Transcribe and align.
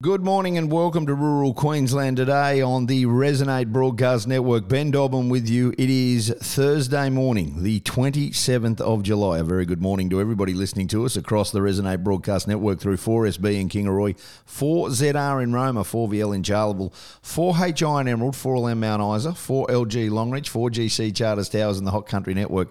Good 0.00 0.22
morning 0.22 0.56
and 0.56 0.70
welcome 0.70 1.06
to 1.06 1.14
rural 1.14 1.52
Queensland 1.52 2.18
today 2.18 2.62
on 2.62 2.86
the 2.86 3.06
Resonate 3.06 3.72
Broadcast 3.72 4.28
Network. 4.28 4.68
Ben 4.68 4.92
Dobbin 4.92 5.28
with 5.28 5.48
you. 5.48 5.74
It 5.76 5.90
is 5.90 6.32
Thursday 6.40 7.10
morning, 7.10 7.64
the 7.64 7.80
27th 7.80 8.80
of 8.80 9.02
July. 9.02 9.38
A 9.40 9.42
very 9.42 9.66
good 9.66 9.82
morning 9.82 10.08
to 10.10 10.20
everybody 10.20 10.54
listening 10.54 10.86
to 10.86 11.04
us 11.04 11.16
across 11.16 11.50
the 11.50 11.58
Resonate 11.58 12.04
Broadcast 12.04 12.46
Network 12.46 12.78
through 12.78 12.96
4SB 12.96 13.60
in 13.60 13.68
Kingaroy, 13.68 14.16
4ZR 14.46 15.42
in 15.42 15.52
Roma, 15.52 15.82
4VL 15.82 16.32
in 16.32 16.44
Charleville, 16.44 16.92
4HI 17.24 18.02
in 18.02 18.06
Emerald, 18.06 18.34
4LM 18.34 18.78
Mount 18.78 19.16
Isa, 19.16 19.30
4LG 19.30 20.10
Longreach, 20.10 20.48
4GC 20.48 21.12
Charters 21.12 21.48
Towers 21.48 21.78
and 21.78 21.88
the 21.88 21.90
Hot 21.90 22.06
Country 22.06 22.34
Network. 22.34 22.68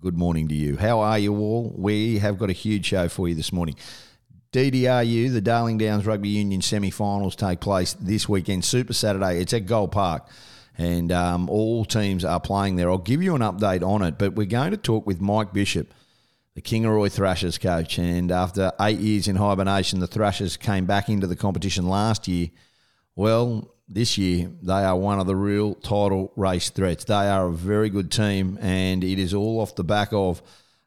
Good 0.00 0.16
morning 0.16 0.48
to 0.48 0.54
you. 0.54 0.78
How 0.78 1.00
are 1.00 1.18
you 1.18 1.36
all? 1.36 1.74
We 1.76 2.18
have 2.20 2.38
got 2.38 2.48
a 2.48 2.54
huge 2.54 2.86
show 2.86 3.08
for 3.08 3.28
you 3.28 3.34
this 3.34 3.52
morning. 3.52 3.76
DDRU, 4.52 5.32
the 5.32 5.40
Darling 5.40 5.78
Downs 5.78 6.04
Rugby 6.04 6.28
Union 6.28 6.60
semi 6.60 6.90
finals 6.90 7.34
take 7.34 7.60
place 7.60 7.94
this 7.94 8.28
weekend, 8.28 8.66
Super 8.66 8.92
Saturday. 8.92 9.40
It's 9.40 9.54
at 9.54 9.64
Gold 9.64 9.92
Park, 9.92 10.28
and 10.76 11.10
um, 11.10 11.48
all 11.48 11.86
teams 11.86 12.22
are 12.22 12.38
playing 12.38 12.76
there. 12.76 12.90
I'll 12.90 12.98
give 12.98 13.22
you 13.22 13.34
an 13.34 13.40
update 13.40 13.82
on 13.82 14.02
it, 14.02 14.18
but 14.18 14.34
we're 14.34 14.44
going 14.44 14.72
to 14.72 14.76
talk 14.76 15.06
with 15.06 15.22
Mike 15.22 15.54
Bishop, 15.54 15.94
the 16.54 16.60
Kingaroy 16.60 17.10
Thrashers 17.10 17.56
coach. 17.56 17.98
And 17.98 18.30
after 18.30 18.72
eight 18.78 18.98
years 18.98 19.26
in 19.26 19.36
hibernation, 19.36 20.00
the 20.00 20.06
Thrashers 20.06 20.58
came 20.58 20.84
back 20.84 21.08
into 21.08 21.26
the 21.26 21.36
competition 21.36 21.88
last 21.88 22.28
year. 22.28 22.50
Well, 23.16 23.74
this 23.88 24.18
year 24.18 24.50
they 24.60 24.84
are 24.84 24.96
one 24.98 25.18
of 25.18 25.26
the 25.26 25.36
real 25.36 25.74
title 25.76 26.30
race 26.36 26.68
threats. 26.68 27.04
They 27.04 27.14
are 27.14 27.46
a 27.46 27.52
very 27.52 27.88
good 27.88 28.12
team, 28.12 28.58
and 28.60 29.02
it 29.02 29.18
is 29.18 29.32
all 29.32 29.60
off 29.60 29.76
the 29.76 29.84
back 29.84 30.10
of 30.12 30.42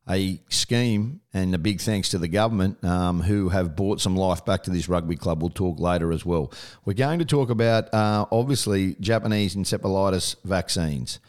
a 0.09 0.39
scheme, 0.49 1.21
and 1.33 1.55
a 1.55 1.57
big 1.57 1.81
thanks 1.81 2.09
to 2.09 2.17
the 2.17 2.27
government 2.27 2.83
um, 2.83 3.21
who 3.21 3.49
have 3.49 3.75
brought 3.75 3.99
some 3.99 4.15
life 4.15 4.45
back 4.45 4.63
to 4.63 4.71
this 4.71 4.87
rugby 4.87 5.15
club. 5.15 5.41
We'll 5.41 5.49
talk 5.49 5.79
later 5.79 6.11
as 6.11 6.25
well. 6.25 6.51
We're 6.85 6.93
going 6.93 7.19
to 7.19 7.25
talk 7.25 7.49
about 7.49 7.93
uh, 7.93 8.25
obviously 8.31 8.95
Japanese 8.99 9.55
encephalitis 9.55 10.35
vaccines. 10.43 11.19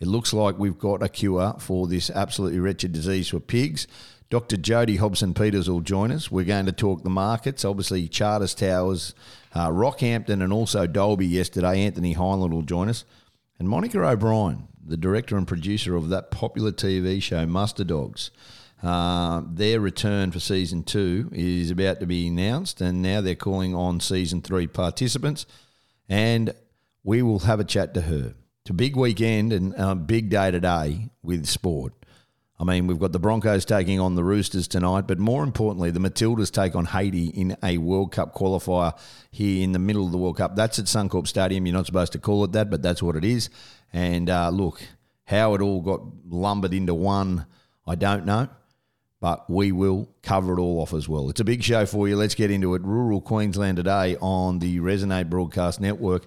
It 0.00 0.08
looks 0.08 0.32
like 0.32 0.58
we've 0.58 0.78
got 0.78 1.02
a 1.02 1.08
cure 1.08 1.54
for 1.60 1.86
this 1.86 2.10
absolutely 2.10 2.58
wretched 2.58 2.92
disease 2.92 3.28
for 3.28 3.40
pigs. 3.40 3.86
Dr. 4.30 4.56
Jody 4.56 4.96
Hobson 4.96 5.32
Peters 5.32 5.70
will 5.70 5.80
join 5.80 6.10
us. 6.10 6.30
We're 6.30 6.44
going 6.44 6.66
to 6.66 6.72
talk 6.72 7.04
the 7.04 7.10
markets, 7.10 7.64
obviously 7.64 8.08
Charters 8.08 8.54
Towers, 8.54 9.14
uh, 9.54 9.68
Rockhampton, 9.68 10.42
and 10.42 10.52
also 10.52 10.86
Dalby 10.88 11.26
yesterday. 11.26 11.82
Anthony 11.82 12.16
Heinlein 12.16 12.50
will 12.50 12.62
join 12.62 12.88
us. 12.88 13.04
And 13.58 13.68
Monica 13.68 14.04
O'Brien, 14.04 14.66
the 14.86 14.96
director 14.96 15.36
and 15.36 15.46
producer 15.46 15.96
of 15.96 16.08
that 16.10 16.30
popular 16.30 16.72
TV 16.72 17.22
show, 17.22 17.46
Muster 17.46 17.84
Dogs. 17.84 18.30
Uh, 18.82 19.42
their 19.50 19.80
return 19.80 20.30
for 20.30 20.40
season 20.40 20.82
two 20.82 21.30
is 21.32 21.70
about 21.70 22.00
to 22.00 22.06
be 22.06 22.28
announced, 22.28 22.80
and 22.80 23.00
now 23.00 23.20
they're 23.20 23.34
calling 23.34 23.74
on 23.74 23.98
season 24.00 24.42
three 24.42 24.66
participants. 24.66 25.46
And 26.08 26.54
we 27.02 27.22
will 27.22 27.40
have 27.40 27.60
a 27.60 27.64
chat 27.64 27.94
to 27.94 28.02
her. 28.02 28.34
It's 28.62 28.70
a 28.70 28.74
big 28.74 28.96
weekend 28.96 29.52
and 29.52 29.74
a 29.76 29.94
big 29.94 30.30
day 30.30 30.50
today 30.50 31.10
with 31.22 31.46
sport. 31.46 31.92
I 32.58 32.62
mean, 32.62 32.86
we've 32.86 33.00
got 33.00 33.10
the 33.12 33.18
Broncos 33.18 33.64
taking 33.64 33.98
on 33.98 34.14
the 34.14 34.22
Roosters 34.22 34.68
tonight, 34.68 35.08
but 35.08 35.18
more 35.18 35.42
importantly, 35.42 35.90
the 35.90 35.98
Matildas 35.98 36.52
take 36.52 36.76
on 36.76 36.86
Haiti 36.86 37.26
in 37.26 37.56
a 37.64 37.78
World 37.78 38.12
Cup 38.12 38.32
qualifier 38.32 38.96
here 39.32 39.64
in 39.64 39.72
the 39.72 39.80
middle 39.80 40.06
of 40.06 40.12
the 40.12 40.18
World 40.18 40.36
Cup. 40.36 40.54
That's 40.54 40.78
at 40.78 40.84
Suncorp 40.84 41.26
Stadium. 41.26 41.66
You're 41.66 41.74
not 41.74 41.86
supposed 41.86 42.12
to 42.12 42.20
call 42.20 42.44
it 42.44 42.52
that, 42.52 42.70
but 42.70 42.80
that's 42.80 43.02
what 43.02 43.16
it 43.16 43.24
is. 43.24 43.50
And 43.92 44.30
uh, 44.30 44.50
look, 44.50 44.80
how 45.24 45.54
it 45.54 45.62
all 45.62 45.80
got 45.80 46.02
lumbered 46.28 46.72
into 46.72 46.94
one, 46.94 47.46
I 47.86 47.96
don't 47.96 48.24
know. 48.24 48.48
But 49.20 49.50
we 49.50 49.72
will 49.72 50.08
cover 50.22 50.52
it 50.52 50.60
all 50.60 50.80
off 50.80 50.92
as 50.92 51.08
well. 51.08 51.30
It's 51.30 51.40
a 51.40 51.44
big 51.44 51.62
show 51.62 51.86
for 51.86 52.06
you. 52.06 52.16
Let's 52.16 52.34
get 52.34 52.50
into 52.50 52.74
it. 52.74 52.82
Rural 52.82 53.20
Queensland 53.20 53.78
today 53.78 54.16
on 54.20 54.58
the 54.58 54.78
Resonate 54.78 55.30
Broadcast 55.30 55.80
Network. 55.80 56.26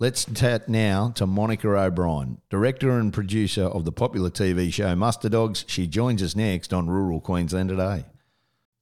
Let's 0.00 0.24
chat 0.24 0.68
now 0.68 1.12
to 1.14 1.24
Monica 1.24 1.68
O'Brien, 1.68 2.40
director 2.50 2.98
and 2.98 3.12
producer 3.12 3.62
of 3.62 3.84
the 3.84 3.92
popular 3.92 4.28
TV 4.28 4.72
show 4.72 4.96
Muster 4.96 5.28
Dogs. 5.28 5.64
She 5.68 5.86
joins 5.86 6.20
us 6.20 6.34
next 6.34 6.74
on 6.74 6.88
Rural 6.88 7.20
Queensland 7.20 7.68
today. 7.68 8.04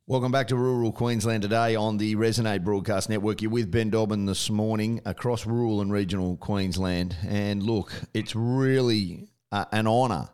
Welcome 0.06 0.32
back 0.32 0.48
to 0.48 0.56
Rural 0.56 0.90
Queensland 0.90 1.42
today 1.42 1.76
on 1.76 1.98
the 1.98 2.16
Resonate 2.16 2.64
Broadcast 2.64 3.10
Network. 3.10 3.42
You're 3.42 3.50
with 3.50 3.70
Ben 3.70 3.90
Dobbin 3.90 4.24
this 4.24 4.48
morning 4.48 5.02
across 5.04 5.44
rural 5.44 5.82
and 5.82 5.92
regional 5.92 6.38
Queensland. 6.38 7.14
And 7.28 7.62
look, 7.62 7.92
it's 8.14 8.34
really 8.34 9.28
uh, 9.52 9.66
an 9.70 9.86
honour 9.86 10.30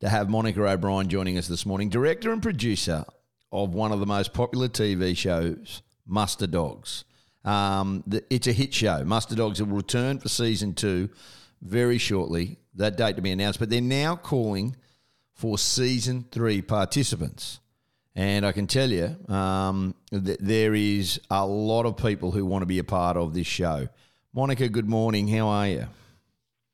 to 0.00 0.08
have 0.08 0.30
Monica 0.30 0.66
O'Brien 0.66 1.10
joining 1.10 1.36
us 1.36 1.46
this 1.46 1.66
morning, 1.66 1.90
director 1.90 2.32
and 2.32 2.42
producer 2.42 3.04
of 3.52 3.74
one 3.74 3.92
of 3.92 4.00
the 4.00 4.06
most 4.06 4.32
popular 4.32 4.70
TV 4.70 5.14
shows, 5.14 5.82
Muster 6.06 6.46
Dogs. 6.46 7.04
Um, 7.44 8.04
the, 8.06 8.24
it's 8.30 8.46
a 8.46 8.52
hit 8.52 8.72
show. 8.72 9.04
Muster 9.04 9.34
Dogs 9.34 9.60
will 9.60 9.76
return 9.76 10.18
for 10.18 10.28
season 10.28 10.74
two 10.74 11.10
very 11.60 11.98
shortly. 11.98 12.58
That 12.74 12.96
date 12.96 13.16
to 13.16 13.22
be 13.22 13.30
announced, 13.30 13.58
but 13.58 13.68
they're 13.68 13.80
now 13.80 14.16
calling 14.16 14.76
for 15.34 15.58
season 15.58 16.24
three 16.30 16.62
participants. 16.62 17.60
And 18.14 18.44
I 18.44 18.52
can 18.52 18.66
tell 18.66 18.90
you, 18.90 19.16
um, 19.28 19.94
that 20.10 20.38
there 20.40 20.74
is 20.74 21.20
a 21.30 21.46
lot 21.46 21.86
of 21.86 21.96
people 21.96 22.30
who 22.30 22.44
want 22.44 22.62
to 22.62 22.66
be 22.66 22.78
a 22.78 22.84
part 22.84 23.16
of 23.16 23.34
this 23.34 23.46
show. 23.46 23.88
Monica, 24.34 24.68
good 24.68 24.88
morning. 24.88 25.28
How 25.28 25.48
are 25.48 25.68
you? 25.68 25.86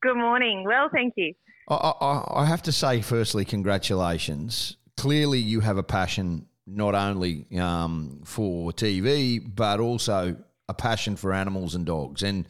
Good 0.02 0.16
morning. 0.16 0.64
Well, 0.64 0.88
thank 0.92 1.14
you. 1.16 1.34
I, 1.68 1.74
I, 1.74 2.42
I 2.42 2.44
have 2.44 2.62
to 2.62 2.72
say, 2.72 3.02
firstly, 3.02 3.44
congratulations. 3.44 4.76
Clearly, 4.96 5.38
you 5.38 5.60
have 5.60 5.76
a 5.76 5.82
passion 5.82 6.46
not 6.66 6.94
only 6.94 7.46
um, 7.58 8.20
for 8.24 8.72
TV, 8.72 9.40
but 9.54 9.80
also 9.80 10.36
a 10.68 10.74
passion 10.74 11.16
for 11.16 11.32
animals 11.32 11.74
and 11.74 11.86
dogs. 11.86 12.22
And 12.22 12.46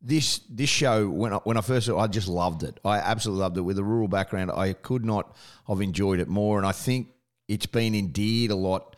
this 0.00 0.38
this 0.48 0.70
show, 0.70 1.08
when 1.08 1.32
I, 1.32 1.36
when 1.38 1.56
I 1.56 1.60
first 1.60 1.86
saw 1.86 1.98
it, 1.98 2.02
I 2.02 2.06
just 2.06 2.28
loved 2.28 2.62
it. 2.62 2.78
I 2.84 2.98
absolutely 2.98 3.42
loved 3.42 3.56
it. 3.58 3.62
With 3.62 3.78
a 3.78 3.84
rural 3.84 4.08
background, 4.08 4.50
I 4.50 4.72
could 4.72 5.04
not 5.04 5.36
have 5.66 5.80
enjoyed 5.80 6.20
it 6.20 6.28
more. 6.28 6.58
And 6.58 6.66
I 6.66 6.72
think 6.72 7.08
it's 7.48 7.66
been 7.66 7.94
endeared 7.94 8.50
a 8.50 8.56
lot 8.56 8.96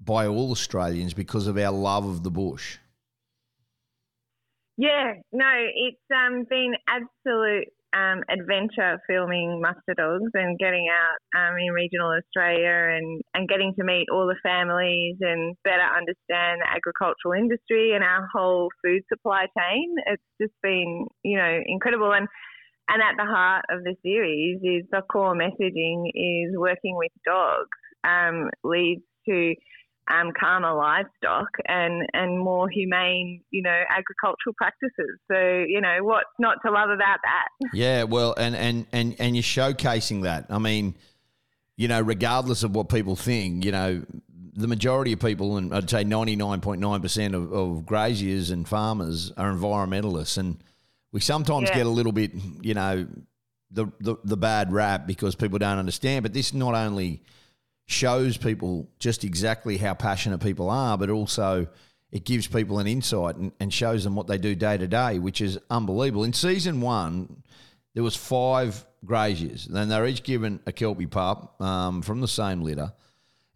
by 0.00 0.26
all 0.26 0.50
Australians 0.50 1.14
because 1.14 1.46
of 1.46 1.58
our 1.58 1.72
love 1.72 2.06
of 2.06 2.22
the 2.22 2.30
bush. 2.30 2.78
Yeah, 4.76 5.14
no, 5.32 5.50
it's 5.74 5.98
um, 6.14 6.44
been 6.48 6.74
absolute 6.86 7.72
um, 7.94 8.22
adventure 8.28 9.00
filming 9.06 9.60
Muster 9.60 9.94
Dogs 9.96 10.30
and 10.34 10.58
getting 10.58 10.88
out 10.92 11.18
um, 11.38 11.56
in 11.58 11.72
regional 11.72 12.12
Australia 12.12 12.96
and, 12.96 13.22
and 13.34 13.48
getting 13.48 13.74
to 13.78 13.84
meet 13.84 14.06
all 14.12 14.26
the 14.26 14.36
families 14.42 15.16
and 15.20 15.56
better 15.64 15.82
understand 15.82 16.60
the 16.60 16.68
agricultural 16.68 17.32
industry 17.38 17.94
and 17.94 18.04
our 18.04 18.28
whole 18.32 18.68
food 18.84 19.02
supply 19.08 19.46
chain. 19.56 19.94
It's 20.06 20.22
just 20.40 20.54
been, 20.62 21.06
you 21.24 21.38
know, 21.38 21.60
incredible. 21.66 22.12
And 22.12 22.28
and 22.90 23.02
at 23.02 23.16
the 23.18 23.30
heart 23.30 23.66
of 23.70 23.84
the 23.84 23.94
series 24.02 24.60
is 24.62 24.88
the 24.90 25.02
core 25.12 25.34
messaging 25.34 26.08
is 26.14 26.56
working 26.56 26.96
with 26.96 27.12
dogs 27.24 27.68
um, 28.04 28.48
leads 28.64 29.02
to 29.28 29.54
um, 30.10 30.32
calmer 30.38 30.74
livestock 30.74 31.48
and, 31.66 32.06
and 32.12 32.38
more 32.38 32.68
humane, 32.68 33.42
you 33.50 33.62
know, 33.62 33.82
agricultural 33.90 34.54
practices. 34.56 35.18
So, 35.30 35.36
you 35.66 35.80
know, 35.80 35.98
what's 36.02 36.28
not 36.38 36.58
to 36.64 36.72
love 36.72 36.90
about 36.90 37.18
that? 37.22 37.68
Yeah, 37.72 38.04
well, 38.04 38.34
and, 38.36 38.56
and, 38.56 38.86
and, 38.92 39.16
and 39.18 39.36
you're 39.36 39.42
showcasing 39.42 40.22
that. 40.22 40.46
I 40.50 40.58
mean, 40.58 40.94
you 41.76 41.88
know, 41.88 42.00
regardless 42.00 42.62
of 42.62 42.74
what 42.74 42.88
people 42.88 43.16
think, 43.16 43.64
you 43.64 43.72
know, 43.72 44.02
the 44.54 44.66
majority 44.66 45.12
of 45.12 45.20
people, 45.20 45.56
and 45.56 45.72
I'd 45.74 45.88
say 45.88 46.04
99.9% 46.04 47.34
of, 47.34 47.52
of 47.52 47.86
graziers 47.86 48.50
and 48.50 48.66
farmers 48.66 49.32
are 49.36 49.52
environmentalists. 49.52 50.38
And 50.38 50.62
we 51.12 51.20
sometimes 51.20 51.68
yeah. 51.68 51.76
get 51.76 51.86
a 51.86 51.90
little 51.90 52.12
bit, 52.12 52.32
you 52.62 52.74
know, 52.74 53.06
the, 53.70 53.86
the, 54.00 54.16
the 54.24 54.36
bad 54.36 54.72
rap 54.72 55.06
because 55.06 55.34
people 55.34 55.58
don't 55.58 55.78
understand. 55.78 56.22
But 56.22 56.32
this 56.32 56.52
not 56.52 56.74
only– 56.74 57.22
shows 57.88 58.36
people 58.36 58.86
just 58.98 59.24
exactly 59.24 59.78
how 59.78 59.94
passionate 59.94 60.38
people 60.38 60.68
are, 60.68 60.98
but 60.98 61.08
also 61.08 61.66
it 62.12 62.24
gives 62.24 62.46
people 62.46 62.78
an 62.78 62.86
insight 62.86 63.36
and, 63.36 63.50
and 63.60 63.72
shows 63.72 64.04
them 64.04 64.14
what 64.14 64.26
they 64.26 64.36
do 64.36 64.54
day 64.54 64.76
to 64.76 64.86
day, 64.86 65.18
which 65.18 65.40
is 65.40 65.58
unbelievable. 65.70 66.22
In 66.24 66.34
season 66.34 66.82
one, 66.82 67.42
there 67.94 68.02
was 68.02 68.14
five 68.14 68.84
graziers, 69.06 69.66
and 69.66 69.90
they 69.90 69.98
were 69.98 70.06
each 70.06 70.22
given 70.22 70.60
a 70.66 70.72
kelpie 70.72 71.06
pup 71.06 71.60
um, 71.62 72.02
from 72.02 72.20
the 72.20 72.28
same 72.28 72.60
litter. 72.60 72.92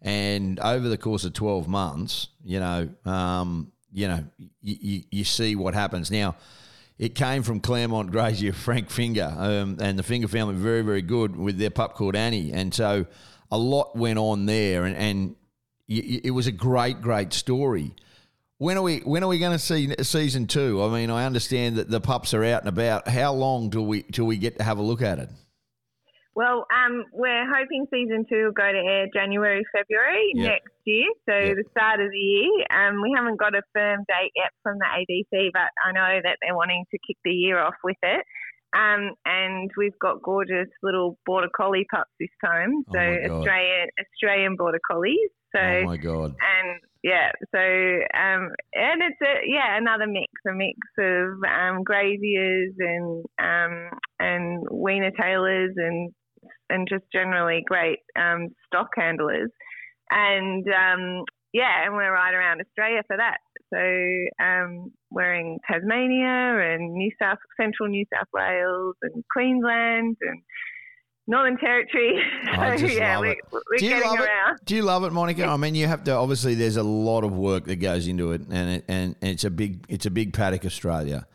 And 0.01 0.59
over 0.59 0.89
the 0.89 0.97
course 0.97 1.25
of 1.25 1.33
twelve 1.33 1.67
months, 1.67 2.27
you 2.43 2.59
know, 2.59 2.89
um, 3.05 3.71
you 3.91 4.07
know, 4.07 4.25
you, 4.61 5.03
you 5.11 5.23
see 5.23 5.55
what 5.55 5.75
happens 5.75 6.09
now 6.09 6.35
it 6.99 7.15
came 7.15 7.43
from 7.43 7.59
Clermont 7.59 8.11
Grazier 8.11 8.53
Frank 8.53 8.89
Finger, 8.89 9.33
um, 9.37 9.77
and 9.79 9.97
the 9.97 10.03
Finger 10.03 10.27
family 10.27 10.55
very, 10.55 10.81
very 10.81 11.01
good 11.01 11.35
with 11.35 11.57
their 11.57 11.69
pup 11.69 11.95
called 11.95 12.15
Annie. 12.15 12.51
And 12.51 12.73
so 12.73 13.05
a 13.53 13.57
lot 13.57 13.95
went 13.95 14.17
on 14.17 14.47
there, 14.47 14.83
and, 14.83 14.95
and 14.97 15.35
it 15.87 16.33
was 16.33 16.47
a 16.47 16.51
great, 16.51 17.01
great 17.01 17.33
story. 17.33 17.93
When 18.57 18.77
are 18.77 18.81
we 18.81 18.99
when 18.99 19.23
are 19.23 19.27
we 19.27 19.37
going 19.37 19.51
to 19.51 19.59
see 19.59 19.93
season 20.01 20.47
two? 20.47 20.81
I 20.83 20.89
mean, 20.89 21.09
I 21.11 21.25
understand 21.25 21.75
that 21.75 21.87
the 21.89 22.01
pups 22.01 22.33
are 22.33 22.43
out 22.43 22.61
and 22.61 22.69
about. 22.69 23.07
How 23.07 23.31
long 23.33 23.69
do 23.69 23.81
we 23.81 24.01
till 24.03 24.25
we 24.25 24.37
get 24.37 24.57
to 24.57 24.63
have 24.63 24.79
a 24.79 24.81
look 24.81 25.01
at 25.03 25.19
it? 25.19 25.29
Well, 26.35 26.65
um, 26.73 27.05
we're 27.13 27.45
hoping 27.45 27.85
season 27.93 28.25
two 28.27 28.45
will 28.45 28.57
go 28.57 28.65
to 28.71 28.77
air 28.79 29.05
January, 29.13 29.61
February 29.71 30.31
Yep. 30.33 30.49
next 30.51 30.73
year, 30.85 31.05
so 31.29 31.35
Yep. 31.35 31.55
the 31.57 31.63
start 31.69 31.99
of 32.01 32.09
the 32.09 32.17
year. 32.17 32.65
Um, 32.73 33.03
we 33.03 33.13
haven't 33.15 33.37
got 33.37 33.53
a 33.53 33.61
firm 33.71 33.99
date 34.07 34.31
yet 34.35 34.49
from 34.63 34.79
the 34.79 34.85
ABC, 34.85 35.51
but 35.53 35.69
I 35.85 35.91
know 35.91 36.21
that 36.23 36.37
they're 36.41 36.55
wanting 36.55 36.85
to 36.89 36.97
kick 37.05 37.17
the 37.23 37.29
year 37.33 37.59
off 37.59 37.75
with 37.83 38.01
it. 38.01 38.25
Um, 38.75 39.13
and 39.25 39.69
we've 39.77 39.97
got 39.99 40.21
gorgeous 40.23 40.69
little 40.81 41.17
border 41.25 41.49
collie 41.55 41.85
pups 41.93 42.09
this 42.19 42.29
time, 42.43 42.83
Oh 42.89 42.93
so 42.93 43.27
God. 43.27 43.31
Australian 43.31 43.87
Australian 43.99 44.55
border 44.55 44.79
collies. 44.89 45.29
So 45.55 45.61
oh 45.61 45.83
my 45.85 45.97
god. 45.97 46.31
and 46.41 46.79
yeah, 47.03 47.31
so 47.53 47.59
um, 47.59 48.49
and 48.73 49.03
it's 49.03 49.21
a 49.21 49.45
yeah 49.45 49.77
another 49.77 50.07
mix, 50.07 50.31
a 50.47 50.53
mix 50.53 50.79
of 50.97 51.43
um, 51.43 51.83
graziers 51.83 52.73
and 52.79 53.25
um, 53.39 53.89
and 54.19 54.65
weaner 54.71 55.11
tailors 55.11 55.73
and 55.75 56.11
and 56.69 56.87
just 56.89 57.03
generally 57.13 57.61
great 57.67 57.99
um, 58.17 58.49
stock 58.65 58.87
handlers, 58.97 59.51
and 60.09 60.65
um, 60.67 61.25
yeah, 61.53 61.85
and 61.85 61.93
we're 61.93 62.11
right 62.11 62.33
around 62.33 62.61
Australia 62.61 63.03
for 63.05 63.17
that. 63.17 63.37
So 63.73 64.43
um, 64.45 64.91
we're 65.09 65.33
in 65.35 65.57
Tasmania 65.69 66.73
and 66.75 66.93
New 66.93 67.11
South 67.19 67.39
Central 67.59 67.89
New 67.89 68.05
South 68.13 68.27
Wales 68.33 68.95
and 69.01 69.23
Queensland 69.33 70.17
and 70.21 70.41
Northern 71.25 71.57
Territory. 71.57 72.21
I 72.51 72.75
so 72.77 72.85
yeah, 72.85 73.19
we, 73.19 73.29
it. 73.31 73.37
we're 73.51 73.61
Do 73.77 73.85
you 73.85 73.91
getting 73.91 74.07
love 74.07 74.19
it? 74.19 74.23
around. 74.25 74.59
Do 74.65 74.75
you 74.75 74.81
love 74.83 75.03
it, 75.05 75.11
Monica? 75.13 75.45
I 75.45 75.57
mean, 75.57 75.73
you 75.73 75.87
have 75.87 76.03
to 76.03 76.11
obviously. 76.11 76.55
There's 76.55 76.77
a 76.77 76.83
lot 76.83 77.23
of 77.23 77.33
work 77.33 77.65
that 77.65 77.77
goes 77.77 78.07
into 78.07 78.31
it, 78.33 78.41
and 78.49 78.69
it, 78.69 78.85
and 78.87 79.15
it's 79.21 79.43
a 79.43 79.49
big 79.49 79.85
it's 79.89 80.05
a 80.05 80.11
big 80.11 80.33
paddock, 80.33 80.65
Australia. 80.65 81.25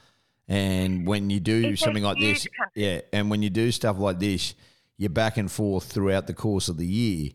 And 0.46 1.06
when 1.06 1.29
you 1.29 1.40
do 1.40 1.62
It's 1.73 1.82
something 1.82 2.02
like 2.02 2.19
this, 2.20 2.46
country. 2.58 2.73
yeah, 2.82 3.00
and 3.12 3.31
when 3.31 3.43
you 3.43 3.50
do 3.50 3.70
stuff 3.70 3.99
like 3.99 4.19
this, 4.19 4.55
you're 4.96 5.11
back 5.11 5.37
and 5.37 5.50
forth 5.50 5.85
throughout 5.85 6.26
the 6.26 6.32
course 6.35 6.69
of 6.70 6.79
the 6.79 6.87
year. 6.87 7.31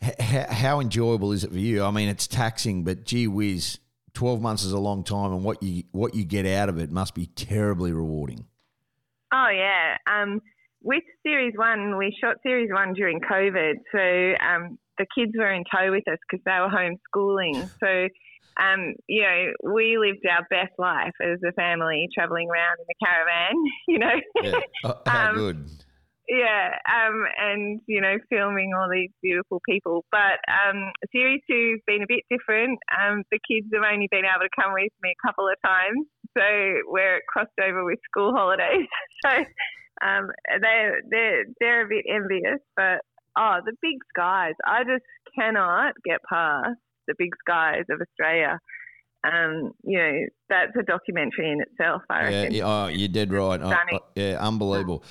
H- 0.00 0.46
how 0.48 0.80
enjoyable 0.80 1.32
is 1.32 1.44
it 1.44 1.50
for 1.52 1.58
you? 1.58 1.84
I 1.84 1.90
mean, 1.90 2.08
it's 2.08 2.26
taxing, 2.26 2.84
but 2.84 3.04
gee 3.04 3.28
whiz, 3.28 3.78
twelve 4.14 4.40
months 4.40 4.64
is 4.64 4.72
a 4.72 4.78
long 4.78 5.04
time, 5.04 5.32
and 5.32 5.44
what 5.44 5.62
you 5.62 5.84
what 5.92 6.14
you 6.14 6.24
get 6.24 6.46
out 6.46 6.68
of 6.68 6.78
it 6.78 6.90
must 6.90 7.14
be 7.14 7.26
terribly 7.26 7.92
rewarding. 7.92 8.46
Oh 9.32 9.48
yeah. 9.48 9.96
Um, 10.06 10.40
with 10.82 11.02
Series 11.24 11.54
One, 11.56 11.96
we 11.96 12.16
shot 12.20 12.36
Series 12.42 12.70
One 12.72 12.92
during 12.92 13.20
COVID, 13.20 13.74
so 13.92 14.44
um, 14.44 14.78
the 14.98 15.06
kids 15.16 15.32
were 15.36 15.52
in 15.52 15.64
tow 15.72 15.90
with 15.90 16.06
us 16.08 16.18
because 16.28 16.42
they 16.44 16.58
were 16.60 16.68
homeschooling. 16.68 17.70
So, 17.80 18.08
um, 18.62 18.94
you 19.06 19.22
know, 19.22 19.72
we 19.72 19.96
lived 19.96 20.26
our 20.28 20.46
best 20.50 20.72
life 20.78 21.14
as 21.22 21.38
a 21.48 21.52
family, 21.52 22.08
traveling 22.12 22.48
around 22.50 22.78
in 22.80 22.86
the 22.88 23.06
caravan. 23.06 23.54
You 23.88 23.98
know. 23.98 24.20
Yeah, 24.42 24.60
Oh, 24.84 25.00
how 25.06 25.28
Um, 25.30 25.34
good. 25.36 25.70
Yeah, 26.28 26.70
um, 26.86 27.24
and 27.36 27.80
you 27.86 28.00
know, 28.00 28.16
filming 28.30 28.72
all 28.74 28.88
these 28.90 29.10
beautiful 29.22 29.60
people. 29.68 30.04
But 30.12 30.38
um, 30.46 30.92
series 31.10 31.40
two's 31.50 31.80
been 31.86 32.02
a 32.02 32.06
bit 32.06 32.22
different. 32.30 32.78
Um, 32.94 33.24
the 33.30 33.40
kids 33.46 33.66
have 33.74 33.82
only 33.82 34.08
been 34.10 34.24
able 34.24 34.46
to 34.46 34.54
come 34.54 34.72
with 34.72 34.92
me 35.02 35.12
a 35.12 35.26
couple 35.26 35.48
of 35.48 35.56
times, 35.66 36.06
so 36.38 36.42
we're 36.86 37.20
crossed 37.28 37.58
over 37.60 37.84
with 37.84 37.98
school 38.08 38.32
holidays. 38.32 38.86
so 39.26 39.30
um, 40.06 40.30
they're 40.60 41.00
they're 41.10 41.44
they're 41.60 41.86
a 41.86 41.88
bit 41.88 42.04
envious, 42.08 42.60
but 42.76 43.00
oh, 43.36 43.58
the 43.64 43.74
big 43.82 43.98
skies! 44.14 44.54
I 44.64 44.84
just 44.84 45.04
cannot 45.36 45.94
get 46.04 46.20
past 46.28 46.78
the 47.08 47.14
big 47.18 47.30
skies 47.40 47.84
of 47.90 48.00
Australia. 48.00 48.58
Um, 49.24 49.72
you 49.84 49.98
know, 49.98 50.12
that's 50.48 50.72
a 50.78 50.82
documentary 50.82 51.50
in 51.50 51.60
itself. 51.60 52.02
I 52.10 52.30
Yeah, 52.30 52.40
reckon. 52.42 52.54
yeah, 52.54 52.64
oh, 52.64 52.86
you 52.88 53.08
did 53.08 53.32
right. 53.32 53.60
Oh, 53.62 53.72
oh, 53.92 53.98
yeah, 54.16 54.38
unbelievable. 54.40 55.04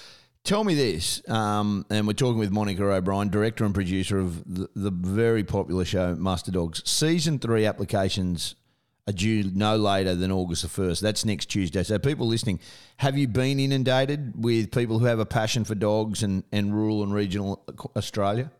Tell 0.43 0.63
me 0.63 0.73
this, 0.73 1.21
um, 1.29 1.85
and 1.91 2.07
we're 2.07 2.13
talking 2.13 2.39
with 2.39 2.51
Monica 2.51 2.83
O'Brien, 2.83 3.29
director 3.29 3.63
and 3.63 3.75
producer 3.75 4.17
of 4.17 4.43
the, 4.51 4.67
the 4.75 4.89
very 4.89 5.43
popular 5.43 5.85
show 5.85 6.15
Muster 6.15 6.51
Dogs. 6.51 6.81
Season 6.89 7.37
three 7.37 7.65
applications 7.65 8.55
are 9.07 9.13
due 9.13 9.43
no 9.53 9.75
later 9.75 10.15
than 10.15 10.31
August 10.31 10.63
the 10.63 10.67
1st. 10.67 10.99
That's 11.01 11.25
next 11.25 11.45
Tuesday. 11.45 11.83
So, 11.83 11.99
people 11.99 12.25
listening, 12.25 12.59
have 12.97 13.17
you 13.17 13.27
been 13.27 13.59
inundated 13.59 14.43
with 14.43 14.71
people 14.71 14.97
who 14.97 15.05
have 15.05 15.19
a 15.19 15.27
passion 15.27 15.63
for 15.63 15.75
dogs 15.75 16.23
and, 16.23 16.43
and 16.51 16.73
rural 16.73 17.03
and 17.03 17.13
regional 17.13 17.63
Australia? 17.95 18.51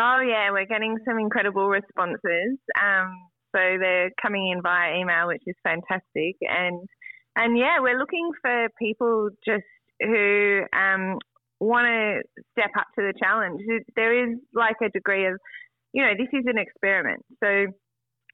Oh 0.00 0.20
yeah, 0.26 0.50
we're 0.52 0.66
getting 0.66 0.96
some 1.04 1.18
incredible 1.18 1.68
responses. 1.68 2.56
Um, 2.80 3.12
so 3.54 3.60
they're 3.80 4.10
coming 4.22 4.50
in 4.50 4.62
via 4.62 4.98
email, 4.98 5.26
which 5.26 5.42
is 5.46 5.56
fantastic. 5.62 6.36
And 6.40 6.88
and 7.36 7.58
yeah, 7.58 7.80
we're 7.80 7.98
looking 7.98 8.30
for 8.40 8.68
people 8.78 9.28
just 9.44 9.64
who 10.00 10.62
um, 10.72 11.18
want 11.60 11.86
to 11.86 12.42
step 12.52 12.70
up 12.78 12.86
to 12.96 13.02
the 13.02 13.14
challenge. 13.22 13.60
There 13.96 14.24
is 14.24 14.38
like 14.54 14.76
a 14.82 14.88
degree 14.90 15.26
of, 15.26 15.34
you 15.92 16.02
know, 16.02 16.12
this 16.16 16.28
is 16.32 16.44
an 16.46 16.58
experiment. 16.58 17.22
So 17.42 17.66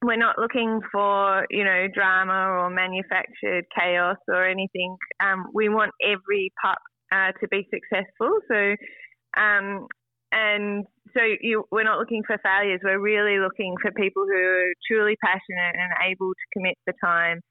we're 0.03 0.17
not 0.17 0.37
looking 0.37 0.79
for, 0.91 1.45
you 1.49 1.63
know, 1.63 1.87
drama 1.93 2.33
or 2.33 2.69
manufactured 2.69 3.65
chaos 3.77 4.17
or 4.27 4.47
anything. 4.47 4.95
Um, 5.23 5.47
we 5.53 5.69
want 5.69 5.91
every 6.01 6.51
pup 6.61 6.77
uh, 7.11 7.31
to 7.39 7.47
be 7.49 7.67
successful. 7.73 8.39
So, 8.47 8.75
um, 9.41 9.87
and 10.31 10.85
so 11.15 11.21
you, 11.41 11.63
we're 11.71 11.83
not 11.83 11.99
looking 11.99 12.23
for 12.27 12.37
failures. 12.43 12.81
We're 12.83 12.99
really 12.99 13.39
looking 13.39 13.75
for 13.81 13.91
people 13.91 14.23
who 14.23 14.37
are 14.37 14.73
truly 14.89 15.15
passionate 15.23 15.75
and 15.75 15.91
able 16.11 16.29
to 16.29 16.45
commit 16.53 16.75
the 16.85 16.93
time 17.03 17.41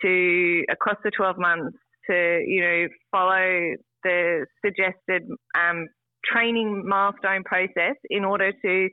to 0.00 0.64
across 0.70 0.96
the 1.04 1.10
12 1.16 1.36
months 1.38 1.76
to, 2.08 2.42
you 2.46 2.60
know, 2.62 2.86
follow 3.10 3.74
the 4.04 4.46
suggested 4.64 5.22
um, 5.58 5.86
training 6.24 6.84
milestone 6.86 7.42
process 7.44 7.96
in 8.10 8.24
order 8.24 8.52
to 8.52 8.88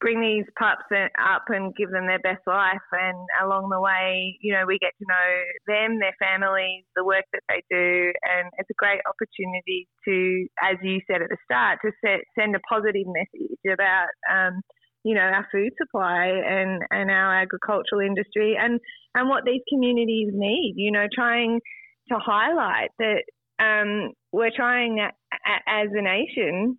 bring 0.00 0.20
these 0.20 0.44
pups 0.58 0.84
up 0.92 1.44
and 1.48 1.74
give 1.74 1.90
them 1.90 2.06
their 2.06 2.20
best 2.20 2.44
life. 2.46 2.84
And 2.92 3.16
along 3.42 3.70
the 3.70 3.80
way, 3.80 4.36
you 4.42 4.52
know, 4.52 4.64
we 4.66 4.78
get 4.78 4.92
to 4.98 5.06
know 5.08 5.28
them, 5.66 5.98
their 5.98 6.14
families, 6.20 6.84
the 6.94 7.04
work 7.04 7.24
that 7.32 7.42
they 7.48 7.62
do. 7.70 8.12
And 8.20 8.50
it's 8.58 8.68
a 8.70 8.76
great 8.76 9.00
opportunity 9.08 9.88
to, 10.04 10.46
as 10.62 10.76
you 10.82 11.00
said 11.06 11.22
at 11.22 11.30
the 11.30 11.38
start, 11.44 11.78
to 11.82 11.92
set, 12.04 12.20
send 12.38 12.54
a 12.54 12.60
positive 12.68 13.06
message 13.06 13.56
about, 13.72 14.12
um, 14.30 14.60
you 15.02 15.14
know, 15.14 15.22
our 15.22 15.46
food 15.50 15.72
supply 15.80 16.26
and, 16.26 16.82
and 16.90 17.10
our 17.10 17.40
agricultural 17.40 18.04
industry 18.04 18.56
and, 18.58 18.80
and 19.14 19.28
what 19.30 19.44
these 19.46 19.62
communities 19.72 20.28
need, 20.34 20.74
you 20.76 20.92
know, 20.92 21.06
trying 21.14 21.60
to 22.08 22.18
highlight 22.18 22.90
that 22.98 23.22
um, 23.58 24.12
we're 24.32 24.50
trying 24.54 25.00
a- 25.00 25.06
a- 25.32 25.70
as 25.70 25.88
a 25.92 26.02
nation 26.02 26.76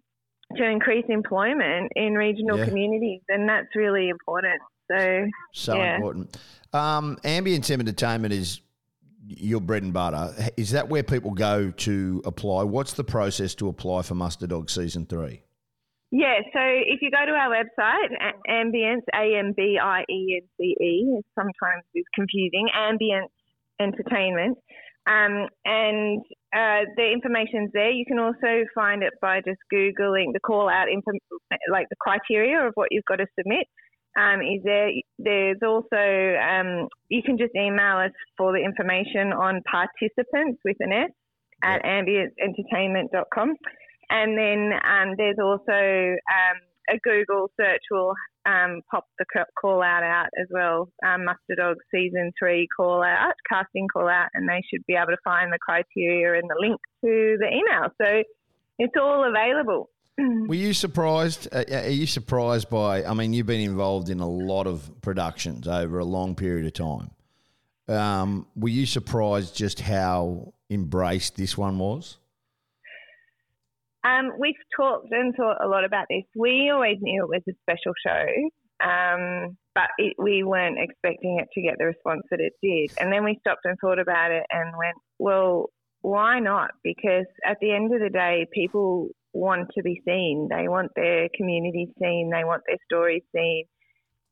to 0.56 0.64
increase 0.64 1.06
employment 1.10 1.92
in 1.96 2.14
regional 2.14 2.58
Yeah. 2.60 2.66
communities, 2.66 3.22
and 3.30 3.50
that's 3.50 3.76
really 3.76 4.10
important. 4.10 4.62
So, 4.90 5.28
So 5.54 5.76
Yeah. 5.76 5.96
important. 5.96 6.38
Um, 6.74 7.18
ambience 7.24 7.70
entertainment 7.72 8.34
is 8.34 8.62
your 9.28 9.60
bread 9.60 9.84
and 9.84 9.92
butter. 9.94 10.30
Is 10.56 10.72
that 10.72 10.88
where 10.88 11.04
people 11.04 11.32
go 11.32 11.72
to 11.72 12.22
apply? 12.26 12.64
What's 12.64 12.94
the 12.94 13.04
process 13.04 13.56
to 13.56 13.68
apply 13.68 14.04
for 14.04 14.16
Muster 14.16 14.48
Dog 14.48 14.70
season 14.70 15.06
three? 15.06 15.42
yeah, 16.12 16.40
so 16.54 16.60
if 16.62 17.02
you 17.02 17.12
go 17.12 17.26
to 17.26 17.34
our 17.34 17.50
website, 17.54 18.16
Ambience, 18.50 19.02
A 19.14 19.36
M 19.36 19.52
B 19.58 19.78
I 19.82 20.06
E 20.10 20.40
N 20.42 20.48
C 20.58 20.64
E, 20.80 21.22
sometimes 21.36 21.84
is 21.96 22.06
confusing, 22.16 22.70
Ambience 22.74 23.28
Entertainment. 23.80 24.58
Um, 25.08 25.48
and 25.64 26.20
uh, 26.54 26.84
the 26.98 27.12
information's 27.12 27.72
there. 27.74 27.92
You 27.92 28.06
can 28.06 28.20
also 28.20 28.66
find 28.76 29.04
it 29.04 29.14
by 29.22 29.40
just 29.40 29.60
googling 29.74 30.34
the 30.34 30.40
call 30.46 30.70
out, 30.70 30.90
info, 30.90 31.12
like 31.72 31.88
the 31.90 31.96
criteria 32.00 32.68
of 32.68 32.74
what 32.76 32.90
you've 32.92 33.06
got 33.06 33.18
to 33.18 33.28
submit. 33.40 33.68
Um, 34.20 34.42
is 34.42 34.62
there? 34.64 34.90
There's 35.20 35.60
also 35.66 35.96
um, 35.96 36.88
you 37.10 37.22
can 37.24 37.38
just 37.38 37.56
email 37.56 37.98
us 37.98 38.12
for 38.38 38.52
the 38.52 38.60
information 38.60 39.32
on 39.32 39.62
participants 39.70 40.60
with 40.66 40.78
an 40.80 40.92
S 40.92 41.12
at 41.64 41.84
ambiencentertainment.com. 41.84 43.56
And 44.10 44.38
then 44.38 44.72
um, 44.84 45.16
there's 45.18 45.38
also 45.40 45.72
um, 45.72 46.58
a 46.90 46.98
Google 47.04 47.50
search 47.60 47.82
will 47.92 48.14
um, 48.46 48.82
pop 48.90 49.06
the 49.20 49.26
call 49.60 49.84
out 49.84 50.04
out 50.04 50.30
as 50.40 50.48
well. 50.50 50.90
Um, 51.06 51.26
Muster 51.26 51.56
Dog 51.58 51.78
season 51.94 52.32
three 52.40 52.68
call 52.76 53.04
out, 53.04 53.34
casting 53.50 53.88
call 53.88 54.08
out, 54.08 54.30
and 54.34 54.48
they 54.48 54.62
should 54.70 54.86
be 54.88 54.96
able 54.96 55.08
to 55.08 55.18
find 55.24 55.52
the 55.52 55.60
criteria 55.60 56.40
and 56.40 56.50
the 56.50 56.56
link 56.60 56.80
to 57.04 57.38
the 57.40 57.48
email. 57.48 57.90
So 58.02 58.24
it's 58.80 58.94
all 59.00 59.28
available. 59.28 59.90
Were 60.18 60.56
you 60.56 60.74
surprised? 60.74 61.48
Uh, 61.52 61.64
are 61.72 61.90
you 61.90 62.08
surprised 62.08 62.70
by? 62.70 63.04
I 63.04 63.14
mean, 63.14 63.34
you've 63.34 63.46
been 63.46 63.62
involved 63.62 64.10
in 64.10 64.20
a 64.20 64.30
lot 64.30 64.66
of 64.66 64.90
productions 65.02 65.68
over 65.68 66.00
a 66.00 66.06
long 66.06 66.36
period 66.36 66.66
of 66.66 66.74
time. 66.74 67.12
Um, 67.88 68.48
were 68.56 68.70
you 68.70 68.86
surprised 68.86 69.56
just 69.56 69.80
how 69.80 70.54
embraced 70.70 71.38
this 71.38 71.58
one 71.58 71.80
was? 71.80 72.18
Um, 74.08 74.32
we've 74.40 74.56
talked 74.76 75.12
and 75.12 75.36
thought 75.36 75.64
a 75.64 75.68
lot 75.68 75.84
about 75.84 76.06
this. 76.10 76.24
We 76.36 76.72
always 76.74 76.98
knew 77.02 77.24
it 77.24 77.30
was 77.30 77.42
a 77.50 77.58
special 77.64 77.94
show, 78.06 78.26
um, 78.82 79.58
but 79.76 79.90
it, 79.98 80.14
we 80.18 80.44
weren't 80.44 80.78
expecting 80.80 81.40
it 81.42 81.50
to 81.54 81.62
get 81.62 81.76
the 81.78 81.86
response 81.86 82.24
that 82.32 82.40
it 82.40 82.54
did. 82.64 82.98
And 83.00 83.12
then 83.12 83.26
we 83.26 83.38
stopped 83.42 83.66
and 83.66 83.78
thought 83.80 84.00
about 84.00 84.32
it 84.32 84.44
and 84.50 84.70
went, 84.78 84.96
well, 85.20 85.70
why 86.02 86.40
not? 86.40 86.72
Because 86.84 87.26
at 87.46 87.58
the 87.60 87.74
end 87.74 87.94
of 87.94 88.00
the 88.00 88.10
day, 88.10 88.48
people 88.54 89.10
want 89.34 89.70
to 89.76 89.84
be 89.84 90.02
seen. 90.06 90.48
They 90.50 90.68
want 90.70 90.92
their 90.96 91.28
community 91.36 91.92
seen. 92.02 92.30
They 92.32 92.46
want 92.46 92.64
their 92.66 92.78
stories 92.86 93.24
seen. 93.36 93.66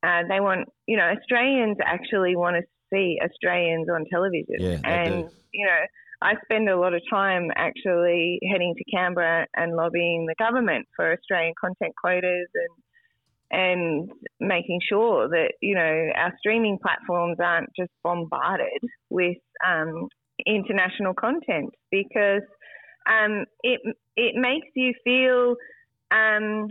Uh, 0.03 0.21
they 0.29 0.39
want, 0.39 0.69
you 0.87 0.95
know, 0.95 1.11
Australians 1.19 1.77
actually 1.83 2.35
want 2.35 2.55
to 2.55 2.63
see 2.93 3.17
Australians 3.21 3.87
on 3.89 4.05
television. 4.11 4.55
Yeah, 4.59 4.79
and, 4.83 5.29
you 5.51 5.65
know, 5.65 5.81
I 6.25 6.33
spend 6.43 6.67
a 6.67 6.79
lot 6.79 6.95
of 6.95 7.01
time 7.07 7.51
actually 7.55 8.39
heading 8.51 8.73
to 8.75 8.83
Canberra 8.91 9.45
and 9.55 9.75
lobbying 9.75 10.25
the 10.25 10.33
government 10.39 10.87
for 10.95 11.13
Australian 11.13 11.53
content 11.59 11.93
quotas 12.01 12.47
and 12.55 12.69
and 13.51 14.11
making 14.39 14.79
sure 14.89 15.29
that 15.29 15.53
you 15.61 15.75
know 15.75 16.09
our 16.15 16.33
streaming 16.39 16.79
platforms 16.81 17.37
aren't 17.39 17.69
just 17.77 17.91
bombarded 18.03 18.81
with 19.11 19.37
um, 19.63 20.07
international 20.47 21.13
content 21.13 21.69
because 21.91 22.41
um, 23.05 23.45
it 23.61 23.79
it 24.17 24.33
makes 24.35 24.67
you 24.73 24.93
feel 25.03 25.55
um, 26.09 26.69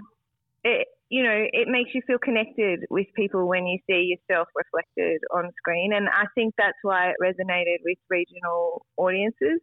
it, 0.65 0.89
you 1.15 1.23
know 1.23 1.47
it 1.53 1.69
makes 1.69 1.91
you 1.95 2.03
feel 2.09 2.19
connected 2.19 2.81
with 2.91 3.07
people 3.15 3.47
when 3.47 3.69
you 3.69 3.79
see 3.89 4.17
yourself 4.19 4.49
reflected 4.57 5.21
on 5.33 5.49
screen, 5.59 5.93
and 5.95 6.09
I 6.09 6.25
think 6.35 6.55
that's 6.59 6.79
why 6.83 7.11
it 7.11 7.17
resonated 7.23 7.79
with 7.85 7.99
regional 8.11 8.85
audiences. 8.97 9.61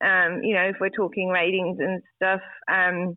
Um, 0.00 0.42
you 0.44 0.54
know, 0.54 0.62
if 0.62 0.76
we're 0.80 0.90
talking 0.90 1.30
ratings 1.30 1.78
and 1.80 2.00
stuff, 2.14 2.40
um, 2.70 3.16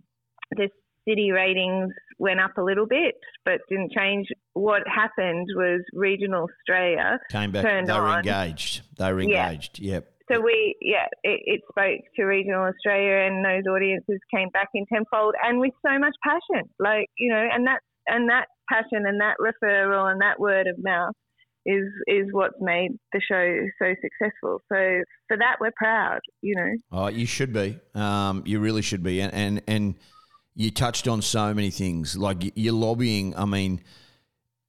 the 0.55 0.69
city 1.07 1.31
ratings 1.31 1.93
went 2.17 2.39
up 2.39 2.57
a 2.57 2.63
little 2.63 2.87
bit, 2.87 3.13
but 3.45 3.61
didn't 3.69 3.91
change. 3.91 4.27
What 4.53 4.81
happened 4.87 5.47
was 5.55 5.81
regional 5.93 6.47
Australia 6.49 7.19
came 7.29 7.51
back. 7.51 7.63
Turned 7.63 7.87
they 7.89 7.93
were 7.93 8.07
on. 8.07 8.19
engaged. 8.19 8.81
They 8.97 9.13
were 9.13 9.21
engaged. 9.21 9.77
Yep. 9.77 10.11
So 10.31 10.41
we, 10.41 10.75
yeah, 10.81 11.07
it, 11.23 11.41
it, 11.45 11.61
spoke 11.71 12.01
to 12.17 12.23
regional 12.25 12.63
Australia, 12.63 13.27
and 13.27 13.45
those 13.45 13.71
audiences 13.71 14.19
came 14.33 14.49
back 14.49 14.67
in 14.73 14.85
tenfold, 14.91 15.35
and 15.43 15.59
with 15.59 15.73
so 15.85 15.97
much 15.97 16.15
passion, 16.23 16.69
like 16.79 17.07
you 17.17 17.31
know, 17.31 17.47
and 17.51 17.65
that 17.67 17.79
and 18.07 18.29
that 18.29 18.47
passion 18.69 19.05
and 19.05 19.21
that 19.21 19.35
referral 19.39 20.11
and 20.11 20.21
that 20.21 20.39
word 20.39 20.67
of 20.67 20.75
mouth 20.83 21.13
is 21.65 21.85
is 22.07 22.27
what's 22.31 22.55
made 22.59 22.91
the 23.13 23.21
show 23.21 23.67
so 23.79 23.93
successful. 24.01 24.59
So 24.69 25.03
for 25.27 25.37
that, 25.37 25.57
we're 25.61 25.71
proud, 25.77 26.19
you 26.41 26.55
know. 26.55 26.71
Oh, 26.91 27.07
you 27.07 27.25
should 27.25 27.53
be. 27.53 27.79
Um, 27.95 28.43
you 28.45 28.59
really 28.59 28.81
should 28.81 29.03
be, 29.03 29.21
and 29.21 29.33
and 29.33 29.61
and 29.67 29.95
you 30.55 30.71
touched 30.71 31.07
on 31.07 31.21
so 31.21 31.53
many 31.53 31.69
things. 31.69 32.17
Like 32.17 32.51
you're 32.55 32.73
lobbying. 32.73 33.35
I 33.37 33.45
mean 33.45 33.81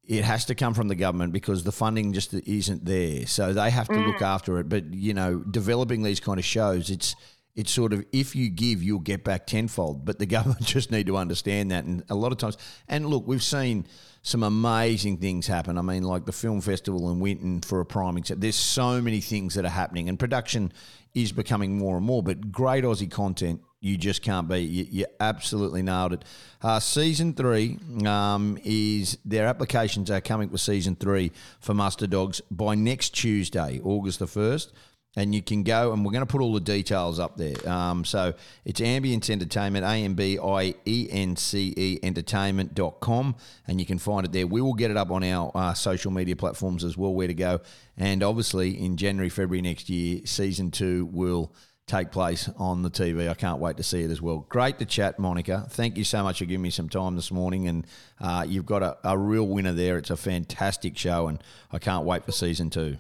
it 0.09 0.25
has 0.25 0.47
to 0.47 0.55
come 0.55 0.73
from 0.73 0.89
the 0.89 0.95
government 0.95 1.35
because 1.35 1.65
the 1.65 1.73
funding 1.73 2.15
just 2.15 2.33
isn't 2.33 2.85
there. 2.87 3.27
So 3.27 3.53
they 3.53 3.71
have 3.71 3.89
to 3.89 3.95
mm. 3.95 4.07
look 4.07 4.23
after 4.23 4.59
it. 4.59 4.69
But 4.69 4.95
you 4.95 5.13
know, 5.13 5.39
developing 5.39 6.03
these 6.03 6.19
kind 6.19 6.39
of 6.39 6.47
shows, 6.47 6.89
it's 6.89 7.15
it's 7.55 7.71
sort 7.71 7.93
of 7.93 8.07
if 8.11 8.35
you 8.35 8.49
give, 8.49 8.83
you'll 8.83 9.01
get 9.01 9.23
back 9.23 9.47
tenfold. 9.47 10.07
But 10.07 10.19
the 10.19 10.27
government 10.37 10.65
just 10.65 10.91
need 10.91 11.07
to 11.09 11.19
understand 11.19 11.71
that. 11.73 11.85
And 11.85 12.03
a 12.09 12.15
lot 12.15 12.33
of 12.33 12.39
times, 12.39 12.57
and 12.89 13.05
look, 13.07 13.27
we've 13.27 13.43
seen 13.43 13.87
some 14.23 14.43
amazing 14.43 15.19
things 15.19 15.47
happen. 15.47 15.77
I 15.77 15.83
mean, 15.83 16.05
like 16.05 16.25
the 16.25 16.33
film 16.33 16.63
festival 16.63 17.11
in 17.11 17.21
Winton 17.21 17.61
for 17.61 17.81
a 17.81 17.87
prime 17.87 18.17
example. 18.17 18.41
There's 18.41 18.57
so 18.57 19.03
many 19.03 19.21
things 19.21 19.55
that 19.55 19.67
are 19.67 19.71
happening, 19.71 20.09
and 20.09 20.19
production 20.19 20.73
is 21.15 21.33
becoming 21.33 21.77
more 21.77 21.99
and 21.99 22.07
more. 22.07 22.23
But 22.23 22.51
great 22.51 22.83
Aussie 22.83 23.11
content 23.11 23.61
you 23.81 23.97
just 23.97 24.23
can't 24.23 24.49
beat. 24.49 24.69
You, 24.69 24.87
you 24.91 25.07
absolutely 25.21 25.83
nailed 25.83 26.15
it. 26.15 26.25
Uh, 26.61 26.81
season 26.81 27.33
three 27.35 27.79
um, 28.07 28.59
is 28.65 29.19
their 29.25 29.47
applications 29.47 30.11
are 30.11 30.21
coming 30.21 30.49
for 30.49 30.59
season 30.59 30.97
three 30.97 31.33
for 31.61 31.75
Muster 31.75 32.07
Dogs 32.07 32.41
by 32.51 32.75
next 32.75 33.11
Tuesday, 33.11 33.81
August 33.85 34.19
the 34.19 34.27
first. 34.27 34.73
And 35.17 35.35
you 35.35 35.43
can 35.43 35.63
go, 35.65 35.93
and 35.93 36.05
we're 36.05 36.13
going 36.13 36.25
to 36.25 36.31
put 36.31 36.43
all 36.43 36.53
the 36.53 36.61
details 36.61 37.19
up 37.19 37.37
there. 37.37 37.57
Um, 37.69 38.05
so 38.05 38.35
it's 38.65 38.81
Ambience 38.81 39.31
Entertainment, 39.31 39.85
A 39.85 40.05
M 40.05 40.15
B 40.15 40.39
I 40.39 40.75
E 40.85 41.09
N 41.11 41.35
C 41.35 41.75
E 41.77 41.99
entertainment.com, 42.03 43.35
and 43.67 43.81
you 43.81 43.87
can 43.87 43.99
find 43.99 44.27
it 44.27 44.33
there. 44.33 44.47
We 44.47 44.61
will 44.61 44.75
get 44.75 44.91
it 44.93 44.97
up 44.97 45.11
on 45.11 45.25
our 45.25 45.51
uh, 45.55 45.75
social 45.75 46.13
media 46.13 46.37
platforms 46.37 46.85
as 46.85 46.97
well, 46.97 47.15
where 47.15 47.27
to 47.27 47.35
go. 47.35 47.61
And 47.97 48.23
obviously, 48.23 48.79
in 48.79 48.97
January, 48.97 49.31
February 49.31 49.63
next 49.63 49.89
year, 49.89 50.21
season 50.25 50.71
two 50.71 51.07
will 51.07 51.53
take 51.89 52.11
place 52.11 52.49
on 52.57 52.83
the 52.83 52.91
TV. 52.91 53.29
I 53.29 53.35
can't 53.35 53.59
wait 53.59 53.77
to 53.79 53.83
see 53.83 54.03
it 54.03 54.11
as 54.11 54.23
well. 54.23 54.47
Great 54.49 54.79
to 54.79 54.85
chat, 54.85 55.19
Monica. 55.19 55.67
Thank 55.71 55.97
you 55.97 56.05
so 56.05 56.23
much 56.23 56.39
for 56.39 56.45
giving 56.45 56.63
me 56.63 56.71
some 56.71 56.89
time 56.89 57.17
this 57.17 57.33
morning. 57.33 57.67
And 57.67 57.87
uh, 58.21 58.45
you've 58.47 58.67
got 58.67 58.83
a, 58.83 58.97
a, 59.05 59.19
real 59.19 59.47
winner 59.47 59.73
there. 59.73 59.99
It's 59.99 60.11
a 60.11 60.17
fantastic 60.17 60.97
show, 60.97 61.29
and 61.29 61.43
I 61.73 61.79
can't 61.79 62.05
wait 62.05 62.25
for 62.25 62.33
season 62.33 62.71
two. 62.71 62.97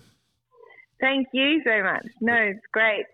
Thank 1.01 1.29
you 1.33 1.63
so 1.65 1.83
much. 1.83 2.07
No, 2.21 2.35
it's 2.35 2.67
great. 2.73 3.05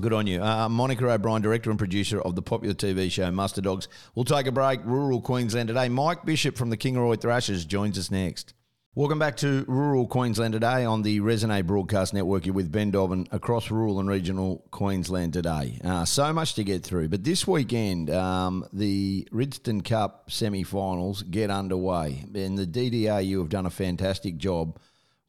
Good 0.00 0.12
on 0.12 0.26
you. 0.26 0.42
Uh, 0.42 0.68
Monica 0.68 1.08
O'Brien, 1.08 1.40
director 1.40 1.70
and 1.70 1.78
producer 1.78 2.20
of 2.20 2.34
the 2.34 2.42
popular 2.42 2.74
TV 2.74 3.10
show 3.10 3.30
Muster 3.30 3.60
Dogs. 3.60 3.88
We'll 4.14 4.24
take 4.24 4.46
a 4.46 4.52
break. 4.52 4.80
Rural 4.84 5.20
Queensland 5.20 5.68
today. 5.68 5.88
Mike 5.88 6.24
Bishop 6.24 6.56
from 6.56 6.70
the 6.70 6.76
Kingaroy 6.76 7.20
Thrashers 7.20 7.64
joins 7.64 7.96
us 7.98 8.10
next. 8.10 8.54
Welcome 8.96 9.18
back 9.18 9.38
to 9.38 9.64
rural 9.66 10.06
Queensland 10.06 10.52
today 10.52 10.84
on 10.84 11.02
the 11.02 11.18
Resonate 11.18 11.66
Broadcast 11.66 12.14
Network. 12.14 12.46
You're 12.46 12.54
with 12.54 12.70
Ben 12.70 12.92
Dobbin 12.92 13.26
across 13.32 13.68
rural 13.68 13.98
and 13.98 14.08
regional 14.08 14.64
Queensland 14.70 15.32
today. 15.32 15.80
Uh, 15.82 16.04
so 16.04 16.32
much 16.32 16.54
to 16.54 16.62
get 16.62 16.84
through, 16.84 17.08
but 17.08 17.24
this 17.24 17.44
weekend 17.44 18.08
um, 18.08 18.64
the 18.72 19.26
Risdon 19.32 19.84
Cup 19.84 20.30
semi-finals 20.30 21.24
get 21.24 21.50
underway, 21.50 22.24
and 22.36 22.56
the 22.56 22.68
DDRU 22.68 23.40
have 23.40 23.48
done 23.48 23.66
a 23.66 23.70
fantastic 23.70 24.36
job 24.36 24.78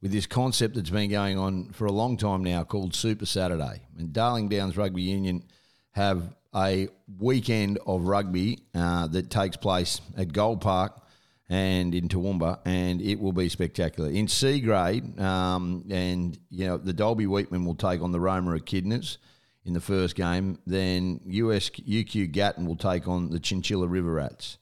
with 0.00 0.12
this 0.12 0.26
concept 0.26 0.76
that's 0.76 0.90
been 0.90 1.10
going 1.10 1.36
on 1.36 1.70
for 1.72 1.86
a 1.86 1.92
long 1.92 2.16
time 2.16 2.44
now 2.44 2.62
called 2.62 2.94
Super 2.94 3.26
Saturday. 3.26 3.82
And 3.98 4.12
Darling 4.12 4.48
Downs 4.48 4.76
Rugby 4.76 5.02
Union 5.02 5.42
have 5.90 6.36
a 6.54 6.86
weekend 7.18 7.80
of 7.84 8.02
rugby 8.06 8.60
uh, 8.76 9.08
that 9.08 9.28
takes 9.28 9.56
place 9.56 10.00
at 10.16 10.32
Gold 10.32 10.60
Park 10.60 11.02
and 11.48 11.94
in 11.94 12.08
Toowoomba, 12.08 12.58
and 12.64 13.00
it 13.00 13.20
will 13.20 13.32
be 13.32 13.48
spectacular. 13.48 14.10
In 14.10 14.28
C 14.28 14.60
grade, 14.60 15.18
um, 15.20 15.84
and 15.90 16.38
you 16.50 16.66
know 16.66 16.76
the 16.76 16.92
Dalby 16.92 17.26
Wheatman 17.26 17.64
will 17.64 17.74
take 17.74 18.00
on 18.00 18.12
the 18.12 18.20
Roma 18.20 18.58
Echidnas 18.58 19.18
in 19.64 19.72
the 19.72 19.80
first 19.80 20.16
game. 20.16 20.58
Then 20.66 21.20
US 21.26 21.70
UQ 21.70 22.32
Gatton 22.32 22.66
will 22.66 22.76
take 22.76 23.06
on 23.06 23.30
the 23.30 23.40
Chinchilla 23.40 23.86
River 23.86 24.14
Rats. 24.14 24.58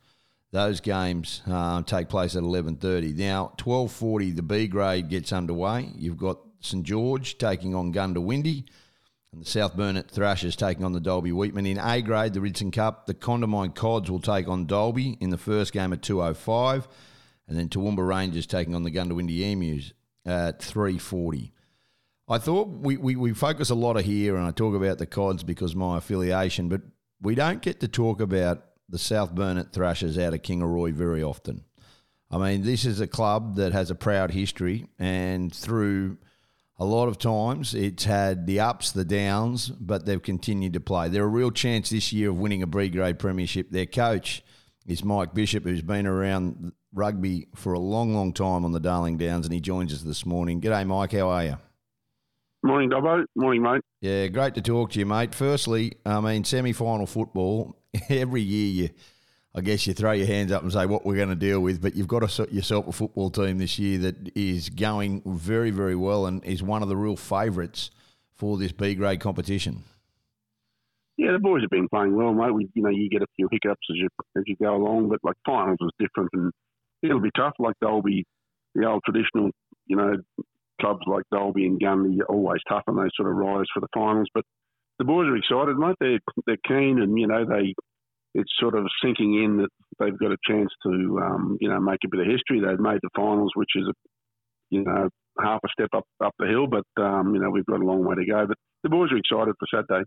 Those 0.50 0.80
games 0.80 1.42
uh, 1.46 1.82
take 1.82 2.08
place 2.08 2.36
at 2.36 2.42
eleven 2.42 2.76
thirty. 2.76 3.12
Now 3.12 3.52
twelve 3.56 3.90
forty, 3.90 4.30
the 4.30 4.42
B 4.42 4.66
grade 4.66 5.08
gets 5.08 5.32
underway. 5.32 5.90
You've 5.96 6.18
got 6.18 6.38
St 6.60 6.84
George 6.84 7.38
taking 7.38 7.74
on 7.74 7.92
Goondiwindi. 7.92 8.64
And 9.34 9.44
the 9.44 9.50
South 9.50 9.76
Burnett 9.76 10.08
Thrashers 10.08 10.54
taking 10.54 10.84
on 10.84 10.92
the 10.92 11.00
Dalby 11.00 11.32
Wheatman. 11.32 11.68
In 11.68 11.76
A 11.76 12.00
grade, 12.00 12.34
the 12.34 12.40
Risdon 12.40 12.72
Cup, 12.72 13.06
the 13.06 13.14
Condamine 13.14 13.74
Cods 13.74 14.08
will 14.08 14.20
take 14.20 14.46
on 14.46 14.64
Dalby 14.64 15.18
in 15.20 15.30
the 15.30 15.36
first 15.36 15.72
game 15.72 15.92
at 15.92 16.02
2.05. 16.02 16.86
And 17.48 17.58
then 17.58 17.68
Toowoomba 17.68 18.06
Rangers 18.06 18.46
taking 18.46 18.76
on 18.76 18.84
the 18.84 18.92
Goondiwindi 18.92 19.40
Emus 19.40 19.92
at 20.24 20.60
3.40. 20.60 21.50
I 22.28 22.38
thought 22.38 22.68
we, 22.68 22.96
we, 22.96 23.16
we 23.16 23.34
focus 23.34 23.70
a 23.70 23.74
lot 23.74 23.96
of 23.96 24.04
here, 24.04 24.36
and 24.36 24.46
I 24.46 24.52
talk 24.52 24.76
about 24.76 24.98
the 24.98 25.06
Cods 25.06 25.42
because 25.42 25.74
my 25.74 25.98
affiliation, 25.98 26.68
but 26.68 26.82
we 27.20 27.34
don't 27.34 27.60
get 27.60 27.80
to 27.80 27.88
talk 27.88 28.20
about 28.20 28.64
the 28.88 29.00
South 29.00 29.34
Burnett 29.34 29.72
Thrashers 29.72 30.16
out 30.16 30.32
of 30.32 30.42
Kingaroy 30.42 30.92
very 30.92 31.24
often. 31.24 31.64
I 32.30 32.38
mean, 32.38 32.62
this 32.62 32.84
is 32.84 33.00
a 33.00 33.08
club 33.08 33.56
that 33.56 33.72
has 33.72 33.90
a 33.90 33.96
proud 33.96 34.30
history, 34.30 34.86
and 34.96 35.52
through– 35.52 36.18
a 36.78 36.84
lot 36.84 37.08
of 37.08 37.18
times 37.18 37.74
it's 37.74 38.04
had 38.04 38.46
the 38.46 38.60
ups, 38.60 38.92
the 38.92 39.04
downs, 39.04 39.68
but 39.68 40.06
they've 40.06 40.22
continued 40.22 40.72
to 40.72 40.80
play. 40.80 41.08
They're 41.08 41.24
a 41.24 41.28
real 41.28 41.50
chance 41.50 41.90
this 41.90 42.12
year 42.12 42.30
of 42.30 42.36
winning 42.36 42.62
a 42.62 42.66
B 42.66 42.88
grade 42.88 43.18
premiership. 43.18 43.70
Their 43.70 43.86
coach 43.86 44.42
is 44.86 45.04
Mike 45.04 45.34
Bishop, 45.34 45.64
who's 45.64 45.82
been 45.82 46.06
around 46.06 46.72
rugby 46.92 47.48
for 47.54 47.72
a 47.72 47.78
long, 47.78 48.14
long 48.14 48.32
time 48.32 48.64
on 48.64 48.72
the 48.72 48.80
Darling 48.80 49.18
Downs, 49.18 49.46
and 49.46 49.54
he 49.54 49.60
joins 49.60 49.92
us 49.92 50.02
this 50.02 50.26
morning. 50.26 50.60
G'day, 50.60 50.86
Mike. 50.86 51.12
How 51.12 51.28
are 51.28 51.44
you? 51.44 51.56
Morning, 52.62 52.90
Dobbo. 52.90 53.24
Morning, 53.36 53.62
mate. 53.62 53.82
Yeah, 54.00 54.26
great 54.28 54.54
to 54.54 54.62
talk 54.62 54.90
to 54.92 54.98
you, 54.98 55.06
mate. 55.06 55.34
Firstly, 55.34 55.92
I 56.04 56.20
mean, 56.20 56.44
semi 56.44 56.72
final 56.72 57.06
football, 57.06 57.76
every 58.08 58.42
year 58.42 58.84
you 58.84 58.90
I 59.56 59.60
guess 59.60 59.86
you 59.86 59.94
throw 59.94 60.12
your 60.12 60.26
hands 60.26 60.50
up 60.50 60.62
and 60.62 60.72
say 60.72 60.84
what 60.86 61.06
we're 61.06 61.14
going 61.14 61.28
to 61.28 61.36
deal 61.36 61.60
with, 61.60 61.80
but 61.80 61.94
you've 61.94 62.08
got 62.08 62.28
to 62.28 62.42
a, 62.42 62.52
yourself 62.52 62.88
a 62.88 62.92
football 62.92 63.30
team 63.30 63.58
this 63.58 63.78
year 63.78 63.98
that 63.98 64.36
is 64.36 64.68
going 64.68 65.22
very, 65.24 65.70
very 65.70 65.94
well 65.94 66.26
and 66.26 66.44
is 66.44 66.60
one 66.60 66.82
of 66.82 66.88
the 66.88 66.96
real 66.96 67.16
favourites 67.16 67.90
for 68.34 68.58
this 68.58 68.72
B 68.72 68.96
grade 68.96 69.20
competition. 69.20 69.84
Yeah, 71.16 71.30
the 71.32 71.38
boys 71.38 71.62
have 71.62 71.70
been 71.70 71.88
playing 71.88 72.16
well, 72.16 72.34
mate. 72.34 72.52
We, 72.52 72.68
you 72.74 72.82
know, 72.82 72.90
you 72.90 73.08
get 73.08 73.22
a 73.22 73.26
few 73.36 73.48
hiccups 73.48 73.86
as 73.90 73.96
you 73.96 74.08
as 74.36 74.42
you 74.46 74.56
go 74.60 74.74
along, 74.74 75.08
but 75.10 75.20
like 75.22 75.36
finals 75.46 75.78
was 75.80 75.92
different, 76.00 76.30
and 76.32 76.52
it'll 77.02 77.20
be 77.20 77.30
tough. 77.36 77.54
Like 77.60 77.76
Dalby, 77.80 78.24
the 78.74 78.88
old 78.88 79.02
traditional, 79.04 79.50
you 79.86 79.96
know, 79.96 80.16
clubs 80.80 81.02
like 81.06 81.22
Dalby 81.32 81.66
and 81.66 81.80
Gundy 81.80 82.20
are 82.20 82.24
always 82.24 82.60
tough, 82.68 82.82
and 82.88 82.98
they 82.98 83.08
sort 83.16 83.30
of 83.30 83.36
rise 83.36 83.66
for 83.72 83.78
the 83.78 83.86
finals. 83.94 84.26
But 84.34 84.44
the 84.98 85.04
boys 85.04 85.28
are 85.28 85.36
excited, 85.36 85.78
mate. 85.78 85.94
They're 86.00 86.18
they're 86.48 86.56
keen, 86.66 86.98
and 87.00 87.16
you 87.16 87.28
know 87.28 87.44
they 87.44 87.74
it's 88.34 88.52
sort 88.58 88.76
of 88.76 88.86
sinking 89.02 89.42
in 89.42 89.56
that 89.58 89.68
they've 89.98 90.18
got 90.18 90.32
a 90.32 90.36
chance 90.48 90.70
to, 90.84 91.20
um, 91.22 91.56
you 91.60 91.68
know, 91.68 91.80
make 91.80 92.00
a 92.04 92.08
bit 92.10 92.20
of 92.20 92.26
history. 92.26 92.60
They've 92.60 92.80
made 92.80 92.98
the 93.02 93.10
finals, 93.14 93.52
which 93.54 93.70
is, 93.76 93.86
a, 93.88 93.92
you 94.70 94.82
know, 94.82 95.08
half 95.42 95.60
a 95.64 95.68
step 95.72 95.90
up 95.94 96.04
up 96.24 96.34
the 96.38 96.46
hill, 96.46 96.66
but 96.66 96.84
um, 97.02 97.34
you 97.34 97.40
know 97.40 97.50
we've 97.50 97.66
got 97.66 97.80
a 97.80 97.84
long 97.84 98.04
way 98.04 98.14
to 98.16 98.24
go. 98.24 98.46
But 98.46 98.56
the 98.82 98.88
boys 98.88 99.10
are 99.12 99.16
excited 99.16 99.54
for 99.58 99.66
Saturday. 99.72 100.04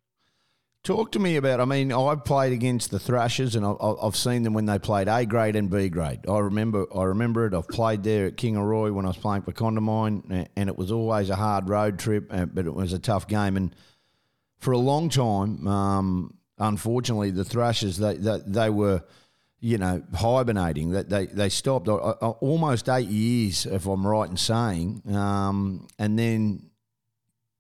Talk 0.84 1.12
to 1.14 1.20
me 1.20 1.36
about. 1.36 1.60
I 1.60 1.66
mean, 1.66 1.92
I've 1.92 2.24
played 2.24 2.54
against 2.54 2.92
the 2.92 3.00
Thrashers, 3.00 3.56
and 3.56 3.66
I've 3.66 4.16
seen 4.16 4.44
them 4.44 4.54
when 4.54 4.68
they 4.68 4.80
played 4.80 5.08
A 5.10 5.26
grade 5.26 5.56
and 5.56 5.70
B 5.70 5.90
grade. 5.90 6.22
I 6.30 6.40
remember. 6.40 6.86
I 6.96 7.04
remember 7.04 7.46
it. 7.46 7.54
I've 7.54 7.68
played 7.68 8.04
there 8.04 8.28
at 8.28 8.38
Kingaroy 8.38 8.94
when 8.94 9.06
I 9.06 9.10
was 9.10 9.18
playing 9.18 9.42
for 9.42 9.52
Condamine, 9.52 10.48
and 10.56 10.70
it 10.70 10.78
was 10.78 10.92
always 10.92 11.30
a 11.30 11.36
hard 11.36 11.68
road 11.68 12.00
trip, 12.00 12.28
uh, 12.32 12.46
but 12.46 12.66
it 12.66 12.74
was 12.74 12.94
a 12.94 13.00
tough 13.00 13.28
game. 13.28 13.58
And 13.58 13.76
for 14.60 14.72
a 14.72 14.78
long 14.78 15.10
time, 15.10 15.68
um, 15.68 16.37
unfortunately, 16.58 17.32
the 17.32 17.46
Thrashers 17.46 17.98
they, 17.98 18.16
they, 18.16 18.40
they 18.46 18.70
were, 18.70 19.04
you 19.60 19.78
know, 19.78 20.04
hibernating. 20.14 20.92
That 20.92 21.10
they 21.10 21.26
they 21.28 21.50
stopped 21.50 21.88
almost 21.88 22.90
eight 22.90 23.08
years, 23.08 23.66
if 23.66 23.86
I'm 23.86 24.06
right 24.06 24.30
in 24.30 24.38
saying. 24.38 25.04
Um, 25.14 25.88
and 25.98 26.18
then 26.18 26.70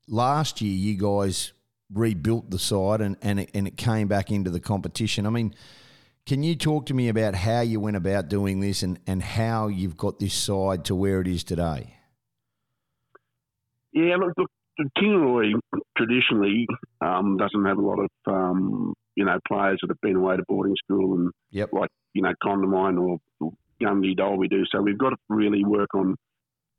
last 0.08 0.62
year, 0.62 0.74
you 0.74 0.98
guys 0.98 1.54
rebuilt 1.94 2.50
the 2.50 2.60
side 2.60 3.02
and, 3.02 3.16
and, 3.22 3.40
it, 3.40 3.50
and 3.54 3.68
it 3.68 3.78
came 3.78 4.08
back 4.08 4.32
into 4.32 4.50
the 4.50 4.60
competition. 4.60 5.26
I 5.26 5.30
mean, 5.30 5.56
can 6.26 6.44
you 6.44 6.56
talk 6.56 6.88
to 6.88 6.94
me 6.94 7.08
about 7.08 7.36
how 7.36 7.62
you 7.62 7.80
went 7.80 7.96
about 7.96 8.28
doing 8.28 8.60
this 8.60 8.84
and, 8.84 9.00
and 9.08 9.24
how 9.24 9.68
you've 9.68 9.96
got 9.96 10.20
this 10.20 10.34
side 10.34 10.84
to 10.86 10.96
where 10.96 11.22
it 11.22 11.28
is 11.28 11.44
today? 11.46 11.94
Yeah, 13.94 14.18
look, 14.18 14.34
look 14.38 14.52
Kingaroy 14.98 15.54
traditionally 15.98 16.68
um, 17.02 17.38
doesn't 17.38 17.66
have 17.66 17.78
a 17.78 17.82
lot 17.82 18.00
of 18.00 18.10
um, 18.28 18.94
you 19.16 19.26
know 19.26 19.40
players 19.48 19.80
that 19.82 19.90
have 19.90 20.02
been 20.02 20.16
away 20.16 20.38
to 20.38 20.44
boarding 20.48 20.76
school 20.84 21.16
and 21.16 21.32
yep. 21.52 21.70
like 21.74 21.90
you 22.14 22.22
know 22.22 22.34
Condamine 22.44 23.00
or, 23.00 23.18
or 23.40 23.52
Gundy 23.82 24.16
Dalby 24.16 24.48
do. 24.48 24.64
So 24.72 24.82
we've 24.82 24.98
got 24.98 25.10
to 25.10 25.18
really 25.30 25.64
work 25.64 25.94
on 25.96 26.16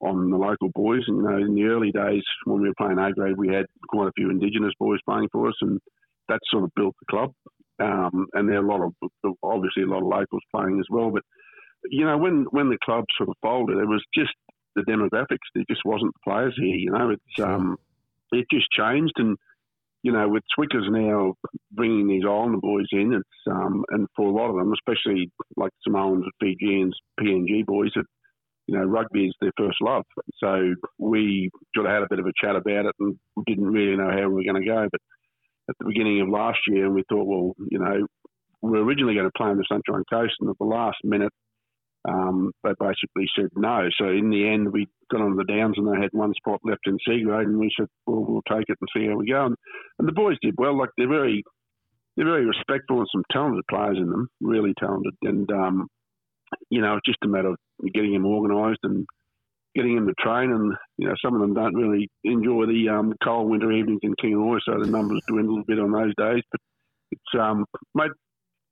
on 0.00 0.31
the 0.31 0.37
local 0.37 0.69
boys. 0.75 1.02
And, 1.09 1.17
you 1.17 1.23
know, 1.23 1.37
in 1.38 1.55
the 1.55 1.64
early 1.64 1.90
days 1.90 2.23
when 2.45 2.61
we 2.61 2.69
were 2.69 2.75
playing 2.78 2.99
A 2.99 3.12
grade, 3.12 3.37
we 3.37 3.49
had 3.49 3.67
quite 3.88 4.09
a 4.09 4.12
few 4.17 4.31
Indigenous 4.31 4.73
boys 4.78 5.00
playing 5.09 5.28
for 5.33 5.49
us, 5.49 5.57
and 5.61 5.81
that 6.28 6.38
sort 6.50 6.64
of 6.64 6.71
built 6.76 6.95
the 7.00 7.07
club. 7.11 7.33
Um, 7.81 8.26
and 8.35 8.49
there 8.49 8.59
are 8.59 8.64
a 8.64 8.69
lot 8.69 8.81
of, 8.83 9.35
obviously, 9.43 9.83
a 9.83 9.87
lot 9.87 10.02
of 10.02 10.09
locals 10.09 10.43
playing 10.55 10.78
as 10.78 10.87
well. 10.90 11.11
But 11.11 11.23
you 11.90 12.05
know, 12.05 12.19
when 12.19 12.47
when 12.50 12.71
the 12.71 12.78
club 12.85 13.05
sort 13.17 13.28
of 13.28 13.37
folded, 13.43 13.78
it 13.78 13.88
was 13.88 14.05
just 14.14 14.33
the 14.75 14.83
demographics. 14.83 15.47
There 15.55 15.64
just 15.69 15.83
wasn't 15.85 16.12
the 16.14 16.31
players 16.31 16.55
here. 16.57 16.75
You 16.75 16.90
know, 16.90 17.11
it's 17.11 17.40
um, 17.40 17.76
it 18.33 18.47
just 18.51 18.71
changed, 18.71 19.15
and 19.17 19.37
you 20.03 20.13
know, 20.13 20.29
with 20.29 20.45
Swickers 20.55 20.87
now 20.89 21.35
bringing 21.73 22.09
these 22.09 22.23
Islander 22.25 22.59
boys 22.59 22.87
in, 22.93 23.13
it's 23.13 23.51
um, 23.51 23.85
and 23.91 24.07
for 24.15 24.27
a 24.27 24.33
lot 24.33 24.51
of 24.51 24.57
them, 24.57 24.73
especially 24.73 25.31
like 25.57 25.73
Samoans, 25.85 26.25
Fijians, 26.41 26.97
PNG 27.21 27.67
boys, 27.67 27.91
it 27.97 28.07
you 28.69 28.77
know, 28.79 28.85
rugby 28.85 29.27
is 29.27 29.35
their 29.41 29.51
first 29.57 29.79
love. 29.81 30.05
So 30.39 30.75
we 30.99 31.51
sort 31.75 31.87
of 31.87 31.93
had 31.93 32.03
a 32.03 32.07
bit 32.09 32.19
of 32.19 32.27
a 32.27 32.33
chat 32.39 32.55
about 32.55 32.85
it 32.85 32.95
and 33.01 33.17
didn't 33.47 33.65
really 33.65 33.97
know 33.97 34.11
how 34.11 34.29
we 34.29 34.35
were 34.35 34.53
going 34.53 34.63
to 34.63 34.69
go. 34.69 34.87
But 34.93 35.01
at 35.71 35.77
the 35.81 35.87
beginning 35.87 36.21
of 36.21 36.29
last 36.29 36.59
year, 36.69 36.91
we 36.91 37.03
thought, 37.09 37.27
well, 37.27 37.55
you 37.71 37.79
know, 37.79 38.07
we're 38.61 38.83
originally 38.85 39.15
going 39.15 39.27
to 39.27 39.33
play 39.37 39.49
on 39.49 39.57
the 39.57 39.65
Sunshine 39.67 40.05
Coast, 40.11 40.35
and 40.41 40.51
at 40.51 40.59
the 40.59 40.67
last 40.67 40.99
minute, 41.03 41.33
um, 42.09 42.53
they 42.65 42.71
basically 42.81 43.27
said 43.37 43.49
no. 43.55 43.88
So 43.99 44.09
in 44.09 44.31
the 44.31 44.49
end, 44.49 44.73
we 44.73 44.88
got 45.11 45.21
on 45.21 45.37
the 45.37 45.45
downs, 45.45 45.75
and 45.77 45.87
they 45.87 46.00
had 46.00 46.11
one 46.12 46.33
spot 46.35 46.61
left 46.65 46.87
in 46.87 46.99
C 47.07 47.23
grade, 47.23 47.49
and 47.49 47.59
we 47.59 47.71
said, 47.79 47.88
well, 48.07 48.25
we'll 48.27 48.43
take 48.49 48.69
it 48.69 48.79
and 48.81 48.88
see 48.95 49.07
how 49.09 49.17
we 49.17 49.29
go. 49.29 49.47
And, 49.47 49.57
and 49.99 50.09
the 50.09 50.12
boys 50.12 50.37
did 50.43 50.55
well. 50.57 50.77
Like 50.77 50.91
they're 50.97 51.09
very, 51.09 51.43
they're 52.17 52.27
very 52.27 52.47
respectful 52.47 53.00
and 53.00 53.09
some 53.12 53.25
talented 53.31 53.65
players 53.69 53.99
in 53.99 54.11
them, 54.11 54.29
really 54.41 54.75
talented. 54.79 55.15
And 55.23 55.50
um, 55.53 55.88
you 56.71 56.81
know, 56.81 56.97
it's 56.97 57.07
just 57.07 57.25
a 57.25 57.29
matter 57.29 57.49
of 57.49 57.57
getting 57.93 58.12
them 58.12 58.27
organised 58.27 58.81
and 58.85 59.07
getting 59.75 59.97
them 59.97 60.07
to 60.07 60.15
train. 60.15 60.50
And 60.50 60.75
you 60.97 61.09
know, 61.09 61.15
some 61.23 61.35
of 61.35 61.41
them 61.41 61.55
don't 61.55 61.75
really 61.75 62.09
enjoy 62.25 62.67
the 62.67 62.88
um, 62.88 63.15
cold 63.23 63.50
winter 63.50 63.71
evenings 63.73 64.00
in 64.03 64.15
Kingaroy, 64.15 64.59
so 64.65 64.79
the 64.81 64.91
numbers 64.91 65.23
dwindle 65.29 65.61
a 65.61 65.65
bit 65.67 65.79
on 65.79 65.93
those 65.93 66.15
days. 66.17 66.43
But 66.50 66.61
it's 67.11 67.41
um, 67.41 67.65
mate, 67.95 68.12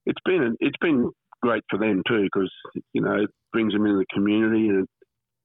it's 0.06 0.20
been 0.24 0.56
it's 0.60 0.78
been 0.80 1.10
great 1.42 1.62
for 1.70 1.78
them 1.78 2.02
too 2.08 2.24
because 2.24 2.50
you 2.92 3.00
know 3.00 3.22
it 3.22 3.30
brings 3.52 3.72
them 3.72 3.86
into 3.86 3.98
the 3.98 4.06
community 4.14 4.68
and 4.68 4.86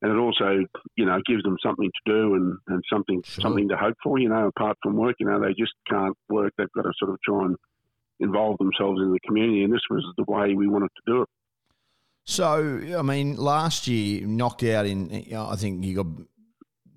and 0.02 0.12
it 0.12 0.18
also 0.18 0.64
you 0.96 1.06
know 1.06 1.20
gives 1.28 1.44
them 1.44 1.58
something 1.64 1.90
to 1.90 2.12
do 2.12 2.36
and, 2.36 2.58
and 2.68 2.84
something 2.92 3.22
sure. 3.24 3.42
something 3.42 3.70
to 3.70 3.78
hope 3.78 3.96
for. 4.04 4.20
You 4.20 4.30
know, 4.30 4.48
apart 4.48 4.78
from 4.82 4.98
work, 4.98 5.16
you 5.20 5.28
know 5.28 5.40
they 5.40 5.54
just 5.54 5.74
can't 5.90 6.16
work. 6.30 6.54
They've 6.58 6.72
got 6.76 6.84
to 6.84 6.94
sort 6.98 7.12
of 7.12 7.18
try 7.24 7.46
and 7.46 7.56
involve 8.20 8.58
themselves 8.58 9.00
in 9.02 9.12
the 9.12 9.20
community, 9.26 9.64
and 9.64 9.74
this 9.74 9.82
was 9.90 10.04
the 10.18 10.26
way 10.28 10.54
we 10.54 10.68
wanted 10.68 10.90
to 10.96 11.14
do 11.14 11.22
it. 11.24 11.30
So, 12.24 12.98
I 12.98 13.02
mean, 13.02 13.36
last 13.36 13.88
year 13.88 14.26
knocked 14.26 14.64
out 14.64 14.86
in. 14.86 15.26
I 15.36 15.56
think 15.56 15.84
you 15.84 15.96
got 15.96 16.08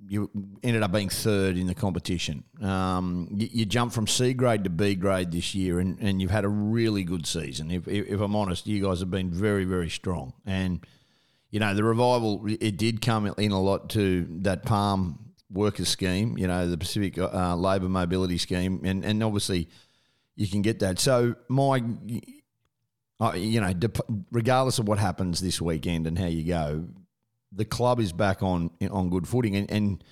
you 0.07 0.31
ended 0.63 0.83
up 0.83 0.93
being 0.93 1.09
third 1.09 1.57
in 1.57 1.67
the 1.67 1.75
competition. 1.75 2.45
Um, 2.61 3.29
you, 3.33 3.49
you, 3.51 3.65
jumped 3.65 3.95
from 3.95 4.07
C 4.07 4.35
grade 4.35 4.65
to 4.65 4.71
B 4.71 4.95
grade 4.95 5.33
this 5.33 5.55
year, 5.55 5.81
and, 5.81 5.99
and 6.01 6.21
you've 6.21 6.31
had 6.31 6.45
a 6.45 6.49
really 6.49 7.05
good 7.05 7.27
season. 7.27 7.71
If, 7.71 7.89
if 7.89 8.21
I'm 8.21 8.37
honest, 8.37 8.67
you 8.67 8.83
guys 8.83 9.01
have 9.01 9.11
been 9.11 9.31
very, 9.31 9.65
very 9.65 9.89
strong. 9.89 10.35
And, 10.45 10.87
you 11.51 11.61
know, 11.61 11.75
the 11.75 11.85
revival, 11.85 12.45
it 12.47 12.77
did 12.77 13.01
come 13.01 13.33
in 13.39 13.53
a 13.53 13.61
lot 13.61 13.91
to 13.91 14.27
that 14.43 14.65
Palm 14.65 15.33
workers 15.51 15.89
scheme, 15.89 16.37
you 16.37 16.47
know, 16.47 16.69
the 16.69 16.79
Pacific 16.79 17.19
uh, 17.19 17.57
Labour 17.57 17.89
Mobility 17.89 18.39
Scheme. 18.39 18.83
And, 18.85 19.05
and 19.05 19.23
obviously, 19.23 19.69
you 20.37 20.49
can 20.49 20.63
get 20.63 20.81
that. 20.81 20.99
So, 20.99 21.37
my 21.49 21.83
you 23.37 23.61
know, 23.61 23.73
regardless 24.33 24.79
of 24.79 24.89
what 24.89 24.99
happens 24.99 25.41
this 25.41 25.61
weekend 25.61 26.07
and 26.07 26.19
how 26.19 26.27
you 26.27 26.45
go, 26.45 26.87
the 27.55 27.65
club 27.65 28.01
is 28.01 28.13
back 28.13 28.43
on 28.43 28.71
on 28.91 29.11
good 29.11 29.29
footing, 29.29 29.57
and, 29.57 29.71
and 29.71 30.05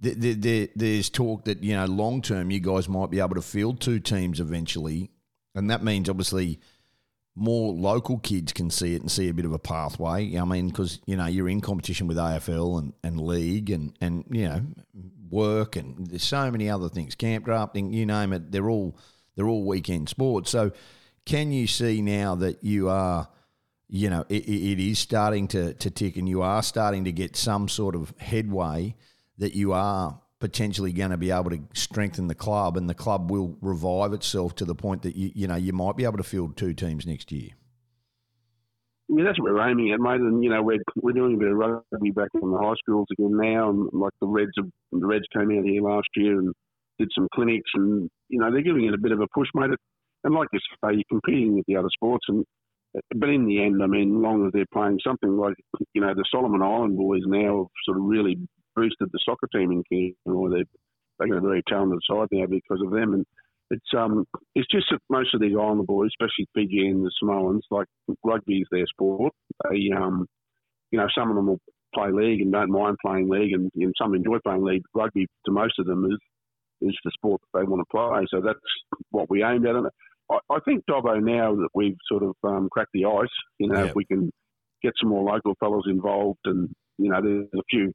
the, 0.00 0.70
there's 0.74 1.10
talk 1.10 1.44
that 1.44 1.62
you 1.62 1.74
know 1.74 1.86
long 1.86 2.22
term 2.22 2.50
you 2.50 2.60
guys 2.60 2.88
might 2.88 3.10
be 3.10 3.20
able 3.20 3.34
to 3.34 3.42
field 3.42 3.80
two 3.80 4.00
teams 4.00 4.40
eventually, 4.40 5.10
and 5.54 5.70
that 5.70 5.82
means 5.84 6.08
obviously 6.08 6.58
more 7.36 7.72
local 7.72 8.18
kids 8.18 8.52
can 8.52 8.70
see 8.70 8.94
it 8.94 9.00
and 9.00 9.10
see 9.10 9.28
a 9.28 9.34
bit 9.34 9.44
of 9.44 9.52
a 9.52 9.58
pathway. 9.58 10.36
I 10.36 10.44
mean, 10.44 10.68
because 10.68 11.00
you 11.06 11.16
know 11.16 11.26
you're 11.26 11.48
in 11.48 11.60
competition 11.60 12.06
with 12.06 12.16
AFL 12.16 12.78
and, 12.78 12.92
and 13.02 13.20
league 13.20 13.70
and 13.70 13.96
and 14.00 14.24
you 14.30 14.48
know 14.48 14.62
work 15.30 15.76
and 15.76 16.08
there's 16.08 16.24
so 16.24 16.50
many 16.50 16.68
other 16.68 16.88
things, 16.88 17.14
camp 17.14 17.44
drafting, 17.44 17.92
you 17.92 18.04
name 18.04 18.32
it. 18.32 18.50
They're 18.50 18.68
all 18.68 18.96
they're 19.36 19.48
all 19.48 19.64
weekend 19.64 20.08
sports. 20.08 20.50
So 20.50 20.72
can 21.24 21.52
you 21.52 21.66
see 21.66 22.02
now 22.02 22.34
that 22.36 22.64
you 22.64 22.88
are, 22.88 23.28
you 23.90 24.08
know, 24.08 24.24
it, 24.28 24.48
it 24.48 24.80
is 24.80 24.98
starting 24.98 25.48
to, 25.48 25.74
to 25.74 25.90
tick 25.90 26.16
and 26.16 26.28
you 26.28 26.42
are 26.42 26.62
starting 26.62 27.04
to 27.04 27.12
get 27.12 27.36
some 27.36 27.68
sort 27.68 27.94
of 27.96 28.14
headway 28.18 28.94
that 29.38 29.54
you 29.54 29.72
are 29.72 30.20
potentially 30.38 30.92
going 30.92 31.10
to 31.10 31.16
be 31.16 31.30
able 31.30 31.50
to 31.50 31.60
strengthen 31.74 32.28
the 32.28 32.34
club 32.34 32.76
and 32.76 32.88
the 32.88 32.94
club 32.94 33.30
will 33.30 33.56
revive 33.60 34.12
itself 34.12 34.54
to 34.54 34.64
the 34.64 34.74
point 34.74 35.02
that 35.02 35.16
you, 35.16 35.32
you 35.34 35.46
know, 35.46 35.56
you 35.56 35.72
might 35.72 35.96
be 35.96 36.04
able 36.04 36.16
to 36.16 36.22
field 36.22 36.56
two 36.56 36.72
teams 36.72 37.04
next 37.04 37.32
year? 37.32 37.50
Yeah, 39.08 39.24
that's 39.24 39.40
what 39.40 39.52
we're 39.52 39.68
aiming 39.68 39.90
at, 39.92 39.98
mate. 39.98 40.20
And 40.20 40.42
you 40.44 40.50
know, 40.50 40.62
we're 40.62 40.78
we're 40.94 41.12
doing 41.12 41.34
a 41.34 41.36
bit 41.36 41.50
of 41.50 41.56
rugby 41.56 42.12
back 42.12 42.28
in 42.40 42.48
the 42.48 42.58
high 42.58 42.74
schools 42.78 43.08
again 43.10 43.36
now, 43.36 43.70
and 43.70 43.88
like 43.92 44.12
the 44.20 44.28
Reds, 44.28 44.52
have, 44.56 44.68
the 44.92 45.04
Reds 45.04 45.24
came 45.36 45.50
out 45.50 45.64
here 45.64 45.82
last 45.82 46.06
year 46.14 46.38
and 46.38 46.54
did 47.00 47.08
some 47.12 47.26
clinics, 47.34 47.68
and 47.74 48.08
you 48.28 48.38
know, 48.38 48.52
they're 48.52 48.62
giving 48.62 48.84
it 48.84 48.94
a 48.94 48.98
bit 48.98 49.10
of 49.10 49.20
a 49.20 49.26
push, 49.34 49.48
mate 49.52 49.70
and 50.24 50.34
like 50.34 50.48
you 50.52 50.58
say, 50.60 50.94
you're 50.94 51.02
competing 51.08 51.56
with 51.56 51.64
the 51.66 51.76
other 51.76 51.88
sports, 51.92 52.26
and 52.28 52.44
but 53.14 53.28
in 53.28 53.46
the 53.46 53.62
end, 53.62 53.82
I 53.82 53.86
mean, 53.86 54.22
long 54.22 54.46
as 54.46 54.52
they're 54.52 54.64
playing 54.72 54.98
something 55.04 55.36
like 55.36 55.54
you 55.94 56.00
know 56.00 56.14
the 56.14 56.24
Solomon 56.30 56.62
Island 56.62 56.96
boys 56.96 57.22
now 57.26 57.58
have 57.58 57.84
sort 57.84 57.98
of 57.98 58.04
really 58.04 58.36
boosted 58.74 59.08
the 59.12 59.18
soccer 59.24 59.48
team 59.54 59.70
in 59.70 59.84
King, 59.88 60.14
or 60.26 60.50
they 60.50 60.64
they've 61.18 61.30
got 61.30 61.38
a 61.38 61.40
very 61.40 61.62
talented 61.68 62.00
side 62.08 62.28
now 62.32 62.46
because 62.46 62.82
of 62.84 62.90
them, 62.90 63.14
and 63.14 63.26
it's 63.70 63.94
um 63.96 64.24
it's 64.54 64.66
just 64.70 64.86
that 64.90 65.00
most 65.08 65.34
of 65.34 65.40
these 65.40 65.56
island 65.56 65.86
boys, 65.86 66.10
especially 66.10 66.48
Fiji 66.54 66.88
and 66.88 67.04
the 67.04 67.12
Samoans, 67.20 67.64
like 67.70 67.86
rugby 68.24 68.58
is 68.58 68.68
their 68.70 68.86
sport. 68.86 69.32
They 69.70 69.90
um 69.96 70.26
you 70.90 70.98
know 70.98 71.06
some 71.16 71.30
of 71.30 71.36
them 71.36 71.46
will 71.46 71.60
play 71.94 72.10
league 72.10 72.40
and 72.40 72.52
don't 72.52 72.70
mind 72.70 72.96
playing 73.04 73.28
league, 73.28 73.52
and, 73.52 73.70
and 73.76 73.94
some 74.00 74.14
enjoy 74.14 74.38
playing 74.44 74.64
league. 74.64 74.82
Rugby 74.94 75.26
to 75.46 75.52
most 75.52 75.78
of 75.78 75.86
them 75.86 76.06
is 76.06 76.18
is 76.82 76.96
the 77.04 77.10
sport 77.12 77.40
that 77.52 77.60
they 77.60 77.64
want 77.64 77.80
to 77.80 77.90
play. 77.90 78.26
So 78.30 78.40
that's 78.40 78.58
what 79.10 79.28
we 79.30 79.44
aimed 79.44 79.66
at. 79.66 79.76
And 79.76 79.86
I, 80.30 80.38
I 80.50 80.60
think 80.60 80.84
Dobbo 80.88 81.20
now 81.22 81.54
that 81.56 81.68
we've 81.74 81.96
sort 82.10 82.22
of 82.22 82.34
um, 82.44 82.68
cracked 82.70 82.92
the 82.94 83.06
ice, 83.06 83.28
you 83.58 83.68
know, 83.68 83.84
if 83.84 83.94
we 83.94 84.04
can 84.04 84.30
get 84.82 84.92
some 85.00 85.10
more 85.10 85.30
local 85.30 85.54
fellows 85.60 85.84
involved, 85.86 86.40
and 86.44 86.68
you 86.98 87.10
know, 87.10 87.20
there's 87.22 87.46
a 87.54 87.62
few 87.70 87.92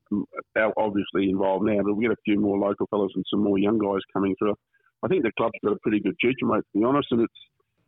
obviously 0.77 1.29
involved 1.29 1.65
now, 1.65 1.81
but 1.83 1.93
we 1.93 2.05
get 2.05 2.11
a 2.11 2.21
few 2.25 2.39
more 2.39 2.57
local 2.57 2.87
fellows 2.87 3.11
and 3.15 3.25
some 3.29 3.43
more 3.43 3.57
young 3.57 3.77
guys 3.77 4.01
coming 4.13 4.35
through. 4.37 4.55
I 5.03 5.07
think 5.07 5.23
the 5.23 5.31
club's 5.37 5.59
got 5.63 5.73
a 5.73 5.79
pretty 5.83 5.99
good 5.99 6.15
future, 6.19 6.45
mate. 6.45 6.63
To 6.73 6.79
be 6.79 6.83
honest, 6.83 7.07
and 7.11 7.21
it's 7.21 7.33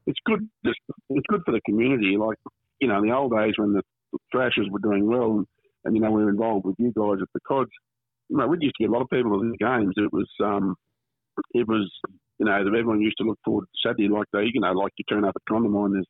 it's 0.06 0.20
good. 0.26 0.48
Just, 0.66 0.80
it's 1.10 1.26
good 1.28 1.42
for 1.46 1.52
the 1.52 1.62
community. 1.66 2.16
Like 2.18 2.38
you 2.80 2.88
know, 2.88 3.00
in 3.00 3.08
the 3.08 3.16
old 3.16 3.32
days 3.32 3.54
when 3.58 3.74
the 3.74 3.82
Thrashers 4.32 4.68
were 4.72 4.80
doing 4.80 5.08
well, 5.08 5.38
and, 5.38 5.48
and 5.86 5.96
you 5.96 6.02
know 6.02 6.12
we 6.12 6.24
were 6.24 6.30
involved 6.30 6.66
with 6.66 6.76
you 6.78 6.94
guys 6.96 7.22
at 7.22 7.28
the 7.34 7.40
Cods. 7.48 7.72
You 8.30 8.38
know, 8.38 8.48
we 8.48 8.58
used 8.60 8.76
to 8.78 8.84
get 8.84 8.90
a 8.90 8.94
lot 8.94 9.02
of 9.02 9.10
people 9.10 9.40
to 9.40 9.52
the 9.52 9.58
games. 9.58 9.94
It 9.98 10.12
was 10.14 10.30
um, 10.44 10.76
it 11.54 11.68
was 11.68 11.90
you 12.40 12.46
know, 12.46 12.64
that 12.64 12.68
everyone 12.68 13.02
used 13.02 13.18
to 13.18 13.24
look 13.24 13.40
forward 13.44 13.66
to 13.66 13.88
Saturday 13.88 14.08
like 14.08 14.28
they, 14.34 14.46
you 14.54 14.62
know, 14.62 14.72
like 14.72 14.92
you 14.98 15.06
turn 15.10 15.26
up 15.26 15.36
at 15.36 15.52
Condamine, 15.52 15.94
there's 15.94 16.08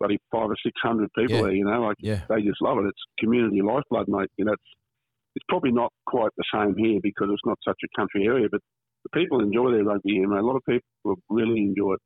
bloody 0.00 0.18
five 0.30 0.50
or 0.50 0.56
six 0.64 0.74
hundred 0.82 1.10
people 1.16 1.36
yeah. 1.36 1.42
there, 1.42 1.52
you 1.52 1.64
know, 1.64 1.80
like 1.82 1.96
yeah. 2.00 2.20
they 2.28 2.42
just 2.42 2.60
love 2.60 2.78
it. 2.78 2.86
It's 2.86 3.02
community 3.18 3.62
lifeblood, 3.62 4.08
mate. 4.08 4.30
You 4.36 4.46
know, 4.46 4.52
it's, 4.52 4.62
it's 5.36 5.44
probably 5.48 5.72
not 5.72 5.92
quite 6.06 6.30
the 6.36 6.44
same 6.54 6.74
here 6.76 7.00
because 7.02 7.28
it's 7.30 7.46
not 7.46 7.58
such 7.66 7.78
a 7.84 8.00
country 8.00 8.26
area, 8.26 8.48
but 8.50 8.60
the 9.04 9.10
people 9.18 9.40
enjoy 9.40 9.72
their 9.72 9.84
rugby 9.84 10.14
game. 10.14 10.32
A 10.32 10.40
lot 10.40 10.56
of 10.56 10.62
people 10.68 11.16
really 11.28 11.60
enjoy 11.60 11.94
it. 11.94 12.00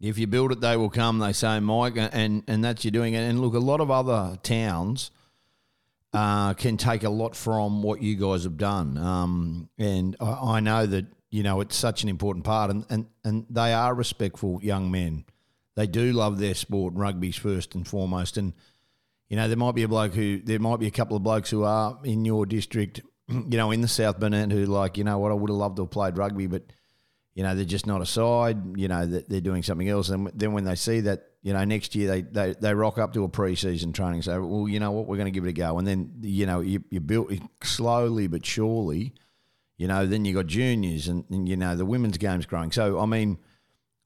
If 0.00 0.16
you 0.18 0.26
build 0.26 0.52
it, 0.52 0.60
they 0.60 0.76
will 0.76 0.90
come. 0.90 1.18
They 1.18 1.32
say, 1.32 1.58
Mike, 1.58 1.94
and 1.96 2.44
and 2.46 2.64
that's 2.64 2.84
you're 2.84 2.92
doing 2.92 3.14
it. 3.14 3.22
And 3.22 3.40
look, 3.40 3.54
a 3.54 3.58
lot 3.58 3.80
of 3.80 3.90
other 3.90 4.38
towns 4.42 5.10
uh, 6.12 6.54
can 6.54 6.76
take 6.76 7.02
a 7.02 7.10
lot 7.10 7.34
from 7.34 7.82
what 7.82 8.00
you 8.00 8.16
guys 8.16 8.44
have 8.44 8.56
done. 8.56 8.96
Um, 8.96 9.68
and 9.76 10.16
I, 10.20 10.56
I, 10.56 10.60
know 10.60 10.86
that 10.86 11.06
you 11.30 11.42
know 11.42 11.60
it's 11.60 11.76
such 11.76 12.02
an 12.02 12.08
important 12.08 12.44
part, 12.44 12.70
and, 12.70 12.84
and 12.90 13.06
and 13.24 13.46
they 13.50 13.72
are 13.72 13.94
respectful 13.94 14.60
young 14.62 14.90
men. 14.90 15.24
They 15.76 15.86
do 15.86 16.12
love 16.12 16.38
their 16.38 16.54
sport. 16.54 16.94
Rugby's 16.94 17.36
first 17.36 17.74
and 17.74 17.86
foremost, 17.86 18.36
and 18.36 18.52
you 19.28 19.36
know 19.36 19.48
there 19.48 19.56
might 19.56 19.74
be 19.74 19.82
a 19.82 19.88
bloke 19.88 20.14
who 20.14 20.40
there 20.40 20.58
might 20.58 20.80
be 20.80 20.86
a 20.86 20.92
couple 20.92 21.16
of 21.16 21.22
blokes 21.22 21.50
who 21.50 21.64
are 21.64 21.98
in 22.04 22.24
your 22.24 22.46
district, 22.46 23.00
you 23.28 23.56
know, 23.56 23.70
in 23.70 23.80
the 23.80 23.88
South 23.88 24.18
Burnett 24.18 24.52
who 24.52 24.66
like 24.66 24.96
you 24.96 25.04
know 25.04 25.18
what 25.18 25.32
I 25.32 25.34
would 25.34 25.50
have 25.50 25.56
loved 25.56 25.76
to 25.76 25.82
have 25.82 25.90
played 25.90 26.16
rugby, 26.16 26.46
but 26.46 26.64
you 27.34 27.42
know 27.42 27.54
they're 27.54 27.64
just 27.64 27.86
not 27.86 28.02
a 28.02 28.06
side. 28.06 28.78
You 28.78 28.88
know 28.88 29.06
that 29.06 29.28
they're 29.28 29.40
doing 29.40 29.62
something 29.62 29.88
else, 29.88 30.08
and 30.08 30.30
then 30.34 30.52
when 30.52 30.64
they 30.64 30.74
see 30.74 31.00
that 31.00 31.28
you 31.42 31.52
know, 31.52 31.64
next 31.64 31.94
year 31.94 32.08
they, 32.08 32.22
they, 32.22 32.54
they 32.60 32.74
rock 32.74 32.98
up 32.98 33.12
to 33.14 33.24
a 33.24 33.28
preseason 33.28 33.94
training. 33.94 34.22
So, 34.22 34.44
well, 34.44 34.68
you 34.68 34.80
know 34.80 34.90
what, 34.90 35.06
we're 35.06 35.16
going 35.16 35.26
to 35.26 35.30
give 35.30 35.46
it 35.46 35.50
a 35.50 35.52
go. 35.52 35.78
And 35.78 35.86
then, 35.86 36.12
you 36.20 36.46
know, 36.46 36.60
you, 36.60 36.82
you 36.90 37.00
built 37.00 37.32
slowly 37.62 38.26
but 38.26 38.44
surely, 38.44 39.14
you 39.78 39.86
know, 39.86 40.06
then 40.06 40.24
you 40.24 40.34
got 40.34 40.46
juniors 40.46 41.08
and, 41.08 41.24
and, 41.30 41.48
you 41.48 41.56
know, 41.56 41.76
the 41.76 41.86
women's 41.86 42.18
game's 42.18 42.46
growing. 42.46 42.72
So, 42.72 42.98
I 42.98 43.06
mean, 43.06 43.38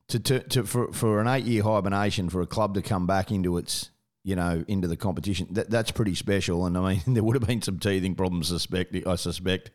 to, 0.09 0.21
to, 0.21 0.41
to 0.41 0.65
for, 0.65 0.93
for 0.93 1.21
an 1.21 1.27
eight 1.27 1.45
year 1.45 1.63
hibernation 1.63 2.29
for 2.29 2.43
a 2.43 2.47
club 2.47 2.75
to 2.75 2.83
come 2.83 3.07
back 3.07 3.33
into 3.33 3.57
its, 3.57 3.91
you 4.23 4.37
know, 4.37 4.65
into 4.69 4.87
the 4.87 4.97
competition, 4.97 5.49
that, 5.53 5.71
that's 5.71 5.91
pretty 5.91 6.15
special. 6.15 6.67
And 6.67 6.77
I 6.77 6.95
mean, 6.95 7.03
there 7.15 7.25
would 7.25 7.35
have 7.35 7.49
been 7.49 7.63
some 7.63 7.79
teething 7.79 8.15
problems, 8.15 8.49
suspect, 8.49 8.95
I 9.07 9.17
suspect, 9.17 9.71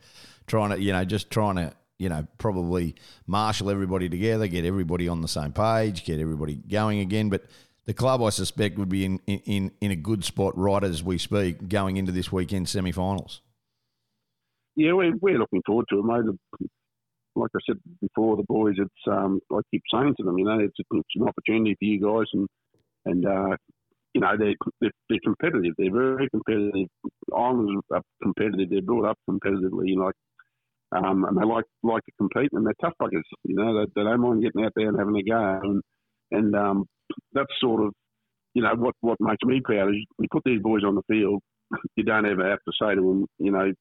trying 0.46 0.70
to, 0.70 0.80
you 0.80 0.94
know, 0.94 1.04
just 1.04 1.32
trying 1.32 1.56
to 1.56 1.74
you 2.00 2.10
know, 2.10 2.28
probably 2.38 2.96
marshal 3.26 3.72
everybody 3.72 4.08
together, 4.08 4.48
get 4.48 4.66
everybody 4.66 5.08
on 5.08 5.22
the 5.22 5.28
same 5.28 5.52
page, 5.52 6.06
get 6.06 6.20
everybody 6.20 6.54
going 6.56 7.00
again. 7.00 7.30
But 7.30 7.46
the 7.86 7.94
club, 7.94 8.22
I 8.22 8.30
suspect, 8.30 8.78
would 8.78 8.90
be 8.90 9.04
in, 9.06 9.18
in, 9.26 9.72
in 9.82 9.92
a 9.92 9.96
good 9.96 10.24
spot 10.24 10.56
right 10.56 10.84
as 10.84 11.04
we 11.04 11.18
speak 11.18 11.68
going 11.68 11.98
into 11.98 12.12
this 12.12 12.32
weekend 12.32 12.70
semi 12.70 12.92
finals. 12.92 13.42
Yeah, 14.78 14.94
we're, 14.94 15.14
we're 15.22 15.40
looking 15.40 15.64
forward 15.68 15.88
to 15.92 16.00
it, 16.00 16.06
mate. 16.06 16.70
Like 17.36 17.52
I 17.56 17.60
said 17.68 17.78
before, 18.02 18.38
the 18.38 18.44
boys, 18.44 18.76
it's 18.80 18.92
um, 19.12 19.42
I 19.54 19.60
keep 19.72 19.84
saying 19.94 20.16
to 20.20 20.26
them, 20.26 20.40
you 20.40 20.46
know, 20.46 20.60
it's, 20.60 20.76
it's 20.80 20.90
an 21.16 21.30
opportunity 21.30 21.76
for 21.80 21.86
you 21.86 22.02
guys, 22.02 22.28
and 22.34 22.48
and 23.06 23.26
uh, 23.26 23.58
you 24.14 24.22
know 24.22 24.34
they're, 24.40 24.56
they're, 24.82 24.92
they're 25.10 25.20
competitive. 25.26 25.74
They're 25.78 25.94
very 25.94 26.30
competitive. 26.30 26.88
Islanders 27.36 27.84
are 27.94 28.04
competitive. 28.24 28.70
They're 28.72 28.84
brought 28.84 29.10
up 29.10 29.18
competitively. 29.30 29.90
You 29.90 29.98
know, 29.98 30.12
um, 30.98 31.26
and 31.26 31.38
they 31.38 31.46
like 31.46 31.66
like 31.84 32.04
to 32.06 32.14
compete, 32.20 32.52
and 32.54 32.66
they're 32.66 32.76
tough 32.82 32.94
buggers. 33.02 33.24
You 33.46 33.56
know, 33.56 33.80
they, 33.80 33.88
they 33.96 34.04
don't 34.04 34.22
mind 34.22 34.44
getting 34.44 34.66
out 34.66 34.74
there 34.76 34.90
and 34.90 35.00
having 35.00 35.18
a 35.18 35.24
go, 35.24 35.60
and 35.64 35.84
and 36.32 36.56
um, 36.56 36.86
that's 37.34 37.54
sort 37.62 37.84
of 37.86 37.94
you 38.56 38.64
know 38.64 38.76
what 38.76 38.96
what 39.02 39.18
makes 39.22 39.44
me 39.46 39.62
proud 39.64 39.90
is 39.90 40.06
you 40.20 40.28
put 40.32 40.44
these 40.46 40.62
boys 40.62 40.84
on 40.86 40.96
the 40.96 41.04
field, 41.10 41.42
you 41.96 42.04
don't 42.04 42.26
ever 42.28 42.50
have 42.50 42.60
to 42.68 42.74
say 42.82 42.96
to 42.96 43.02
them, 43.02 43.26
you 43.40 43.52
know, 43.52 43.72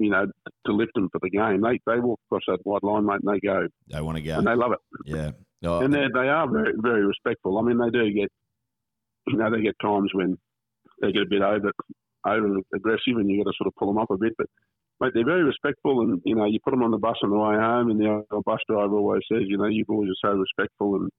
you 0.00 0.10
know, 0.10 0.26
to 0.66 0.72
lift 0.72 0.94
them 0.94 1.08
for 1.12 1.20
the 1.22 1.30
game. 1.30 1.60
They 1.60 1.78
they 1.86 2.00
walk 2.00 2.18
across 2.26 2.42
that 2.48 2.64
white 2.64 2.82
line, 2.82 3.06
mate, 3.06 3.20
and 3.22 3.34
they 3.34 3.46
go. 3.46 3.68
They 3.88 4.00
want 4.00 4.16
to 4.16 4.22
go, 4.22 4.38
and 4.38 4.46
they 4.46 4.54
love 4.54 4.72
it. 4.72 4.78
Yeah, 5.04 5.30
oh. 5.64 5.80
and 5.80 5.92
they 5.92 6.06
they 6.12 6.28
are 6.28 6.50
very 6.50 6.72
very 6.76 7.04
respectful. 7.04 7.58
I 7.58 7.62
mean, 7.62 7.78
they 7.78 7.90
do 7.90 8.10
get, 8.12 8.32
you 9.28 9.36
know, 9.36 9.50
they 9.50 9.62
get 9.62 9.76
times 9.80 10.10
when 10.14 10.38
they 11.02 11.12
get 11.12 11.22
a 11.22 11.30
bit 11.30 11.42
over 11.42 11.70
over 12.26 12.58
aggressive, 12.74 13.16
and 13.16 13.30
you 13.30 13.44
got 13.44 13.50
to 13.50 13.56
sort 13.56 13.68
of 13.68 13.74
pull 13.76 13.88
them 13.88 13.98
up 13.98 14.10
a 14.10 14.16
bit, 14.16 14.32
but 14.38 14.46
mate, 15.00 15.12
they're 15.14 15.24
very 15.24 15.44
respectful, 15.44 16.00
and 16.00 16.20
you 16.24 16.34
know, 16.34 16.46
you 16.46 16.58
put 16.64 16.70
them 16.70 16.82
on 16.82 16.90
the 16.90 16.98
bus 16.98 17.16
on 17.22 17.30
the 17.30 17.36
way 17.36 17.56
home, 17.56 17.90
and 17.90 18.00
the 18.00 18.42
bus 18.44 18.60
driver 18.68 18.96
always 18.96 19.22
says, 19.30 19.42
you 19.46 19.58
know, 19.58 19.66
you 19.66 19.84
boys 19.84 20.08
are 20.08 20.30
so 20.30 20.36
respectful, 20.36 20.96
and 20.96 21.10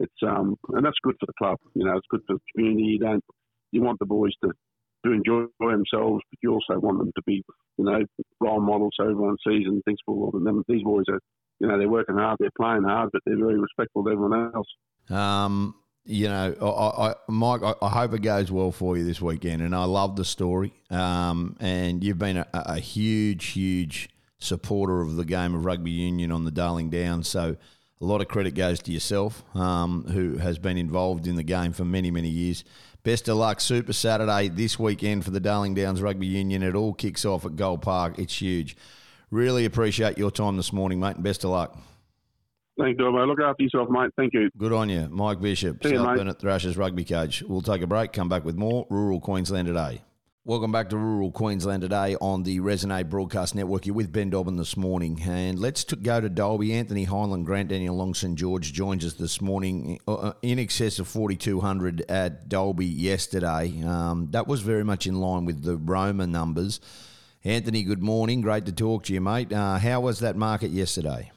it's 0.00 0.22
um, 0.26 0.56
and 0.70 0.84
that's 0.84 0.98
good 1.02 1.16
for 1.20 1.26
the 1.26 1.34
club. 1.38 1.58
You 1.74 1.84
know, 1.84 1.96
it's 1.96 2.06
good 2.10 2.22
for 2.26 2.34
the 2.34 2.40
community. 2.54 2.84
You 2.84 2.98
don't, 2.98 3.24
you 3.72 3.82
want 3.82 3.98
the 3.98 4.06
boys 4.06 4.32
to 4.44 4.52
to 5.04 5.12
enjoy 5.12 5.44
themselves, 5.58 6.22
but 6.30 6.38
you 6.42 6.52
also 6.52 6.78
want 6.78 6.98
them 6.98 7.12
to 7.14 7.22
be, 7.26 7.42
you 7.78 7.84
know, 7.84 8.00
role 8.40 8.60
models 8.60 8.92
so 8.96 9.04
everyone 9.04 9.36
sees 9.46 9.66
and 9.66 9.82
thinks, 9.84 10.00
well, 10.06 10.30
them, 10.32 10.62
these 10.68 10.82
boys 10.82 11.04
are, 11.08 11.20
you 11.58 11.68
know, 11.68 11.78
they're 11.78 11.88
working 11.88 12.16
hard, 12.16 12.36
they're 12.38 12.50
playing 12.56 12.84
hard, 12.84 13.10
but 13.12 13.22
they're 13.24 13.38
very 13.38 13.58
respectful 13.58 14.04
to 14.04 14.10
everyone 14.10 14.52
else. 14.54 14.66
Um, 15.10 15.74
you 16.04 16.28
know, 16.28 16.54
I, 16.60 17.10
I, 17.10 17.14
Mike, 17.28 17.60
I, 17.62 17.88
hope 17.88 18.14
it 18.14 18.22
goes 18.22 18.50
well 18.50 18.72
for 18.72 18.96
you 18.96 19.04
this 19.04 19.20
weekend. 19.20 19.62
And 19.62 19.74
I 19.74 19.84
love 19.84 20.16
the 20.16 20.24
story. 20.24 20.72
Um, 20.90 21.56
and 21.60 22.02
you've 22.02 22.18
been 22.18 22.38
a, 22.38 22.46
a, 22.52 22.78
huge, 22.78 23.48
huge 23.48 24.08
supporter 24.38 25.02
of 25.02 25.16
the 25.16 25.24
game 25.24 25.54
of 25.54 25.64
rugby 25.64 25.90
union 25.90 26.32
on 26.32 26.44
the 26.44 26.50
Darling 26.50 26.90
Downs. 26.90 27.28
So 27.28 27.56
a 28.00 28.04
lot 28.04 28.20
of 28.20 28.28
credit 28.28 28.54
goes 28.54 28.80
to 28.80 28.92
yourself, 28.92 29.44
um, 29.54 30.04
who 30.04 30.38
has 30.38 30.58
been 30.58 30.78
involved 30.78 31.26
in 31.26 31.36
the 31.36 31.42
game 31.42 31.72
for 31.72 31.84
many, 31.84 32.10
many 32.10 32.28
years. 32.28 32.64
Best 33.02 33.28
of 33.28 33.36
luck, 33.36 33.60
Super 33.60 33.92
Saturday 33.92 34.48
this 34.48 34.78
weekend 34.78 35.24
for 35.24 35.30
the 35.30 35.40
Darling 35.40 35.74
Downs 35.74 36.00
Rugby 36.00 36.26
Union. 36.26 36.62
It 36.62 36.74
all 36.74 36.94
kicks 36.94 37.24
off 37.24 37.44
at 37.44 37.56
Gold 37.56 37.82
Park. 37.82 38.18
It's 38.18 38.40
huge. 38.40 38.76
Really 39.30 39.64
appreciate 39.64 40.18
your 40.18 40.30
time 40.30 40.56
this 40.56 40.72
morning, 40.72 40.98
mate, 40.98 41.16
and 41.16 41.24
best 41.24 41.44
of 41.44 41.50
luck. 41.50 41.76
Thank 42.78 42.98
you, 42.98 43.12
mate. 43.12 43.26
Look 43.26 43.40
after 43.40 43.62
yourself, 43.62 43.90
mate. 43.90 44.10
Thank 44.16 44.32
you. 44.32 44.50
Good 44.56 44.72
on 44.72 44.88
you. 44.88 45.08
Mike 45.10 45.40
Bishop, 45.40 45.82
See 45.82 45.94
South 45.94 46.16
Burnett 46.16 46.40
Thrashers 46.40 46.78
rugby 46.78 47.04
coach. 47.04 47.42
We'll 47.42 47.60
take 47.60 47.82
a 47.82 47.86
break, 47.86 48.12
come 48.12 48.30
back 48.30 48.44
with 48.44 48.56
more 48.56 48.86
Rural 48.88 49.20
Queensland 49.20 49.68
Today. 49.68 50.02
Welcome 50.46 50.72
back 50.72 50.88
to 50.88 50.96
Rural 50.96 51.30
Queensland 51.30 51.82
Today 51.82 52.16
on 52.18 52.44
the 52.44 52.60
Resonate 52.60 53.10
Broadcast 53.10 53.54
Network. 53.54 53.84
You're 53.84 53.94
with 53.94 54.10
Ben 54.10 54.30
Dobbin 54.30 54.56
this 54.56 54.74
morning. 54.74 55.20
And 55.28 55.58
let's 55.58 55.84
t- 55.84 55.96
go 55.96 56.18
to 56.18 56.30
Dalby. 56.30 56.72
Anthony 56.72 57.04
Highland, 57.04 57.44
Grant 57.44 57.68
Daniel 57.68 57.94
Long 57.94 58.14
St 58.14 58.38
George 58.38 58.72
joins 58.72 59.04
us 59.04 59.12
this 59.12 59.42
morning 59.42 60.00
uh, 60.08 60.14
uh 60.14 60.32
in 60.40 60.58
excess 60.58 60.98
of 60.98 61.08
4,200 61.08 62.06
at 62.08 62.48
Dalby 62.48 62.86
yesterday. 62.86 63.82
Um, 63.84 64.28
that 64.30 64.46
was 64.48 64.62
very 64.62 64.82
much 64.82 65.06
in 65.06 65.20
line 65.20 65.44
with 65.44 65.62
the 65.62 65.76
Roma 65.76 66.26
numbers. 66.26 66.80
Anthony, 67.44 67.82
good 67.82 68.02
morning. 68.02 68.40
Great 68.40 68.64
to 68.64 68.72
talk 68.72 69.04
to 69.04 69.12
you, 69.12 69.20
mate. 69.20 69.52
Uh, 69.52 69.76
how 69.76 70.00
was 70.00 70.20
that 70.20 70.36
market 70.36 70.70
yesterday? 70.70 71.32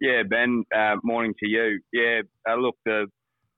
Yeah, 0.00 0.24
Ben. 0.28 0.64
Uh, 0.76 0.96
morning 1.04 1.32
to 1.38 1.46
you. 1.46 1.78
Yeah, 1.92 2.22
uh, 2.50 2.56
look, 2.56 2.74
the 2.84 3.06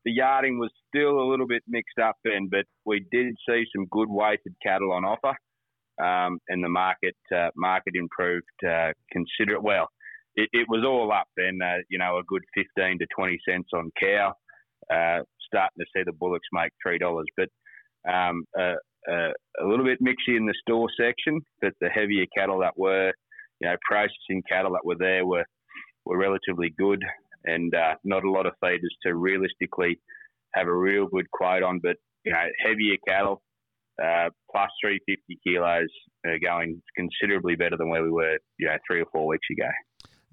the 0.05 0.13
yarding 0.13 0.59
was 0.59 0.71
still 0.91 1.21
a 1.21 1.29
little 1.29 1.47
bit 1.47 1.63
mixed 1.69 1.99
up, 2.03 2.17
Ben, 2.25 2.49
but 2.51 2.65
we 2.85 3.05
did 3.11 3.35
see 3.49 3.65
some 3.75 3.87
good 3.91 4.09
weighted 4.09 4.55
cattle 4.63 4.93
on 4.93 5.05
offer, 5.05 5.37
um, 6.03 6.39
and 6.49 6.63
the 6.63 6.69
market 6.69 7.17
uh, 7.35 7.51
market 7.57 7.95
improved 7.95 8.47
uh, 8.67 8.93
considerably. 9.13 9.65
Well, 9.65 9.89
it, 10.37 10.49
it, 10.53 10.67
was 10.69 10.85
all 10.87 11.13
up, 11.13 11.27
Ben. 11.37 11.59
Uh, 11.63 11.79
you 11.89 11.99
know, 11.99 12.19
a 12.19 12.25
good 12.25 12.43
fifteen 12.55 12.99
to 12.99 13.07
twenty 13.15 13.39
cents 13.49 13.69
on 13.75 13.91
cow. 14.01 14.35
Uh, 14.91 15.23
starting 15.47 15.79
to 15.79 15.87
see 15.95 16.03
the 16.05 16.13
bullocks 16.13 16.49
make 16.53 16.73
three 16.83 16.99
dollars, 16.99 17.27
but 17.37 17.49
um, 18.11 18.45
a 18.57 18.75
little 19.65 19.85
bit 19.85 20.03
mixy 20.03 20.37
in 20.37 20.47
the 20.47 20.55
store 20.61 20.89
section. 20.99 21.41
But 21.61 21.73
the 21.81 21.89
heavier 21.89 22.27
cattle 22.37 22.61
that 22.61 22.77
were, 22.77 23.13
you 23.61 23.69
know, 23.69 23.77
processing 23.89 24.43
cattle 24.49 24.73
that 24.73 24.85
were 24.85 24.97
there 24.99 25.27
were 25.27 25.45
were 26.05 26.19
relatively 26.19 26.73
good 26.79 27.03
and 27.45 27.75
uh, 27.75 27.95
not 28.05 28.25
a 28.25 28.31
lot 28.31 28.47
of 28.47 28.53
feeders 28.61 28.95
to 29.03 29.15
realistically 29.15 29.99
have 30.55 30.67
a 30.67 30.75
real 30.75 31.07
good 31.07 31.31
quote 31.31 31.63
on. 31.63 31.81
But, 31.83 31.97
you 32.25 32.33
know, 32.33 32.45
heavier 32.65 32.97
cattle, 33.07 33.43
uh, 34.03 34.31
plus 34.51 34.71
350 34.83 35.39
kilos, 35.47 35.89
uh, 36.27 36.39
going 36.43 36.83
considerably 36.97 37.57
better 37.57 37.77
than 37.77 37.89
where 37.89 38.03
we 38.03 38.11
were, 38.11 38.39
you 38.59 38.67
know, 38.69 38.77
three 38.87 39.01
or 39.01 39.07
four 39.13 39.27
weeks 39.27 39.47
ago. 39.51 39.69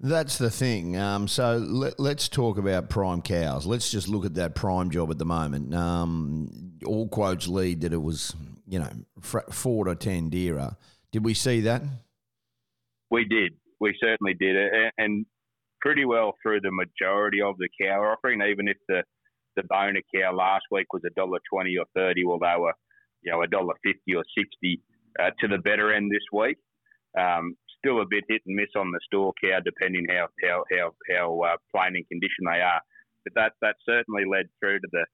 That's 0.00 0.38
the 0.38 0.50
thing. 0.50 0.96
Um, 0.96 1.26
so 1.26 1.56
let, 1.56 1.98
us 1.98 2.28
talk 2.28 2.56
about 2.56 2.88
prime 2.88 3.20
cows. 3.20 3.66
Let's 3.66 3.90
just 3.90 4.08
look 4.08 4.24
at 4.24 4.34
that 4.34 4.54
prime 4.54 4.90
job 4.90 5.10
at 5.10 5.18
the 5.18 5.24
moment. 5.24 5.74
Um, 5.74 6.78
all 6.86 7.08
quotes 7.08 7.48
lead 7.48 7.80
that 7.80 7.92
it 7.92 8.00
was, 8.00 8.34
you 8.68 8.78
know, 8.78 8.90
four 9.20 9.86
to 9.86 9.96
ten 9.96 10.28
dearer. 10.28 10.76
Did 11.10 11.24
we 11.24 11.34
see 11.34 11.62
that? 11.62 11.82
We 13.10 13.24
did. 13.24 13.54
We 13.80 13.96
certainly 14.00 14.34
did. 14.34 14.54
And 14.98 15.26
pretty 15.80 16.04
well 16.04 16.34
through 16.42 16.60
the 16.60 16.70
majority 16.70 17.40
of 17.40 17.56
the 17.58 17.68
cow 17.80 18.00
offering, 18.02 18.40
even 18.42 18.68
if 18.68 18.76
the 18.88 19.02
the 19.58 19.66
boner 19.68 20.00
cow 20.14 20.32
last 20.32 20.64
week 20.70 20.92
was 20.92 21.02
a 21.04 21.14
dollar 21.14 21.40
twenty 21.50 21.76
or 21.76 21.84
thirty, 21.94 22.24
well 22.24 22.38
they 22.38 22.54
were 22.58 22.74
you 23.22 23.32
know 23.32 23.42
a 23.42 23.48
dollar 23.48 23.74
fifty 23.82 24.14
or 24.14 24.24
sixty 24.36 24.80
uh, 25.18 25.30
to 25.40 25.48
the 25.48 25.58
better 25.58 25.92
end 25.92 26.10
this 26.10 26.26
week. 26.32 26.56
Um, 27.18 27.56
still 27.78 28.00
a 28.00 28.06
bit 28.08 28.24
hit 28.28 28.42
and 28.46 28.54
miss 28.54 28.70
on 28.76 28.92
the 28.92 29.00
store 29.04 29.32
cow, 29.42 29.58
depending 29.64 30.06
how 30.08 30.28
how 30.44 30.62
how 30.70 30.92
how 31.10 31.40
uh, 31.42 31.56
plain 31.74 31.96
in 31.96 32.04
condition 32.04 32.46
they 32.46 32.60
are. 32.60 32.80
But 33.24 33.34
that 33.34 33.52
that 33.60 33.76
certainly 33.84 34.24
led 34.30 34.46
through 34.60 34.78
to 34.78 34.88
the 34.92 35.04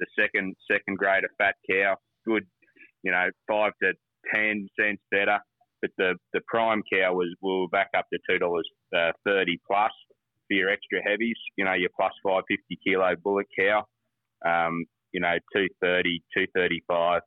the 0.00 0.06
second 0.18 0.54
second 0.70 0.98
grade 0.98 1.24
of 1.24 1.30
fat 1.38 1.54
cow. 1.70 1.96
Good, 2.26 2.46
you 3.02 3.10
know, 3.10 3.30
five 3.48 3.72
to 3.82 3.94
ten 4.32 4.68
cents 4.78 5.02
better. 5.10 5.38
But 5.80 5.90
the, 5.98 6.14
the 6.32 6.40
prime 6.46 6.82
cow 6.90 7.12
was 7.12 7.28
we 7.42 7.60
were 7.60 7.68
back 7.68 7.90
up 7.96 8.06
to 8.12 8.18
two 8.28 8.38
dollars 8.38 8.68
uh, 8.96 9.12
thirty 9.24 9.60
plus 9.66 9.92
for 10.48 10.54
your 10.54 10.70
extra 10.70 11.00
heavies. 11.02 11.36
You 11.56 11.64
know, 11.64 11.74
your 11.74 11.90
plus 11.96 12.12
550 12.22 12.78
kilo 12.84 13.14
bullock 13.22 13.46
cow, 13.58 13.86
um, 14.46 14.84
you 15.12 15.20
know, 15.20 15.36
230, 15.54 16.22
235. 16.34 17.22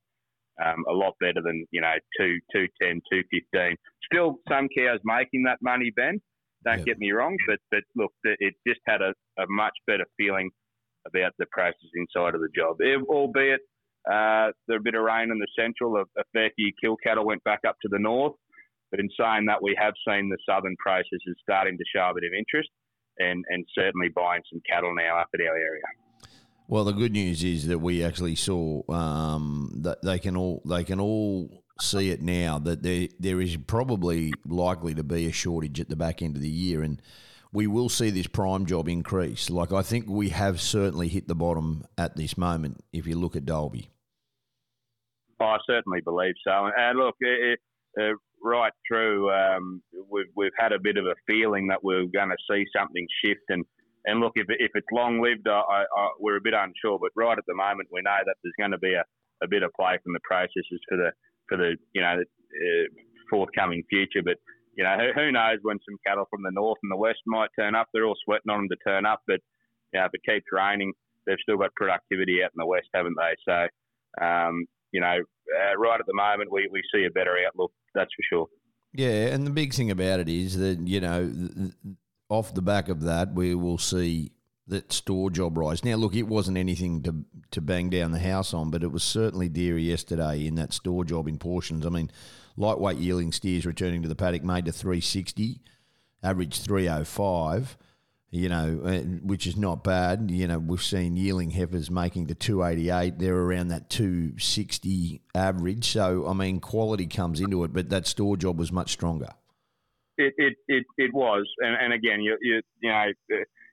Um, 0.64 0.84
a 0.90 0.94
lot 0.94 1.14
better 1.20 1.42
than, 1.44 1.66
you 1.72 1.82
know, 1.82 1.94
2, 2.20 2.40
210, 2.52 3.02
215. 3.12 3.76
Still 4.12 4.40
some 4.50 4.68
cows 4.76 5.00
making 5.06 5.44
that 5.44 5.60
money, 5.62 5.92
Ben, 5.96 6.20
Don't 6.66 6.84
get 6.84 6.98
me 6.98 7.12
wrong, 7.12 7.38
but 7.48 7.60
but 7.70 7.84
look, 7.96 8.12
it 8.24 8.56
just 8.68 8.80
had 8.88 9.02
a, 9.02 9.14
a 9.38 9.46
much 9.50 9.74
better 9.86 10.06
feeling 10.18 10.50
about 11.06 11.34
the 11.38 11.46
processing 11.52 12.08
side 12.16 12.34
of 12.34 12.42
the 12.42 12.50
job. 12.56 12.78
It, 12.80 13.00
albeit 13.08 13.62
uh, 14.10 14.52
there 14.68 14.78
a 14.78 14.82
bit 14.82 14.96
of 14.96 15.04
rain 15.04 15.32
in 15.32 15.38
the 15.38 15.48
central, 15.58 15.96
a, 15.98 16.02
a 16.20 16.24
fair 16.34 16.50
few 16.56 16.72
kill 16.82 16.98
cattle 16.98 17.26
went 17.26 17.44
back 17.44 17.60
up 17.68 17.76
to 17.84 17.90
the 17.90 18.00
north. 18.00 18.34
But 18.90 19.00
in 19.00 19.10
saying 19.20 19.46
that, 19.48 19.62
we 19.62 19.78
have 19.80 19.94
seen 20.08 20.30
the 20.30 20.38
southern 20.48 20.76
processes 20.80 21.36
starting 21.42 21.78
to 21.78 21.84
show 21.94 22.10
a 22.10 22.14
bit 22.16 22.24
of 22.24 22.34
interest 22.34 22.70
and, 23.20 23.44
and 23.50 23.66
certainly 23.76 24.10
buying 24.10 24.42
some 24.52 24.62
cattle 24.70 24.96
now 24.96 25.20
up 25.20 25.28
at 25.34 25.42
our 25.42 25.58
area. 25.58 25.84
Well, 26.70 26.84
the 26.84 26.92
good 26.92 27.14
news 27.14 27.44
is 27.44 27.68
that 27.68 27.80
we 27.80 28.04
actually 28.04 28.36
saw 28.36 28.82
um, 28.92 29.72
that 29.84 30.02
they 30.02 30.20
can 30.20 30.36
all 30.36 30.62
they 30.66 30.84
can 30.84 31.00
all 31.00 31.64
see 31.80 32.10
it 32.10 32.22
now 32.22 32.60
that 32.60 32.84
there 32.84 33.08
there 33.20 33.40
is 33.40 33.56
probably 33.56 34.34
likely 34.46 34.94
to 34.96 35.04
be 35.04 35.28
a 35.28 35.32
shortage 35.32 35.80
at 35.80 35.90
the 35.90 35.96
back 35.96 36.22
end 36.22 36.36
of 36.36 36.42
the 36.42 36.50
year, 36.50 36.82
and 36.82 37.02
we 37.54 37.68
will 37.68 37.88
see 37.88 38.10
this 38.10 38.28
prime 38.28 38.66
job 38.66 38.90
increase. 38.90 39.50
Like 39.50 39.72
I 39.72 39.82
think 39.82 40.10
we 40.10 40.30
have 40.30 40.60
certainly 40.60 41.08
hit 41.08 41.30
the 41.30 41.36
bottom 41.36 41.86
at 41.98 42.18
this 42.18 42.38
moment. 42.38 42.84
If 42.92 43.08
you 43.08 43.16
look 43.16 43.38
at 43.38 43.46
Dalby, 43.46 43.90
I 45.40 45.58
certainly 45.66 46.02
believe 46.02 46.36
so. 46.46 46.70
And 46.78 47.00
look, 47.00 47.16
it, 47.22 47.60
uh, 47.98 48.14
right 48.44 48.74
through, 48.86 49.32
um, 49.32 49.82
we've 50.10 50.26
we've 50.36 50.52
had 50.58 50.74
a 50.74 50.80
bit 50.80 50.98
of 50.98 51.06
a 51.06 51.16
feeling 51.26 51.68
that 51.68 51.82
we're 51.82 52.08
going 52.08 52.30
to 52.30 52.38
see 52.52 52.66
something 52.76 53.08
shift 53.24 53.44
and 53.48 53.64
and 54.08 54.22
look, 54.22 54.34
if, 54.36 54.48
if 54.48 54.72
it's 54.74 54.88
long 54.92 55.22
lived, 55.22 55.48
I, 55.48 55.84
I, 55.84 56.10
we're 56.20 56.38
a 56.38 56.42
bit 56.42 56.56
unsure. 56.56 56.98
But 56.98 57.12
right 57.16 57.38
at 57.38 57.44
the 57.46 57.54
moment, 57.54 57.90
we 57.92 58.02
know 58.02 58.18
that 58.26 58.36
there's 58.42 58.56
going 58.58 58.72
to 58.72 58.80
be 58.80 58.96
a, 58.96 59.04
a 59.44 59.48
bit 59.48 59.64
of 59.64 59.72
play 59.76 60.00
from 60.02 60.14
the 60.14 60.24
processes 60.24 60.80
for 60.88 60.98
the 60.98 61.12
for 61.50 61.58
the 61.58 61.76
you 61.94 62.02
know 62.02 62.16
the, 62.16 62.24
uh, 62.24 62.88
forthcoming 63.30 63.84
future. 63.90 64.24
But 64.24 64.40
you 64.76 64.84
know 64.84 64.96
who, 64.96 65.12
who, 65.12 65.32
knows 65.32 65.60
when 65.62 65.78
some 65.84 66.00
cattle 66.08 66.26
from 66.32 66.42
the 66.44 66.56
north 66.56 66.80
and 66.82 66.92
the 66.92 66.98
west 66.98 67.20
might 67.28 67.50
turn 67.60 67.76
up. 67.76 67.88
They're 67.94 68.08
all 68.08 68.18
sweating 68.24 68.50
on 68.50 68.64
them 68.64 68.70
to 68.72 68.90
turn 68.90 69.06
up. 69.06 69.20
But 69.28 69.42
you 69.92 70.00
know, 70.00 70.06
if 70.08 70.16
it 70.16 70.24
keeps 70.24 70.48
raining, 70.52 70.94
they've 71.28 71.44
still 71.44 71.58
got 71.58 71.76
productivity 71.76 72.40
out 72.44 72.56
in 72.56 72.64
the 72.64 72.66
west, 72.66 72.88
haven't 72.96 73.18
they? 73.20 73.36
So 73.44 74.24
um, 74.24 74.66
you 74.92 75.02
know, 75.02 75.20
uh, 75.20 75.78
right 75.78 76.00
at 76.00 76.06
the 76.06 76.14
moment, 76.14 76.52
we, 76.52 76.70
we 76.72 76.82
see 76.94 77.06
a 77.06 77.12
better 77.12 77.36
outlook. 77.46 77.72
That's 77.94 78.12
for 78.16 78.24
sure. 78.36 78.48
Yeah, 78.94 79.36
and 79.36 79.46
the 79.46 79.52
big 79.52 79.74
thing 79.74 79.92
about 79.92 80.22
it 80.22 80.30
is 80.30 80.58
that 80.58 80.80
you 80.88 81.02
know 81.02 81.30
off 82.30 82.54
the 82.54 82.62
back 82.62 82.90
of 82.90 83.02
that, 83.02 83.34
we 83.34 83.56
will 83.56 83.78
see 83.78 84.32
that 84.68 84.92
store 84.92 85.30
job 85.30 85.58
rise. 85.58 85.84
Now, 85.84 85.96
look, 85.96 86.16
it 86.16 86.28
wasn't 86.28 86.58
anything 86.58 87.02
to 87.04 87.24
to 87.52 87.62
bang 87.62 87.90
down 87.90 88.12
the 88.12 88.20
house 88.20 88.54
on, 88.54 88.70
but 88.70 88.84
it 88.84 88.92
was 88.92 89.04
certainly 89.04 89.50
dearer 89.50 89.78
yesterday 89.78 90.46
in 90.46 90.56
that 90.56 90.74
store 90.74 91.06
job 91.06 91.28
in 91.28 91.38
portions. 91.38 91.86
I 91.86 91.90
mean, 91.90 92.12
lightweight 92.58 92.98
yielding 92.98 93.32
steers 93.32 93.66
returning 93.66 94.02
to 94.02 94.10
the 94.10 94.16
paddock 94.16 94.44
made 94.44 94.66
to 94.66 94.72
360, 94.72 95.62
average 96.22 96.60
305, 96.60 97.78
you 98.30 98.50
know, 98.50 98.74
which 99.24 99.48
is 99.48 99.56
not 99.56 99.84
bad. 99.84 100.30
You 100.30 100.48
know, 100.48 100.60
we've 100.60 100.84
seen 100.84 101.16
yearling 101.16 101.52
heifers 101.52 101.90
making 101.90 102.26
the 102.26 102.36
288. 102.36 103.18
They're 103.18 103.36
around 103.36 103.70
that 103.70 103.90
260 103.90 105.22
average. 105.34 105.90
So, 105.90 106.28
I 106.28 106.34
mean, 106.34 106.60
quality 106.60 107.08
comes 107.08 107.40
into 107.40 107.64
it, 107.64 107.72
but 107.72 107.90
that 107.90 108.08
store 108.08 108.36
job 108.36 108.60
was 108.60 108.72
much 108.72 108.92
stronger. 108.92 109.30
It 110.18 110.34
it, 110.38 110.54
it, 110.68 110.86
it 110.98 111.14
was, 111.14 111.46
and, 111.60 111.76
and 111.80 111.94
again, 111.94 112.22
you 112.22 112.38
you 112.42 112.62
you 112.82 112.90
know 112.90 113.06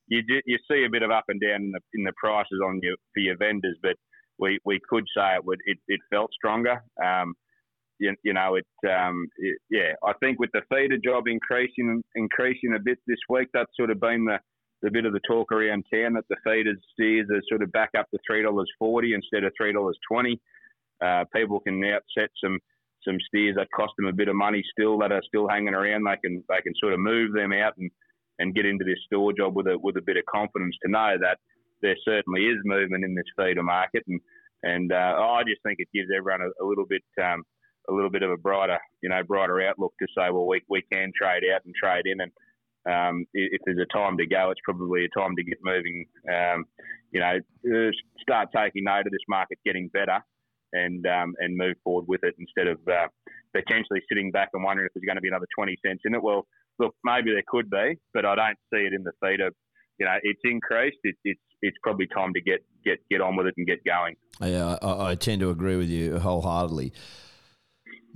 you 0.08 0.22
you 0.46 0.58
see 0.70 0.84
a 0.84 0.90
bit 0.90 1.02
of 1.02 1.10
up 1.10 1.24
and 1.28 1.40
down 1.40 1.62
in 1.62 1.70
the 1.72 1.80
in 1.94 2.04
the 2.04 2.12
prices 2.16 2.60
on 2.64 2.80
your 2.82 2.96
for 3.12 3.20
your 3.20 3.36
vendors, 3.36 3.76
but 3.82 3.96
we, 4.38 4.58
we 4.64 4.80
could 4.88 5.04
say 5.16 5.34
it 5.36 5.44
would 5.44 5.60
it, 5.66 5.78
it 5.88 6.00
felt 6.10 6.30
stronger. 6.32 6.82
Um, 7.02 7.34
you, 7.98 8.14
you 8.22 8.32
know 8.32 8.56
it, 8.56 8.66
um, 8.90 9.26
it, 9.36 9.58
yeah. 9.70 9.92
I 10.04 10.12
think 10.20 10.38
with 10.40 10.50
the 10.52 10.62
feeder 10.68 10.98
job 11.02 11.24
increasing 11.26 12.02
increasing 12.14 12.74
a 12.74 12.82
bit 12.82 12.98
this 13.06 13.18
week, 13.28 13.48
that's 13.54 13.70
sort 13.76 13.90
of 13.90 14.00
been 14.00 14.24
the 14.24 14.38
the 14.82 14.90
bit 14.90 15.06
of 15.06 15.12
the 15.12 15.20
talk 15.26 15.50
around 15.52 15.84
town 15.92 16.14
that 16.14 16.24
the 16.28 16.36
feeders 16.44 16.78
steers 16.92 17.26
are 17.32 17.40
sort 17.48 17.62
of 17.62 17.72
back 17.72 17.90
up 17.96 18.10
to 18.10 18.18
three 18.26 18.42
dollars 18.42 18.70
forty 18.78 19.14
instead 19.14 19.44
of 19.44 19.52
three 19.56 19.72
dollars 19.72 19.98
twenty. 20.10 20.40
Uh, 21.04 21.24
people 21.34 21.60
can 21.60 21.80
now 21.80 21.98
set 22.16 22.30
some 22.42 22.58
some 23.04 23.18
steers 23.28 23.56
that 23.56 23.68
cost 23.74 23.92
them 23.96 24.06
a 24.06 24.12
bit 24.12 24.28
of 24.28 24.36
money 24.36 24.62
still 24.72 24.98
that 24.98 25.12
are 25.12 25.22
still 25.26 25.48
hanging 25.48 25.74
around. 25.74 26.04
They 26.04 26.16
can 26.22 26.44
they 26.48 26.60
can 26.62 26.74
sort 26.80 26.92
of 26.92 27.00
move 27.00 27.32
them 27.32 27.52
out 27.52 27.76
and, 27.78 27.90
and 28.38 28.54
get 28.54 28.66
into 28.66 28.84
this 28.84 28.98
store 29.06 29.32
job 29.32 29.56
with 29.56 29.66
a 29.66 29.78
with 29.78 29.96
a 29.96 30.02
bit 30.02 30.16
of 30.16 30.24
confidence 30.26 30.76
to 30.84 30.90
know 30.90 31.16
that 31.20 31.38
there 31.82 31.96
certainly 32.04 32.42
is 32.46 32.58
movement 32.64 33.04
in 33.04 33.14
this 33.14 33.24
feeder 33.36 33.62
market 33.62 34.04
and 34.06 34.20
and 34.62 34.92
uh, 34.92 35.14
I 35.20 35.42
just 35.46 35.62
think 35.62 35.76
it 35.78 35.88
gives 35.92 36.08
everyone 36.16 36.40
a, 36.40 36.64
a 36.64 36.66
little 36.66 36.86
bit 36.88 37.04
um, 37.22 37.42
a 37.90 37.92
little 37.92 38.10
bit 38.10 38.22
of 38.22 38.30
a 38.30 38.36
brighter 38.36 38.78
you 39.02 39.10
know 39.10 39.22
brighter 39.22 39.60
outlook 39.62 39.92
to 40.00 40.06
say 40.16 40.30
well 40.30 40.46
we 40.46 40.62
we 40.68 40.82
can 40.90 41.12
trade 41.20 41.42
out 41.54 41.64
and 41.64 41.74
trade 41.74 42.06
in 42.06 42.20
and 42.20 42.32
um, 42.86 43.24
if 43.32 43.60
there's 43.64 43.78
a 43.78 43.96
time 43.96 44.18
to 44.18 44.26
go, 44.26 44.50
it's 44.50 44.60
probably 44.64 45.06
a 45.06 45.18
time 45.18 45.34
to 45.36 45.44
get 45.44 45.58
moving. 45.62 46.04
Um, 46.28 46.64
you 47.12 47.20
know, 47.20 47.38
uh, 47.38 47.90
start 48.20 48.50
taking 48.54 48.84
note 48.84 49.06
of 49.06 49.12
this 49.12 49.24
market 49.28 49.58
getting 49.64 49.88
better, 49.88 50.20
and 50.74 51.06
um, 51.06 51.34
and 51.38 51.56
move 51.56 51.76
forward 51.82 52.04
with 52.08 52.20
it 52.22 52.34
instead 52.38 52.66
of 52.66 52.78
uh, 52.88 53.06
potentially 53.54 54.00
sitting 54.08 54.30
back 54.30 54.50
and 54.52 54.62
wondering 54.62 54.86
if 54.86 54.92
there's 54.94 55.06
going 55.06 55.16
to 55.16 55.22
be 55.22 55.28
another 55.28 55.46
20 55.56 55.76
cents 55.84 56.02
in 56.04 56.14
it. 56.14 56.22
Well, 56.22 56.46
look, 56.78 56.94
maybe 57.04 57.30
there 57.30 57.42
could 57.46 57.70
be, 57.70 57.98
but 58.12 58.26
I 58.26 58.34
don't 58.34 58.58
see 58.72 58.80
it 58.80 58.92
in 58.92 59.04
the 59.04 59.12
feeder. 59.22 59.50
You 59.98 60.06
know, 60.06 60.16
it's 60.22 60.40
increased. 60.44 60.98
It, 61.04 61.14
it's 61.24 61.40
it's 61.62 61.76
probably 61.82 62.06
time 62.08 62.34
to 62.34 62.40
get 62.40 62.64
get 62.84 62.98
get 63.10 63.20
on 63.20 63.36
with 63.36 63.46
it 63.46 63.54
and 63.56 63.66
get 63.66 63.84
going. 63.84 64.16
Yeah, 64.40 64.76
I, 64.82 65.10
I 65.10 65.14
tend 65.14 65.40
to 65.40 65.50
agree 65.50 65.76
with 65.76 65.88
you 65.88 66.18
wholeheartedly. 66.18 66.92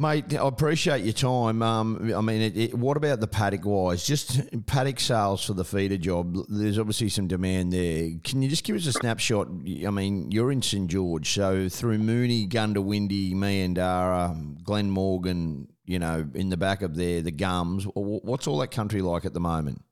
Mate, 0.00 0.32
I 0.32 0.46
appreciate 0.46 1.02
your 1.02 1.12
time. 1.12 1.60
Um, 1.60 2.14
I 2.14 2.20
mean, 2.20 2.40
it, 2.40 2.56
it, 2.56 2.74
what 2.74 2.96
about 2.96 3.18
the 3.18 3.26
paddock 3.26 3.64
wise? 3.64 4.06
Just 4.06 4.40
paddock 4.66 5.00
sales 5.00 5.44
for 5.44 5.54
the 5.54 5.64
feeder 5.64 5.96
job. 5.96 6.36
There's 6.48 6.78
obviously 6.78 7.08
some 7.08 7.26
demand 7.26 7.72
there. 7.72 8.10
Can 8.22 8.40
you 8.40 8.48
just 8.48 8.62
give 8.62 8.76
us 8.76 8.86
a 8.86 8.92
snapshot? 8.92 9.48
I 9.48 9.90
mean, 9.90 10.30
you're 10.30 10.52
in 10.52 10.62
St 10.62 10.88
George, 10.88 11.32
so 11.32 11.68
through 11.68 11.98
Moonie, 11.98 12.48
Goondiwindi, 12.48 13.34
Meandarra, 13.34 14.62
Glen 14.62 14.88
Morgan, 14.88 15.66
you 15.84 15.98
know, 15.98 16.30
in 16.32 16.50
the 16.50 16.56
back 16.56 16.82
of 16.82 16.94
there, 16.94 17.20
the 17.20 17.32
gums. 17.32 17.84
What's 17.96 18.46
all 18.46 18.58
that 18.58 18.70
country 18.70 19.02
like 19.02 19.24
at 19.24 19.34
the 19.34 19.40
moment? 19.40 19.82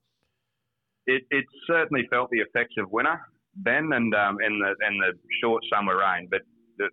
It, 1.05 1.23
it 1.31 1.43
certainly 1.65 2.07
felt 2.09 2.29
the 2.29 2.39
effects 2.39 2.75
of 2.77 2.89
winter, 2.91 3.19
Ben, 3.55 3.89
and 3.91 4.15
um, 4.15 4.37
and 4.41 4.61
the 4.61 4.73
and 4.85 5.01
the 5.01 5.19
short 5.41 5.63
summer 5.69 5.97
rain, 5.97 6.29
but 6.31 6.41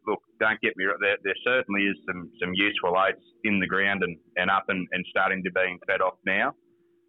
look, 0.06 0.22
don't 0.40 0.60
get 0.60 0.76
me 0.76 0.84
wrong, 0.84 0.98
there, 1.00 1.16
there 1.22 1.36
certainly 1.44 1.82
is 1.82 1.96
some, 2.06 2.30
some 2.40 2.52
useful 2.54 2.96
oats 2.96 3.24
in 3.44 3.60
the 3.60 3.66
ground 3.66 4.02
and, 4.02 4.16
and 4.36 4.50
up 4.50 4.64
and, 4.68 4.86
and 4.92 5.04
starting 5.10 5.42
to 5.44 5.50
being 5.50 5.78
fed 5.86 6.00
off 6.00 6.14
now. 6.26 6.52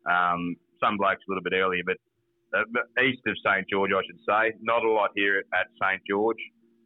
Um, 0.05 0.55
some 0.83 0.97
blokes 0.97 1.23
a 1.27 1.31
little 1.31 1.43
bit 1.43 1.53
earlier, 1.53 1.83
but 1.85 1.97
uh, 2.53 2.63
east 3.03 3.21
of 3.27 3.35
St 3.43 3.65
George, 3.69 3.91
I 3.91 4.01
should 4.05 4.21
say, 4.27 4.57
not 4.61 4.83
a 4.83 4.91
lot 4.91 5.11
here 5.15 5.43
at 5.53 5.67
St 5.81 6.01
George, 6.07 6.39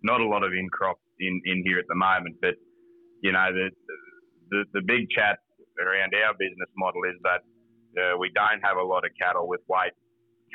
not 0.04 0.22
a 0.22 0.28
lot 0.28 0.44
of 0.44 0.54
in 0.54 0.70
crop 0.70 0.98
in, 1.20 1.42
in 1.46 1.64
here 1.66 1.80
at 1.80 1.86
the 1.88 1.96
moment. 1.96 2.38
But 2.42 2.56
you 3.22 3.32
know, 3.32 3.48
the, 3.52 3.70
the 4.50 4.64
the 4.74 4.82
big 4.82 5.10
chat 5.10 5.40
around 5.80 6.14
our 6.16 6.34
business 6.40 6.70
model 6.78 7.04
is 7.04 7.20
that 7.24 7.42
uh, 8.00 8.18
we 8.18 8.32
don't 8.36 8.62
have 8.64 8.78
a 8.78 8.84
lot 8.84 9.04
of 9.06 9.12
cattle 9.20 9.48
with 9.48 9.62
weight 9.68 9.94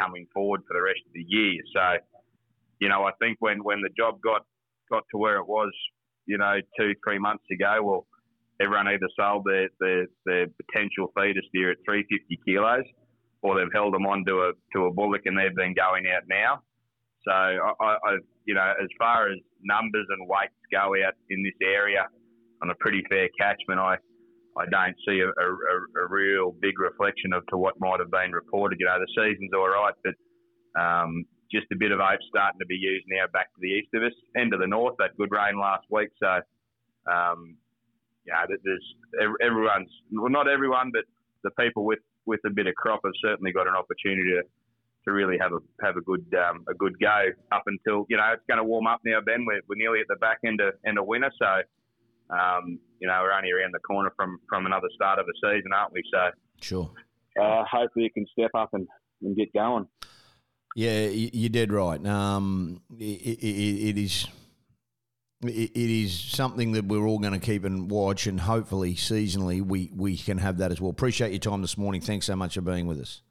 coming 0.01 0.27
forward 0.33 0.63
for 0.67 0.75
the 0.75 0.83
rest 0.83 1.01
of 1.07 1.13
the 1.13 1.25
year. 1.27 1.61
So, 1.75 1.85
you 2.81 2.89
know, 2.89 3.05
I 3.05 3.13
think 3.21 3.37
when 3.41 3.63
when 3.63 3.81
the 3.81 3.91
job 3.97 4.21
got 4.23 4.43
got 4.95 5.05
to 5.11 5.19
where 5.19 5.37
it 5.37 5.47
was, 5.47 5.73
you 6.27 6.39
know, 6.39 6.55
two, 6.79 6.93
three 7.05 7.19
months 7.19 7.45
ago, 7.51 7.81
well, 7.83 8.07
everyone 8.61 8.87
either 8.89 9.09
sold 9.19 9.45
their, 9.45 9.69
their, 9.81 10.07
their 10.27 10.47
potential 10.63 11.11
feeder 11.17 11.43
steer 11.49 11.73
at 11.73 11.79
350 11.85 12.39
kilos 12.47 12.85
or 13.43 13.59
they've 13.59 13.75
held 13.75 13.93
them 13.93 14.07
on 14.07 14.25
to 14.25 14.49
a, 14.49 14.53
to 14.73 14.87
a 14.87 14.93
bullock 14.93 15.23
and 15.25 15.37
they've 15.37 15.55
been 15.55 15.75
going 15.75 16.05
out 16.07 16.23
now. 16.29 16.63
So, 17.27 17.33
I, 17.33 17.97
I, 18.07 18.13
you 18.47 18.55
know, 18.55 18.73
as 18.81 18.89
far 18.99 19.31
as 19.31 19.39
numbers 19.63 20.07
and 20.11 20.29
weights 20.29 20.55
go 20.71 20.95
out 21.05 21.15
in 21.31 21.43
this 21.43 21.59
area 21.63 22.07
on 22.63 22.71
a 22.71 22.75
pretty 22.77 23.03
fair 23.11 23.29
catchment, 23.39 23.81
I, 23.81 23.97
I 24.57 24.65
don't 24.71 24.95
see 25.09 25.21
a, 25.21 25.29
a, 25.29 25.49
a, 26.05 26.07
real 26.09 26.53
big 26.61 26.79
reflection 26.79 27.33
of 27.33 27.43
to 27.49 27.57
what 27.57 27.75
might 27.81 27.99
have 27.99 28.11
been 28.11 28.31
reported. 28.31 28.79
You 28.79 28.87
know, 28.87 29.01
the 29.01 29.09
season's 29.17 29.51
all 29.53 29.69
right, 29.69 29.95
but 30.05 30.15
um, 30.81 31.25
just 31.53 31.67
a 31.73 31.77
bit 31.77 31.93
of 31.93 32.01
oats 32.01 32.25
starting 32.29 32.59
to 32.59 32.67
be 32.67 32.77
used 32.77 33.07
now 33.09 33.27
back 33.33 33.53
to 33.55 33.61
the 33.61 33.69
east 33.69 33.89
of 33.95 34.03
us 34.03 34.17
and 34.35 34.51
to 34.53 34.59
the 34.59 34.67
north. 34.67 34.97
That 34.99 35.17
good 35.17 35.31
rain 35.31 35.59
last 35.59 35.87
week, 35.91 36.11
so 36.21 36.41
um, 37.11 37.57
yeah, 38.27 38.47
there's 38.49 38.95
everyone's 39.43 39.91
well, 40.13 40.31
not 40.31 40.49
everyone, 40.49 40.91
but 40.93 41.05
the 41.43 41.51
people 41.63 41.85
with 41.85 42.01
with 42.27 42.41
a 42.47 42.51
bit 42.51 42.67
of 42.67 42.75
crop 42.75 43.01
have 43.05 43.13
certainly 43.23 43.53
got 43.53 43.67
an 43.67 43.75
opportunity 43.75 44.31
to 44.31 44.43
to 45.05 45.13
really 45.13 45.37
have 45.39 45.53
a 45.53 45.59
have 45.85 45.97
a 45.97 46.01
good 46.01 46.25
um, 46.35 46.65
a 46.69 46.75
good 46.75 46.99
go 46.99 47.29
up 47.53 47.63
until 47.67 48.07
you 48.09 48.17
know 48.17 48.33
it's 48.33 48.43
going 48.49 48.59
to 48.59 48.65
warm 48.65 48.87
up 48.87 49.01
now. 49.05 49.21
Ben, 49.21 49.45
we're, 49.47 49.61
we're 49.69 49.77
nearly 49.77 50.01
at 50.01 50.07
the 50.09 50.17
back 50.17 50.39
end 50.47 50.61
of 50.61 50.75
end 50.87 50.99
of 50.99 51.07
winter, 51.07 51.31
so 51.39 51.61
um, 52.35 52.79
you 53.01 53.07
know 53.07 53.21
we're 53.23 53.33
only 53.33 53.53
around 53.53 53.73
the 53.75 53.81
corner 53.81 54.13
from 54.17 54.39
from 54.49 54.67
another 54.67 54.89
start 54.95 55.19
of 55.19 55.27
a 55.27 55.37
season, 55.37 55.73
aren't 55.75 55.93
we? 55.93 56.03
So 56.11 56.31
sure. 56.61 56.91
Uh, 57.41 57.65
hopefully, 57.71 58.07
it 58.07 58.15
can 58.15 58.27
step 58.33 58.53
up 58.55 58.71
and, 58.73 58.87
and 59.23 59.37
get 59.37 59.53
going. 59.53 59.89
Yeah, 60.75 61.07
you're 61.07 61.51
dead 61.51 61.73
right. 61.73 62.05
Um, 62.05 62.83
it, 62.99 63.05
it, 63.05 63.89
it 63.91 63.99
is. 63.99 64.27
it, 65.43 65.71
is 65.77 66.19
something 66.19 66.73
that 66.73 66.87
we're 66.87 67.07
all 67.07 67.21
going 67.21 67.33
to 67.33 67.39
keep 67.39 67.65
and 67.65 67.89
watch, 67.89 68.27
and 68.27 68.41
hopefully 68.41 68.95
seasonally 68.95 69.63
we 69.63 69.91
we 69.95 70.17
can 70.17 70.39
have 70.39 70.59
that 70.59 70.73
as 70.73 70.81
well. 70.81 70.91
Appreciate 70.91 71.31
your 71.31 71.39
time 71.39 71.63
this 71.63 71.79
morning. 71.79 72.01
Thanks 72.01 72.27
so 72.27 72.35
much 72.35 72.55
for 72.55 72.61
being 72.61 72.89
with 72.89 73.01
us. 73.01 73.23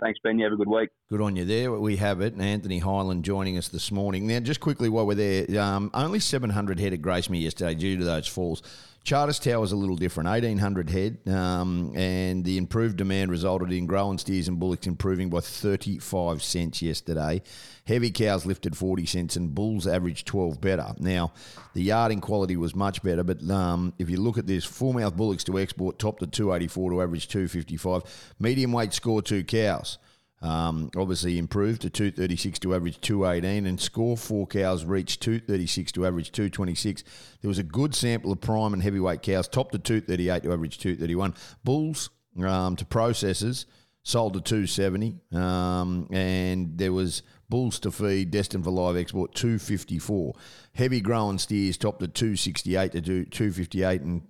Thanks, 0.00 0.18
Ben. 0.22 0.38
You 0.38 0.44
have 0.44 0.52
a 0.52 0.56
good 0.56 0.68
week. 0.68 0.90
Good 1.08 1.20
on 1.20 1.36
you 1.36 1.44
there. 1.44 1.72
We 1.72 1.96
have 1.96 2.20
it. 2.20 2.38
Anthony 2.38 2.80
Highland 2.80 3.24
joining 3.24 3.56
us 3.56 3.68
this 3.68 3.92
morning. 3.92 4.26
Now, 4.26 4.40
just 4.40 4.60
quickly 4.60 4.88
while 4.88 5.06
we're 5.06 5.14
there, 5.14 5.60
um, 5.60 5.90
only 5.94 6.18
700 6.18 6.80
head 6.80 6.92
at 6.92 7.00
Gracemere 7.00 7.42
yesterday 7.42 7.74
due 7.74 7.96
to 7.98 8.04
those 8.04 8.26
falls. 8.26 8.62
Charters 9.04 9.38
Tower 9.38 9.62
is 9.62 9.72
a 9.72 9.76
little 9.76 9.96
different, 9.96 10.30
1,800 10.30 10.88
head, 10.88 11.18
um, 11.28 11.92
and 11.94 12.42
the 12.42 12.56
improved 12.56 12.96
demand 12.96 13.30
resulted 13.30 13.70
in 13.70 13.84
growing 13.84 14.16
steers 14.16 14.48
and 14.48 14.58
bullocks 14.58 14.86
improving 14.86 15.28
by 15.28 15.40
35 15.40 16.42
cents 16.42 16.80
yesterday. 16.80 17.42
Heavy 17.86 18.10
cows 18.10 18.46
lifted 18.46 18.74
40 18.74 19.04
cents, 19.04 19.36
and 19.36 19.54
bulls 19.54 19.86
averaged 19.86 20.26
12 20.26 20.58
better. 20.58 20.94
Now, 20.98 21.34
the 21.74 21.82
yarding 21.82 22.22
quality 22.22 22.56
was 22.56 22.74
much 22.74 23.02
better, 23.02 23.22
but 23.22 23.42
um, 23.50 23.92
if 23.98 24.08
you 24.08 24.16
look 24.18 24.38
at 24.38 24.46
this, 24.46 24.64
full 24.64 24.94
mouth 24.94 25.14
bullocks 25.14 25.44
to 25.44 25.58
export 25.58 25.98
topped 25.98 26.22
at 26.22 26.32
284 26.32 26.92
to 26.92 27.02
average 27.02 27.28
255. 27.28 28.34
Medium 28.40 28.72
weight 28.72 28.94
score 28.94 29.20
two 29.20 29.44
cows. 29.44 29.98
Um, 30.44 30.90
obviously 30.94 31.38
improved 31.38 31.80
to 31.82 31.90
236 31.90 32.58
to 32.58 32.74
average 32.74 33.00
218 33.00 33.64
and 33.64 33.80
score 33.80 34.14
four 34.14 34.46
cows 34.46 34.84
reached 34.84 35.22
236 35.22 35.92
to 35.92 36.04
average 36.04 36.32
226 36.32 37.02
there 37.40 37.48
was 37.48 37.58
a 37.58 37.62
good 37.62 37.94
sample 37.94 38.30
of 38.30 38.42
prime 38.42 38.74
and 38.74 38.82
heavyweight 38.82 39.22
cows 39.22 39.48
top 39.48 39.70
to 39.70 39.78
238 39.78 40.42
to 40.42 40.52
average 40.52 40.76
231 40.76 41.32
bulls 41.64 42.10
um, 42.42 42.76
to 42.76 42.84
processors 42.84 43.64
sold 44.02 44.34
to 44.34 44.40
270 44.42 45.18
um, 45.32 46.06
and 46.10 46.76
there 46.76 46.92
was 46.92 47.22
bulls 47.48 47.78
to 47.78 47.90
feed 47.90 48.30
destined 48.30 48.64
for 48.64 48.70
live 48.70 48.98
export 48.98 49.34
254 49.34 50.34
heavy 50.74 51.00
growing 51.00 51.38
steers 51.38 51.78
topped 51.78 52.02
at 52.02 52.12
268 52.12 52.92
to 52.92 53.00
258 53.00 54.02
and 54.02 54.20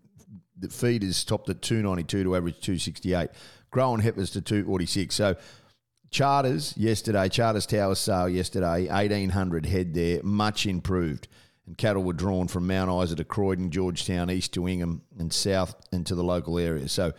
the 0.56 0.68
feeders 0.68 1.24
topped 1.24 1.50
at 1.50 1.60
292 1.60 2.22
to 2.22 2.36
average 2.36 2.60
268 2.60 3.30
growing 3.72 4.00
heifers 4.00 4.30
to 4.30 4.40
246 4.40 5.12
so 5.12 5.34
Charters 6.14 6.76
yesterday, 6.76 7.28
Charters 7.28 7.66
Tower 7.66 7.96
sale 7.96 8.28
yesterday, 8.28 8.86
1,800 8.86 9.66
head 9.66 9.94
there, 9.94 10.20
much 10.22 10.64
improved. 10.64 11.26
And 11.66 11.76
cattle 11.76 12.04
were 12.04 12.12
drawn 12.12 12.46
from 12.46 12.68
Mount 12.68 12.88
Isa 13.02 13.16
to 13.16 13.24
Croydon, 13.24 13.72
Georgetown, 13.72 14.30
east 14.30 14.54
to 14.54 14.68
Ingham, 14.68 15.02
and 15.18 15.32
south 15.32 15.74
into 15.90 16.14
the 16.14 16.22
local 16.22 16.56
area. 16.56 16.88
So 16.88 17.14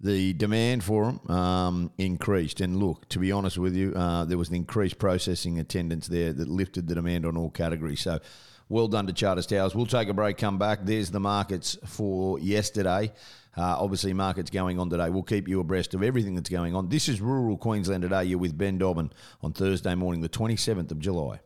the 0.00 0.34
demand 0.34 0.84
for 0.84 1.06
them 1.06 1.30
um, 1.34 1.90
increased. 1.96 2.60
And 2.60 2.76
look, 2.76 3.08
to 3.08 3.18
be 3.18 3.32
honest 3.32 3.56
with 3.56 3.74
you, 3.74 3.94
uh, 3.94 4.26
there 4.26 4.36
was 4.36 4.50
an 4.50 4.56
increased 4.56 4.98
processing 4.98 5.58
attendance 5.58 6.06
there 6.06 6.34
that 6.34 6.46
lifted 6.46 6.88
the 6.88 6.94
demand 6.94 7.24
on 7.24 7.38
all 7.38 7.48
categories. 7.48 8.02
So 8.02 8.20
well 8.68 8.86
done 8.86 9.06
to 9.06 9.14
Charters 9.14 9.46
Towers. 9.46 9.74
We'll 9.74 9.86
take 9.86 10.08
a 10.08 10.14
break, 10.14 10.36
come 10.36 10.58
back. 10.58 10.80
There's 10.82 11.10
the 11.10 11.20
markets 11.20 11.78
for 11.86 12.38
yesterday. 12.38 13.12
Uh, 13.56 13.74
obviously, 13.78 14.12
markets 14.12 14.50
going 14.50 14.78
on 14.78 14.90
today. 14.90 15.08
We'll 15.08 15.22
keep 15.22 15.48
you 15.48 15.60
abreast 15.60 15.94
of 15.94 16.02
everything 16.02 16.34
that's 16.34 16.50
going 16.50 16.74
on. 16.74 16.90
This 16.90 17.08
is 17.08 17.22
Rural 17.22 17.56
Queensland 17.56 18.02
Today. 18.02 18.24
You're 18.24 18.38
with 18.38 18.58
Ben 18.58 18.76
Dobbin 18.76 19.10
on 19.40 19.54
Thursday 19.54 19.94
morning, 19.94 20.20
the 20.20 20.28
27th 20.28 20.90
of 20.90 20.98
July. 20.98 21.40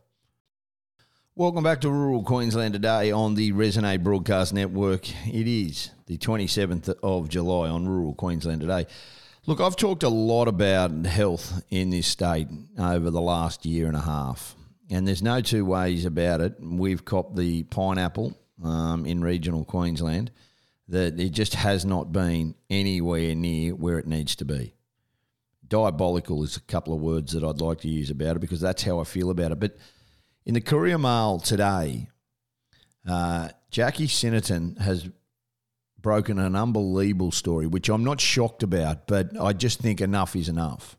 Welcome 1.35 1.63
back 1.63 1.79
to 1.81 1.89
Rural 1.89 2.23
Queensland 2.23 2.73
Today 2.73 3.13
on 3.13 3.35
the 3.35 3.53
Resonate 3.53 4.03
Broadcast 4.03 4.53
Network. 4.53 5.07
It 5.25 5.47
is 5.47 5.91
the 6.05 6.17
27th 6.17 6.93
of 7.01 7.29
July 7.29 7.69
on 7.69 7.87
Rural 7.87 8.13
Queensland 8.13 8.59
Today. 8.59 8.87
Look, 9.45 9.61
I've 9.61 9.77
talked 9.77 10.03
a 10.03 10.09
lot 10.09 10.49
about 10.49 11.05
health 11.05 11.63
in 11.69 11.91
this 11.91 12.07
state 12.07 12.49
over 12.77 13.09
the 13.09 13.21
last 13.21 13.65
year 13.65 13.87
and 13.87 13.95
a 13.95 14.01
half, 14.01 14.57
and 14.89 15.07
there's 15.07 15.23
no 15.23 15.39
two 15.39 15.63
ways 15.63 16.03
about 16.03 16.41
it. 16.41 16.55
We've 16.59 17.05
copped 17.05 17.37
the 17.37 17.63
pineapple 17.63 18.37
um, 18.61 19.05
in 19.05 19.21
regional 19.21 19.63
Queensland 19.63 20.29
that 20.91 21.17
it 21.17 21.29
just 21.29 21.55
has 21.55 21.85
not 21.85 22.11
been 22.11 22.53
anywhere 22.69 23.33
near 23.33 23.73
where 23.73 23.97
it 23.97 24.05
needs 24.05 24.35
to 24.35 24.45
be. 24.45 24.73
Diabolical 25.65 26.43
is 26.43 26.57
a 26.57 26.61
couple 26.61 26.93
of 26.93 26.99
words 26.99 27.31
that 27.31 27.45
I'd 27.45 27.61
like 27.61 27.79
to 27.81 27.87
use 27.87 28.09
about 28.09 28.35
it 28.35 28.39
because 28.39 28.59
that's 28.59 28.83
how 28.83 28.99
I 28.99 29.05
feel 29.05 29.29
about 29.29 29.53
it. 29.53 29.59
But 29.61 29.77
in 30.45 30.53
the 30.53 30.59
Courier 30.59 30.97
Mail 30.97 31.39
today, 31.39 32.09
uh, 33.07 33.49
Jackie 33.69 34.07
Sinnerton 34.07 34.77
has 34.79 35.09
broken 35.97 36.37
an 36.37 36.57
unbelievable 36.57 37.31
story, 37.31 37.67
which 37.67 37.87
I'm 37.87 38.03
not 38.03 38.19
shocked 38.19 38.61
about, 38.61 39.07
but 39.07 39.39
I 39.39 39.53
just 39.53 39.79
think 39.79 40.01
enough 40.01 40.35
is 40.35 40.49
enough. 40.49 40.97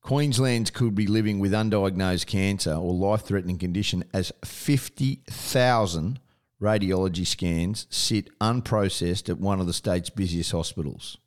Queensland 0.00 0.72
could 0.72 0.94
be 0.94 1.08
living 1.08 1.40
with 1.40 1.50
undiagnosed 1.50 2.26
cancer 2.26 2.74
or 2.74 2.94
life 2.94 3.22
threatening 3.22 3.58
condition 3.58 4.04
as 4.14 4.30
50,000 4.44 6.20
radiology 6.60 7.26
scans 7.26 7.86
sit 7.90 8.28
unprocessed 8.40 9.28
at 9.28 9.38
one 9.38 9.60
of 9.60 9.66
the 9.66 9.72
state's 9.72 10.10
busiest 10.10 10.52
hospitals. 10.52 11.18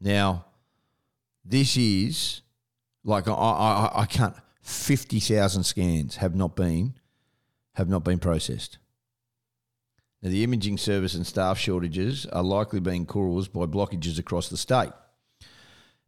Now, 0.00 0.46
this 1.44 1.76
is 1.76 2.42
like 3.04 3.28
I, 3.28 3.32
I, 3.32 4.02
I 4.02 4.06
can't. 4.06 4.34
Fifty 4.60 5.20
thousand 5.20 5.62
scans 5.62 6.16
have 6.16 6.34
not 6.34 6.56
been 6.56 6.94
have 7.74 7.88
not 7.88 8.02
been 8.02 8.18
processed. 8.18 8.78
Now, 10.22 10.30
the 10.30 10.42
imaging 10.42 10.78
service 10.78 11.14
and 11.14 11.26
staff 11.26 11.56
shortages 11.58 12.26
are 12.26 12.42
likely 12.42 12.80
being 12.80 13.06
caused 13.06 13.52
by 13.52 13.66
blockages 13.66 14.18
across 14.18 14.48
the 14.48 14.56
state. 14.56 14.90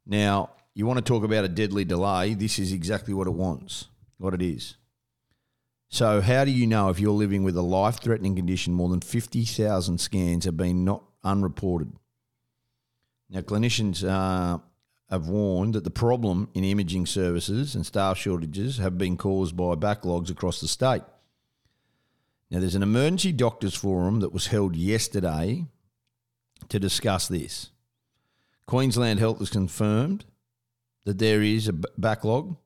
Now, 0.07 0.51
you 0.75 0.87
want 0.87 0.97
to 0.99 1.05
talk 1.05 1.25
about 1.25 1.45
a 1.45 1.49
deadly 1.49 1.85
delay? 1.85 2.35
This 2.35 2.59
is 2.59 2.73
exactly 2.73 3.15
what 3.15 3.27
it 3.27 3.35
wants, 3.35 3.87
what 4.17 4.35
it 4.35 4.43
is. 4.43 4.77
So, 5.91 6.21
how 6.21 6.45
do 6.45 6.51
you 6.51 6.67
know 6.67 6.91
if 6.91 7.01
you're 7.01 7.13
living 7.13 7.45
with 7.45 7.57
a 7.57 7.63
life 7.63 8.01
threatening 8.01 8.37
condition 8.37 8.75
more 8.75 8.91
than 8.91 9.01
50,000 9.01 9.99
scans 9.99 10.45
have 10.45 10.57
been 10.57 10.85
not 10.85 11.03
unreported? 11.25 11.93
Now, 13.31 13.41
clinicians 13.41 14.07
uh, 14.07 14.59
have 15.09 15.29
warned 15.29 15.75
that 15.75 15.85
the 15.85 15.91
problem 15.91 16.51
in 16.53 16.65
imaging 16.65 17.07
services 17.07 17.75
and 17.75 17.87
staff 17.87 18.19
shortages 18.19 18.77
have 18.79 18.99
been 18.99 19.17
caused 19.17 19.57
by 19.57 19.75
backlogs 19.75 20.31
across 20.31 20.61
the 20.61 20.69
state. 20.69 21.03
Now, 22.51 22.61
there's 22.61 22.75
an 22.75 22.83
emergency 22.83 23.33
doctors 23.33 23.75
forum 23.75 24.21
that 24.21 24.33
was 24.33 24.49
held 24.49 24.77
yesterday 24.77 25.67
to 26.69 26.79
discuss 26.79 27.29
this. 27.29 27.71
Queensland 28.67 29.19
Health 29.19 29.39
has 29.39 29.51
confirmed 29.51 30.27
that 31.05 31.19
there 31.19 31.43
is 31.43 31.69
a 31.69 31.73
backlog 31.73 32.57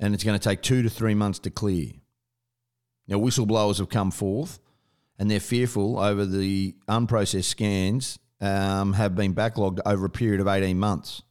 and 0.00 0.14
it's 0.14 0.24
going 0.24 0.38
to 0.38 0.48
take 0.48 0.62
two 0.62 0.82
to 0.82 0.90
three 0.90 1.14
months 1.14 1.38
to 1.40 1.50
clear. 1.50 1.92
Now, 3.06 3.16
whistleblowers 3.16 3.78
have 3.78 3.88
come 3.88 4.10
forth 4.10 4.60
and 5.18 5.30
they're 5.30 5.40
fearful 5.40 5.98
over 5.98 6.24
the 6.24 6.74
unprocessed 6.88 7.44
scans 7.44 8.18
um, 8.40 8.94
have 8.94 9.14
been 9.14 9.34
backlogged 9.34 9.80
over 9.86 10.06
a 10.06 10.10
period 10.10 10.40
of 10.40 10.48
18 10.48 10.78
months. 10.78 11.22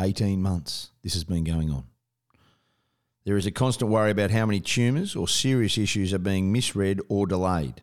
18 0.00 0.40
months 0.40 0.90
this 1.02 1.14
has 1.14 1.24
been 1.24 1.44
going 1.44 1.70
on. 1.70 1.84
There 3.24 3.36
is 3.36 3.46
a 3.46 3.52
constant 3.52 3.90
worry 3.90 4.10
about 4.10 4.30
how 4.30 4.46
many 4.46 4.58
tumours 4.58 5.14
or 5.14 5.28
serious 5.28 5.78
issues 5.78 6.12
are 6.12 6.18
being 6.18 6.50
misread 6.50 7.00
or 7.08 7.26
delayed. 7.26 7.82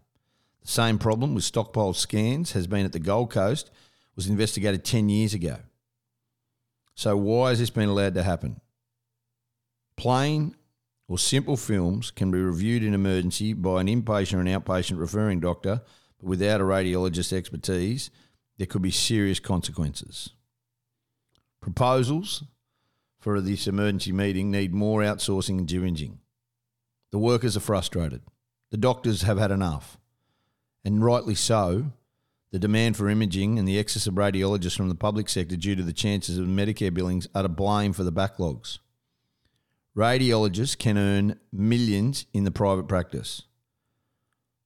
The 0.61 0.67
same 0.67 0.97
problem 0.97 1.33
with 1.33 1.45
stockpile 1.45 1.93
scans 1.93 2.51
has 2.51 2.67
been 2.67 2.85
at 2.85 2.91
the 2.91 2.99
Gold 2.99 3.31
Coast, 3.31 3.71
was 4.15 4.27
investigated 4.27 4.83
10 4.83 5.07
years 5.07 5.33
ago. 5.33 5.57
So 6.95 7.15
why 7.15 7.49
has 7.49 7.59
this 7.59 7.69
been 7.69 7.87
allowed 7.87 8.15
to 8.15 8.23
happen? 8.23 8.59
Plain 9.95 10.55
or 11.09 11.17
simple 11.17 11.57
films 11.57 12.11
can 12.11 12.29
be 12.29 12.39
reviewed 12.39 12.83
in 12.83 12.93
emergency 12.93 13.51
by 13.51 13.81
an 13.81 13.87
inpatient 13.87 14.35
or 14.35 14.41
an 14.41 14.47
outpatient 14.47 14.99
referring 14.99 15.39
doctor, 15.39 15.81
but 16.19 16.29
without 16.29 16.61
a 16.61 16.63
radiologist's 16.63 17.33
expertise, 17.33 18.11
there 18.59 18.67
could 18.67 18.83
be 18.83 18.91
serious 18.91 19.39
consequences. 19.39 20.29
Proposals 21.61 22.43
for 23.19 23.41
this 23.41 23.65
emergency 23.65 24.11
meeting 24.11 24.51
need 24.51 24.71
more 24.71 25.01
outsourcing 25.01 25.57
and 25.57 25.71
imaging. 25.71 26.19
The 27.11 27.17
workers 27.17 27.57
are 27.57 27.61
frustrated. 27.61 28.21
The 28.69 28.77
doctors 28.77 29.23
have 29.23 29.39
had 29.39 29.49
enough. 29.49 29.97
And 30.85 31.03
rightly 31.03 31.35
so, 31.35 31.91
the 32.51 32.59
demand 32.59 32.97
for 32.97 33.09
imaging 33.09 33.57
and 33.57 33.67
the 33.67 33.79
excess 33.79 34.05
of 34.05 34.13
radiologists 34.13 34.77
from 34.77 34.89
the 34.89 34.95
public 34.95 35.27
sector 35.27 35.55
due 35.55 35.75
to 35.75 35.83
the 35.83 35.91
chances 35.91 36.37
of 36.37 36.45
Medicare 36.45 36.93
billings 36.93 37.27
are 37.33 37.41
to 37.41 37.49
blame 37.49 37.93
for 37.93 38.03
the 38.03 38.11
backlogs. 38.11 38.77
Radiologists 39.97 40.77
can 40.77 40.97
earn 40.97 41.39
millions 41.51 42.25
in 42.33 42.43
the 42.43 42.51
private 42.51 42.87
practice. 42.87 43.43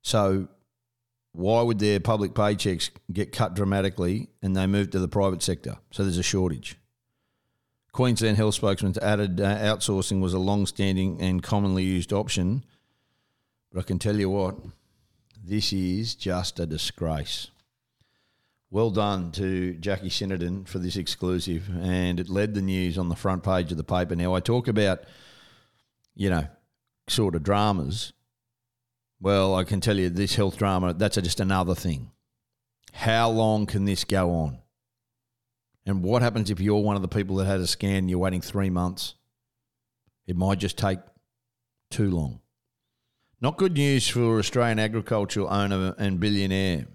So, 0.01 0.47
why 1.31 1.61
would 1.61 1.79
their 1.79 1.99
public 1.99 2.33
paychecks 2.33 2.91
get 3.11 3.31
cut 3.31 3.55
dramatically 3.55 4.29
and 4.41 4.55
they 4.55 4.67
move 4.67 4.91
to 4.91 4.99
the 4.99 5.07
private 5.07 5.41
sector? 5.41 5.77
So, 5.91 6.03
there's 6.03 6.17
a 6.17 6.23
shortage. 6.23 6.77
Queensland 7.93 8.37
Health 8.37 8.55
spokesman 8.55 8.95
added 9.01 9.39
uh, 9.39 9.57
outsourcing 9.57 10.19
was 10.19 10.33
a 10.33 10.39
long 10.39 10.65
standing 10.65 11.21
and 11.21 11.43
commonly 11.43 11.83
used 11.83 12.11
option. 12.11 12.65
But 13.71 13.81
I 13.81 13.83
can 13.83 13.99
tell 13.99 14.17
you 14.17 14.29
what, 14.29 14.57
this 15.43 15.71
is 15.71 16.15
just 16.15 16.59
a 16.59 16.65
disgrace. 16.65 17.49
Well 18.73 18.89
done 18.89 19.31
to 19.33 19.75
Jackie 19.75 20.09
Sinnerton 20.09 20.67
for 20.67 20.79
this 20.79 20.95
exclusive, 20.95 21.69
and 21.79 22.19
it 22.19 22.27
led 22.27 22.55
the 22.55 22.61
news 22.63 22.97
on 22.97 23.07
the 23.07 23.15
front 23.15 23.43
page 23.43 23.69
of 23.69 23.77
the 23.77 23.83
paper. 23.83 24.15
Now, 24.15 24.33
I 24.33 24.39
talk 24.39 24.67
about, 24.67 25.03
you 26.15 26.31
know, 26.31 26.47
sort 27.07 27.35
of 27.35 27.43
dramas. 27.43 28.13
Well, 29.21 29.53
I 29.53 29.63
can 29.63 29.79
tell 29.79 29.99
you 29.99 30.09
this 30.09 30.33
health 30.33 30.57
drama, 30.57 30.95
that's 30.95 31.17
just 31.17 31.39
another 31.39 31.75
thing. 31.75 32.09
How 32.93 33.29
long 33.29 33.67
can 33.67 33.85
this 33.85 34.03
go 34.03 34.31
on? 34.31 34.57
And 35.85 36.01
what 36.01 36.23
happens 36.23 36.49
if 36.49 36.59
you're 36.59 36.81
one 36.81 36.95
of 36.95 37.03
the 37.03 37.07
people 37.07 37.35
that 37.35 37.45
had 37.45 37.59
a 37.59 37.67
scan 37.67 37.97
and 37.97 38.09
you're 38.09 38.17
waiting 38.17 38.41
three 38.41 38.71
months? 38.71 39.13
It 40.25 40.35
might 40.35 40.57
just 40.57 40.79
take 40.79 40.97
too 41.91 42.09
long. 42.09 42.39
Not 43.39 43.57
good 43.57 43.73
news 43.73 44.07
for 44.07 44.39
Australian 44.39 44.79
agricultural 44.79 45.53
owner 45.53 45.93
and 45.99 46.19
billionaire. 46.19 46.87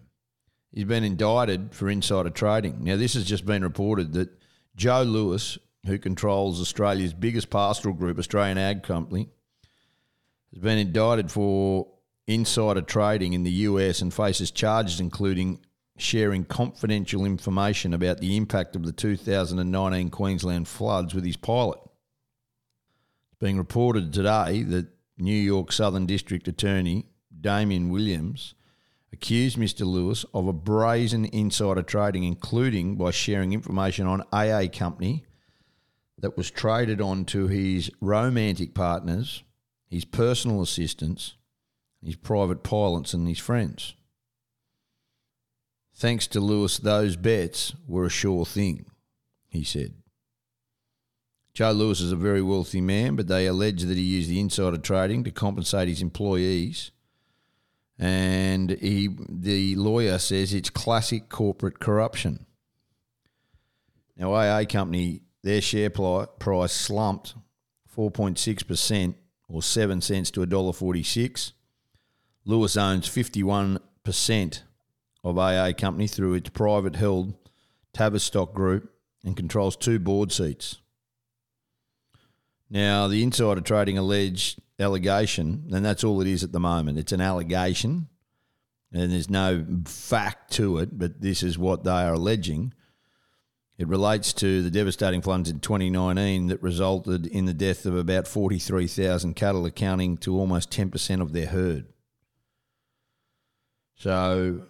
He's 0.73 0.85
been 0.85 1.05
indicted 1.05 1.75
for 1.75 1.89
insider 1.89 2.31
trading. 2.31 2.85
Now, 2.85 2.97
this 2.97 3.15
has 3.15 3.25
just 3.25 3.47
been 3.47 3.63
reported 3.63 4.13
that 4.13 4.31
Joe 4.77 5.03
Lewis, 5.03 5.59
who 5.87 5.99
controls 5.99 6.61
Australia's 6.61 7.15
biggest 7.15 7.51
pastoral 7.51 7.95
group, 7.95 8.19
Australian 8.19 8.59
Ag 8.59 8.83
Company, 8.83 9.29
has 10.53 10.63
been 10.63 10.79
indicted 10.79 11.31
for 11.31 11.89
insider 12.27 12.83
trading 12.83 13.33
in 13.33 13.43
the 13.43 13.51
US 13.51 14.03
and 14.03 14.13
faces 14.13 14.51
charges 14.51 15.01
including 15.01 15.59
sharing 15.97 16.45
confidential 16.45 17.25
information 17.25 17.93
about 17.93 18.19
the 18.19 18.37
impact 18.37 18.77
of 18.77 18.85
the 18.85 18.93
2019 18.93 20.11
Queensland 20.11 20.69
floods 20.69 21.15
with 21.15 21.25
his 21.25 21.37
pilot. 21.37 21.81
It's 23.31 23.39
being 23.41 23.59
reported 23.59 24.13
today 24.13 24.63
that 24.63 24.87
New 25.17 25.37
York 25.37 25.73
Southern 25.73 26.07
District 26.07 26.47
Attorney 26.47 27.07
Damian 27.41 27.89
Williams 27.89 28.55
accused 29.19 29.59
Mr. 29.59 29.85
Lewis 29.85 30.25
of 30.33 30.47
a 30.47 30.53
brazen 30.53 31.25
insider 31.25 31.83
trading, 31.83 32.23
including 32.23 32.95
by 32.95 33.11
sharing 33.11 33.53
information 33.53 34.07
on 34.07 34.23
AA 34.33 34.67
Company 34.73 35.25
that 36.19 36.37
was 36.37 36.53
traded 36.53 37.01
on 37.01 37.25
to 37.25 37.49
his 37.49 37.91
romantic 38.01 38.75
partners, 38.75 39.43
his 39.91 40.05
personal 40.05 40.63
assistants, 40.63 41.35
his 42.01 42.15
private 42.15 42.63
pilots, 42.63 43.13
and 43.13 43.27
his 43.27 43.41
friends. 43.41 43.95
Thanks 45.97 46.29
to 46.29 46.39
Lewis, 46.39 46.79
those 46.79 47.17
bets 47.17 47.75
were 47.89 48.05
a 48.05 48.11
sure 48.11 48.45
thing, 48.45 48.87
he 49.49 49.65
said. 49.65 49.95
Joe 51.55 51.73
Lewis 51.73 52.01
is 52.01 52.13
a 52.13 52.17
very 52.17 52.41
wealthy 52.41 52.81
man, 52.81 53.17
but 53.17 53.27
they 53.27 53.49
allege 53.49 53.83
that 53.83 53.97
he 53.97 54.05
used 54.05 54.31
the 54.31 54.39
insider 54.39 54.79
trading 54.79 55.25
to 55.25 55.33
compensate 55.33 55.89
his 55.89 56.03
employees. 56.03 56.93
And 57.99 58.71
he, 58.71 59.09
the 59.29 59.75
lawyer 59.75 60.19
says 60.19 60.55
it's 60.55 60.71
classic 60.71 61.29
corporate 61.29 61.81
corruption. 61.81 62.47
Now, 64.17 64.35
AA 64.35 64.65
Company, 64.65 65.23
their 65.43 65.61
share 65.61 65.91
price 65.91 66.73
slumped 66.73 67.35
4.6% 67.97 69.15
or 69.49 69.63
7 69.63 70.01
cents 70.01 70.31
to 70.33 70.41
$1.46. 70.41 71.53
Lewis 72.45 72.77
owns 72.77 73.09
51% 73.09 74.63
of 75.25 75.39
AA 75.39 75.73
Company 75.73 76.07
through 76.07 76.35
its 76.35 76.51
private 76.51 76.97
held 76.97 77.35
Tavistock 77.93 78.55
Group 78.55 78.93
and 79.25 79.37
controls 79.37 79.77
two 79.77 79.99
board 79.99 80.33
seats. 80.33 80.79
Now, 82.71 83.09
the 83.09 83.23
insider 83.23 83.61
trading 83.61 83.99
alleged 83.99 84.61
allegation, 84.81 85.69
and 85.73 85.85
that's 85.85 86.05
all 86.05 86.21
it 86.21 86.27
is 86.27 86.45
at 86.45 86.53
the 86.53 86.61
moment. 86.61 86.99
It's 86.99 87.13
an 87.13 87.21
allegation, 87.21 88.09
and 88.93 89.13
there's 89.13 89.31
no 89.31 89.67
fact 89.85 90.53
to 90.55 90.79
it, 90.79 90.99
but 90.99 91.21
this 91.21 91.43
is 91.43 91.59
what 91.59 91.85
they 91.85 91.91
are 91.91 92.15
alleging. 92.15 92.73
It 93.77 93.87
relates 93.87 94.33
to 94.35 94.63
the 94.63 94.71
devastating 94.71 95.23
floods 95.23 95.49
in 95.49 95.61
2019 95.61 96.49
that 96.49 96.63
resulted 96.63 97.27
in 97.27 97.45
the 97.45 97.55
death 97.55 97.87
of 97.87 97.97
about 97.97 98.27
43,000 98.27 99.35
cattle, 99.35 99.67
accounting 99.67 100.17
to 100.19 100.37
almost 100.37 100.71
10% 100.73 101.21
of 101.21 101.33
their 101.33 101.47
herd. 101.47 101.87
So, 103.95 104.67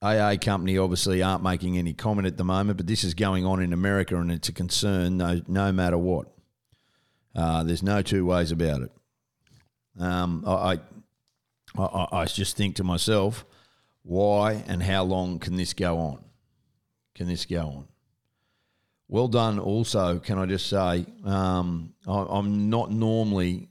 AA 0.00 0.36
company 0.40 0.76
obviously 0.78 1.22
aren't 1.22 1.42
making 1.42 1.78
any 1.78 1.92
comment 1.92 2.26
at 2.26 2.36
the 2.36 2.44
moment, 2.44 2.76
but 2.76 2.86
this 2.86 3.04
is 3.04 3.14
going 3.14 3.46
on 3.46 3.60
in 3.62 3.72
America 3.72 4.16
and 4.16 4.30
it's 4.30 4.48
a 4.48 4.52
concern 4.52 5.16
no, 5.16 5.40
no 5.48 5.72
matter 5.72 5.98
what. 5.98 6.28
Uh, 7.34 7.64
there's 7.64 7.82
no 7.82 8.02
two 8.02 8.24
ways 8.24 8.52
about 8.52 8.82
it. 8.82 8.92
Um, 9.98 10.44
I, 10.46 10.80
I, 11.76 12.06
I 12.12 12.24
just 12.26 12.56
think 12.56 12.76
to 12.76 12.84
myself, 12.84 13.44
why 14.02 14.64
and 14.66 14.82
how 14.82 15.04
long 15.04 15.38
can 15.38 15.56
this 15.56 15.72
go 15.72 15.98
on? 15.98 16.24
Can 17.14 17.26
this 17.26 17.46
go 17.46 17.60
on? 17.60 17.88
Well 19.08 19.28
done. 19.28 19.58
Also, 19.58 20.18
can 20.18 20.38
I 20.38 20.46
just 20.46 20.66
say, 20.66 21.06
um, 21.24 21.94
I, 22.06 22.38
am 22.38 22.70
not 22.70 22.90
normally 22.90 23.68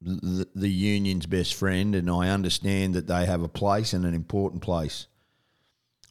the, 0.00 0.48
the 0.54 0.70
union's 0.70 1.26
best 1.26 1.54
friend, 1.54 1.94
and 1.94 2.10
I 2.10 2.30
understand 2.30 2.94
that 2.94 3.06
they 3.06 3.26
have 3.26 3.42
a 3.42 3.48
place 3.48 3.92
and 3.92 4.04
an 4.04 4.14
important 4.14 4.62
place. 4.62 5.06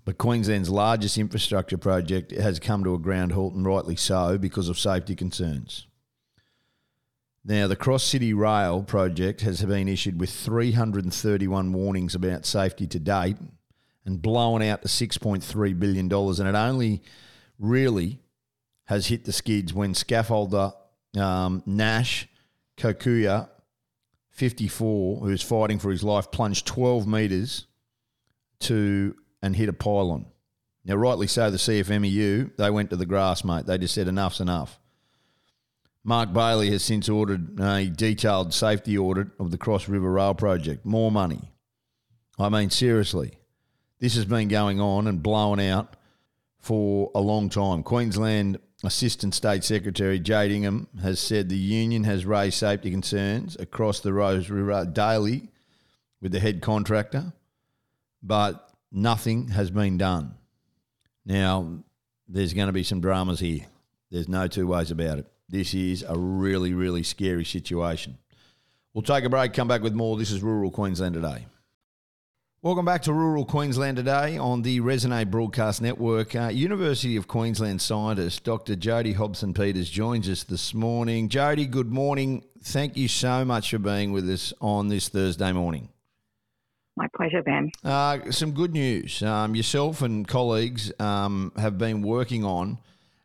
But 0.05 0.17
Queensland's 0.17 0.69
largest 0.69 1.17
infrastructure 1.17 1.77
project 1.77 2.31
has 2.31 2.59
come 2.59 2.83
to 2.83 2.93
a 2.93 2.99
ground 2.99 3.31
halt, 3.31 3.53
and 3.53 3.65
rightly 3.65 3.95
so, 3.95 4.37
because 4.37 4.69
of 4.69 4.79
safety 4.79 5.15
concerns. 5.15 5.87
Now, 7.45 7.67
the 7.67 7.75
Cross 7.75 8.03
City 8.03 8.33
Rail 8.33 8.83
project 8.83 9.41
has 9.41 9.63
been 9.63 9.87
issued 9.87 10.19
with 10.19 10.29
331 10.29 11.71
warnings 11.71 12.15
about 12.15 12.45
safety 12.45 12.85
to 12.87 12.99
date 12.99 13.37
and 14.05 14.21
blown 14.21 14.61
out 14.61 14.81
to 14.81 14.87
$6.3 14.87 15.79
billion. 15.79 16.11
And 16.11 16.47
it 16.47 16.55
only 16.55 17.01
really 17.57 18.19
has 18.85 19.07
hit 19.07 19.25
the 19.25 19.31
skids 19.31 19.73
when 19.73 19.93
scaffolder 19.93 20.73
um, 21.17 21.63
Nash 21.65 22.27
Kokuya, 22.77 23.49
54, 24.31 25.21
who's 25.21 25.41
fighting 25.41 25.79
for 25.79 25.91
his 25.91 26.03
life, 26.03 26.31
plunged 26.31 26.65
12 26.65 27.07
metres 27.07 27.67
to 28.61 29.15
and 29.41 29.55
hit 29.55 29.69
a 29.69 29.73
pylon. 29.73 30.25
Now, 30.85 30.95
rightly 30.95 31.27
so, 31.27 31.51
the 31.51 31.57
CFMEU, 31.57 32.55
they 32.57 32.69
went 32.69 32.89
to 32.89 32.95
the 32.95 33.05
grass, 33.05 33.43
mate. 33.43 33.65
They 33.65 33.77
just 33.77 33.93
said 33.93 34.07
enough's 34.07 34.39
enough. 34.39 34.79
Mark 36.03 36.33
Bailey 36.33 36.71
has 36.71 36.83
since 36.83 37.09
ordered 37.09 37.59
a 37.59 37.85
detailed 37.85 38.53
safety 38.53 38.97
audit 38.97 39.27
of 39.39 39.51
the 39.51 39.57
Cross 39.57 39.89
River 39.89 40.11
Rail 40.11 40.33
project. 40.33 40.85
More 40.85 41.11
money. 41.11 41.51
I 42.37 42.49
mean, 42.49 42.69
seriously, 42.69 43.39
this 43.99 44.15
has 44.15 44.25
been 44.25 44.47
going 44.47 44.79
on 44.79 45.07
and 45.07 45.21
blowing 45.21 45.65
out 45.65 45.95
for 46.59 47.11
a 47.13 47.19
long 47.19 47.49
time. 47.49 47.83
Queensland 47.83 48.59
Assistant 48.83 49.35
State 49.35 49.65
Secretary 49.65 50.19
Jade 50.19 50.51
Ingham 50.51 50.87
has 51.01 51.19
said 51.19 51.49
the 51.49 51.57
union 51.57 52.05
has 52.05 52.25
raised 52.25 52.57
safety 52.57 52.91
concerns 52.91 53.57
across 53.57 53.99
the 53.99 54.13
Rose 54.13 54.49
River 54.49 54.85
daily 54.85 55.49
with 56.21 56.31
the 56.31 56.39
head 56.39 56.61
contractor, 56.61 57.33
but 58.23 58.69
nothing 58.91 59.49
has 59.49 59.69
been 59.69 59.97
done. 59.97 60.35
Now, 61.25 61.83
there's 62.27 62.53
going 62.53 62.67
to 62.67 62.73
be 62.73 62.83
some 62.83 63.01
dramas 63.01 63.41
here. 63.41 63.65
There's 64.11 64.29
no 64.29 64.47
two 64.47 64.67
ways 64.67 64.91
about 64.91 65.19
it. 65.19 65.27
This 65.51 65.73
is 65.73 66.05
a 66.07 66.15
really, 66.15 66.75
really 66.75 67.01
scary 67.01 67.43
situation. 67.43 68.19
We'll 68.93 69.01
take 69.01 69.23
a 69.23 69.29
break, 69.29 69.53
come 69.53 69.67
back 69.67 69.81
with 69.81 69.93
more. 69.93 70.15
This 70.15 70.29
is 70.29 70.43
Rural 70.43 70.69
Queensland 70.69 71.15
Today. 71.15 71.47
Welcome 72.61 72.85
back 72.85 73.01
to 73.03 73.13
Rural 73.13 73.45
Queensland 73.45 73.97
Today 73.97 74.37
on 74.37 74.61
the 74.61 74.79
Resonate 74.81 75.31
Broadcast 75.31 75.81
Network. 75.81 76.35
Uh, 76.35 76.49
University 76.49 77.15
of 77.15 77.27
Queensland 77.27 77.81
scientist 77.81 78.43
Dr. 78.43 78.75
Jody 78.75 79.13
Hobson 79.13 79.55
Peters 79.55 79.89
joins 79.89 80.29
us 80.29 80.43
this 80.43 80.75
morning. 80.75 81.29
Jody, 81.29 81.65
good 81.65 81.89
morning. 81.89 82.43
Thank 82.61 82.95
you 82.95 83.07
so 83.07 83.43
much 83.43 83.71
for 83.71 83.79
being 83.79 84.11
with 84.11 84.29
us 84.29 84.53
on 84.61 84.89
this 84.89 85.09
Thursday 85.09 85.51
morning. 85.51 85.89
My 86.95 87.07
pleasure, 87.15 87.41
Ben. 87.41 87.71
Uh, 87.83 88.29
some 88.29 88.51
good 88.51 88.73
news. 88.73 89.23
Um, 89.23 89.55
yourself 89.55 90.03
and 90.03 90.27
colleagues 90.27 90.91
um, 90.99 91.53
have 91.57 91.79
been 91.79 92.03
working 92.03 92.45
on 92.45 92.77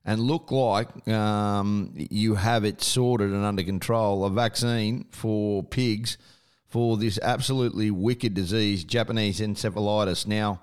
and 0.04 0.20
look 0.20 0.50
like 0.50 1.08
um, 1.08 1.92
you 1.94 2.34
have 2.34 2.64
it 2.64 2.82
sorted 2.82 3.30
and 3.30 3.44
under 3.44 3.62
control 3.62 4.24
a 4.24 4.30
vaccine 4.30 5.06
for 5.10 5.62
pigs 5.62 6.18
for 6.68 6.96
this 6.96 7.18
absolutely 7.22 7.90
wicked 7.90 8.34
disease, 8.34 8.84
Japanese 8.84 9.40
encephalitis. 9.40 10.26
Now, 10.26 10.60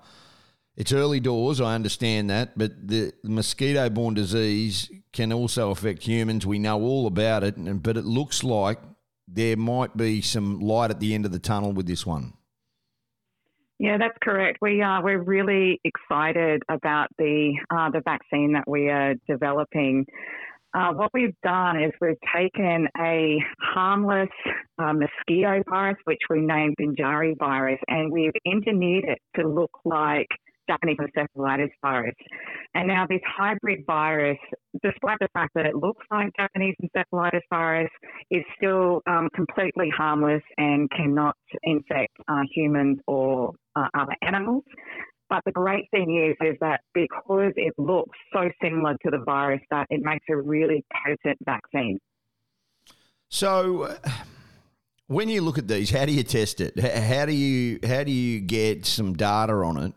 it's 0.76 0.92
early 0.92 1.20
doors, 1.20 1.60
I 1.60 1.74
understand 1.74 2.30
that, 2.30 2.56
but 2.56 2.86
the 2.86 3.12
mosquito 3.24 3.88
borne 3.90 4.14
disease 4.14 4.90
can 5.12 5.32
also 5.32 5.70
affect 5.70 6.02
humans. 6.04 6.46
We 6.46 6.58
know 6.58 6.80
all 6.80 7.06
about 7.06 7.44
it, 7.44 7.54
but 7.82 7.96
it 7.96 8.04
looks 8.04 8.44
like 8.44 8.78
there 9.26 9.56
might 9.56 9.96
be 9.96 10.20
some 10.20 10.60
light 10.60 10.90
at 10.90 11.00
the 11.00 11.14
end 11.14 11.26
of 11.26 11.32
the 11.32 11.38
tunnel 11.38 11.72
with 11.72 11.86
this 11.86 12.06
one. 12.06 12.34
Yeah, 13.82 13.98
that's 13.98 14.16
correct. 14.22 14.58
We 14.62 14.80
are 14.80 15.02
we're 15.02 15.24
really 15.24 15.80
excited 15.82 16.62
about 16.68 17.08
the 17.18 17.52
uh, 17.68 17.90
the 17.90 18.00
vaccine 18.04 18.52
that 18.52 18.62
we 18.68 18.88
are 18.88 19.14
developing. 19.28 20.06
Uh, 20.72 20.92
what 20.92 21.10
we've 21.12 21.34
done 21.42 21.82
is 21.82 21.90
we've 22.00 22.14
taken 22.32 22.86
a 23.00 23.38
harmless 23.60 24.28
uh, 24.78 24.92
mosquito 24.92 25.64
virus, 25.68 25.96
which 26.04 26.20
we 26.30 26.42
named 26.42 26.76
Binjari 26.80 27.36
virus, 27.36 27.80
and 27.88 28.12
we've 28.12 28.30
engineered 28.46 29.02
it 29.02 29.18
to 29.40 29.48
look 29.48 29.72
like 29.84 30.28
Japanese 30.70 30.98
encephalitis 30.98 31.72
virus. 31.84 32.14
And 32.76 32.86
now 32.86 33.06
this 33.08 33.20
hybrid 33.36 33.80
virus 33.84 34.38
despite 34.82 35.18
the 35.20 35.28
fact 35.34 35.52
that 35.54 35.66
it 35.66 35.76
looks 35.76 36.04
like 36.10 36.30
Japanese 36.38 36.74
encephalitis 36.82 37.40
virus, 37.50 37.90
is 38.30 38.42
still 38.56 39.02
um, 39.06 39.28
completely 39.34 39.90
harmless 39.96 40.42
and 40.56 40.90
cannot 40.90 41.36
infect 41.62 42.12
uh, 42.28 42.42
humans 42.54 42.98
or 43.06 43.52
uh, 43.76 43.88
other 43.94 44.16
animals. 44.22 44.64
But 45.28 45.42
the 45.46 45.52
great 45.52 45.88
thing 45.90 46.30
is, 46.30 46.36
is 46.46 46.56
that 46.60 46.80
because 46.92 47.52
it 47.56 47.72
looks 47.78 48.18
so 48.32 48.50
similar 48.62 48.92
to 49.04 49.10
the 49.10 49.22
virus, 49.24 49.62
that 49.70 49.86
it 49.88 50.02
makes 50.02 50.26
a 50.28 50.36
really 50.36 50.84
potent 51.06 51.38
vaccine. 51.44 51.98
So, 53.30 53.84
uh, 53.84 54.10
when 55.06 55.30
you 55.30 55.40
look 55.40 55.56
at 55.56 55.68
these, 55.68 55.90
how 55.90 56.04
do 56.04 56.12
you 56.12 56.22
test 56.22 56.60
it? 56.60 56.78
How 56.78 57.24
do 57.24 57.32
you 57.32 57.78
how 57.86 58.04
do 58.04 58.12
you 58.12 58.40
get 58.40 58.84
some 58.84 59.14
data 59.14 59.54
on 59.54 59.78
it 59.78 59.92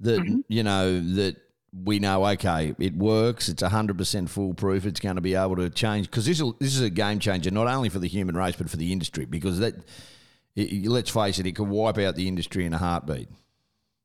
that 0.00 0.20
mm-hmm. 0.20 0.40
you 0.48 0.62
know 0.62 1.00
that 1.00 1.36
we 1.84 1.98
know 1.98 2.24
okay 2.26 2.74
it 2.78 2.94
works 2.96 3.48
it's 3.48 3.62
100% 3.62 4.28
foolproof 4.28 4.86
it's 4.86 5.00
going 5.00 5.16
to 5.16 5.20
be 5.20 5.34
able 5.34 5.56
to 5.56 5.68
change 5.68 6.10
because 6.10 6.24
this, 6.24 6.38
this 6.58 6.74
is 6.74 6.80
a 6.80 6.90
game 6.90 7.18
changer 7.18 7.50
not 7.50 7.66
only 7.66 7.88
for 7.88 7.98
the 7.98 8.08
human 8.08 8.36
race 8.36 8.56
but 8.56 8.70
for 8.70 8.76
the 8.76 8.92
industry 8.92 9.24
because 9.24 9.58
that 9.58 9.74
it, 10.56 10.88
let's 10.88 11.10
face 11.10 11.38
it 11.38 11.46
it 11.46 11.52
could 11.52 11.68
wipe 11.68 11.98
out 11.98 12.16
the 12.16 12.28
industry 12.28 12.64
in 12.64 12.72
a 12.72 12.78
heartbeat 12.78 13.28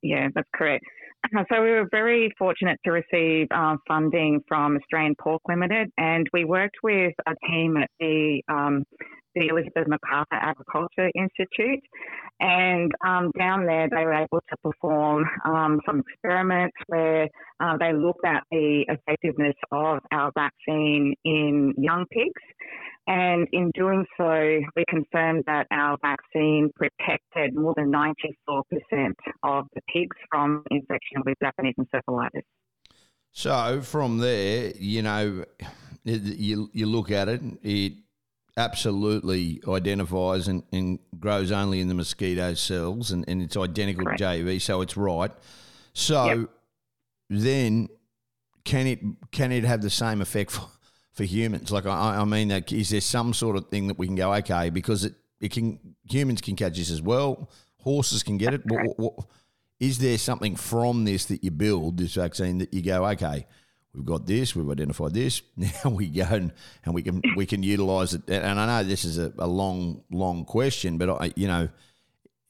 yeah 0.04 0.28
that's 0.36 0.50
correct 0.54 0.86
so 1.52 1.62
we 1.62 1.72
were 1.72 1.88
very 1.92 2.34
fortunate 2.38 2.80
to 2.86 2.92
receive 2.92 3.48
uh, 3.52 3.76
funding 3.88 4.42
from 4.48 4.76
Australian 4.76 5.14
Pork 5.22 5.42
Limited, 5.48 5.92
and 5.96 6.26
we 6.34 6.46
worked 6.46 6.78
with 6.82 7.14
a 7.28 7.34
team 7.48 7.78
at 7.78 7.90
the 8.00 8.42
um, 8.50 8.84
the 9.36 9.48
Elizabeth 9.48 9.88
Macarthur 9.88 10.34
Agriculture 10.34 11.10
Institute. 11.16 11.80
And 12.40 12.92
um, 13.06 13.32
down 13.38 13.66
there, 13.66 13.88
they 13.90 14.04
were 14.04 14.14
able 14.14 14.42
to 14.50 14.58
perform 14.64 15.26
um, 15.46 15.80
some 15.86 16.00
experiments 16.00 16.76
where 16.88 17.28
uh, 17.60 17.78
they 17.78 17.94
looked 17.94 18.26
at 18.26 18.44
the 18.52 18.86
effectiveness 18.88 19.56
of 19.72 20.00
our 20.12 20.32
vaccine 20.36 21.14
in 21.24 21.74
young 21.78 22.06
pigs. 22.12 22.42
And 23.08 23.48
in 23.52 23.72
doing 23.74 24.06
so, 24.18 24.60
we 24.76 24.84
confirmed 24.88 25.44
that 25.48 25.66
our 25.72 25.98
vaccine 26.02 26.70
protected 26.76 27.56
more 27.56 27.74
than 27.76 27.92
94% 27.92 28.24
of 29.44 29.66
the 29.74 29.82
pigs 29.92 30.16
from 30.30 30.64
infection 30.70 31.24
with 31.26 31.36
Japanese 31.42 31.74
encephalitis. 31.80 32.44
So 33.32 33.82
from 33.82 34.20
there, 34.20 34.72
you 34.78 35.02
know, 35.02 35.46
you, 36.04 36.70
you 36.74 36.86
look 36.86 37.12
at 37.12 37.28
it, 37.28 37.42
it 37.64 37.94
absolutely 38.58 39.62
identifies 39.68 40.48
and, 40.48 40.64
and, 40.72 41.00
grows 41.20 41.52
only 41.52 41.80
in 41.80 41.88
the 41.88 41.94
mosquito 41.94 42.54
cells 42.54 43.12
and, 43.12 43.24
and 43.28 43.42
it's 43.42 43.56
identical 43.56 44.04
Correct. 44.04 44.20
to 44.20 44.26
JV, 44.26 44.60
so 44.60 44.82
it's 44.82 44.98
right. 44.98 45.32
So 45.94 46.26
yep. 46.26 46.50
then 47.30 47.90
can 48.64 48.88
it 48.88 49.00
can 49.32 49.52
it 49.52 49.64
have 49.64 49.82
the 49.82 49.90
same 49.90 50.22
effect 50.22 50.52
for, 50.52 50.68
for 51.12 51.24
humans? 51.24 51.72
Like 51.72 51.86
I, 51.86 52.18
I 52.18 52.26
mean 52.26 52.50
that 52.50 52.72
is 52.72 52.90
there 52.90 53.02
some 53.02 53.34
sort 53.34 53.56
of 53.56 53.70
thing 53.70 53.88
that 53.88 53.98
we 53.98 54.08
can 54.08 54.16
go, 54.16 54.34
okay, 54.36 54.70
because 54.70 55.06
it, 55.06 55.16
it 55.40 55.52
can 55.52 55.80
humans 56.10 56.42
can 56.42 56.56
catch 56.56 56.78
this 56.78 56.92
as 56.92 57.02
well, 57.02 57.50
horses 57.78 58.24
can 58.24 58.38
get 58.38 58.54
it. 58.54 58.62
What, 58.66 59.00
what, 59.00 59.14
is 59.80 59.98
there 59.98 60.18
something 60.18 60.56
from 60.56 61.06
this 61.06 61.26
that 61.26 61.44
you 61.44 61.52
build 61.52 61.98
this 61.98 62.14
vaccine 62.14 62.60
that 62.60 62.74
you 62.74 62.82
go, 62.84 63.06
okay, 63.08 63.48
we've 63.94 64.06
got 64.06 64.26
this, 64.26 64.56
we've 64.56 64.70
identified 64.70 65.14
this. 65.14 65.42
Now 65.58 65.90
we 65.92 66.08
go 66.08 66.24
and, 66.30 66.54
and 66.86 66.94
we 66.94 67.02
can 67.02 67.22
we 67.36 67.46
can 67.46 67.64
utilize 67.64 68.14
it. 68.14 68.22
And 68.30 68.60
I 68.60 68.66
know 68.66 68.88
this 68.88 69.06
is 69.06 69.18
a, 69.18 69.34
a 69.38 69.48
long 69.48 70.04
long 70.12 70.46
question, 70.46 70.98
but 70.98 71.10
I, 71.10 71.34
you 71.36 71.48
know, 71.48 71.70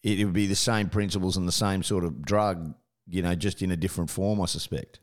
it, 0.03 0.19
it 0.19 0.25
would 0.25 0.33
be 0.33 0.47
the 0.47 0.55
same 0.55 0.89
principles 0.89 1.37
and 1.37 1.47
the 1.47 1.53
same 1.53 1.83
sort 1.83 2.03
of 2.03 2.21
drug, 2.21 2.73
you 3.07 3.21
know, 3.21 3.35
just 3.35 3.61
in 3.61 3.71
a 3.71 3.77
different 3.77 4.09
form, 4.09 4.41
I 4.41 4.45
suspect. 4.45 4.99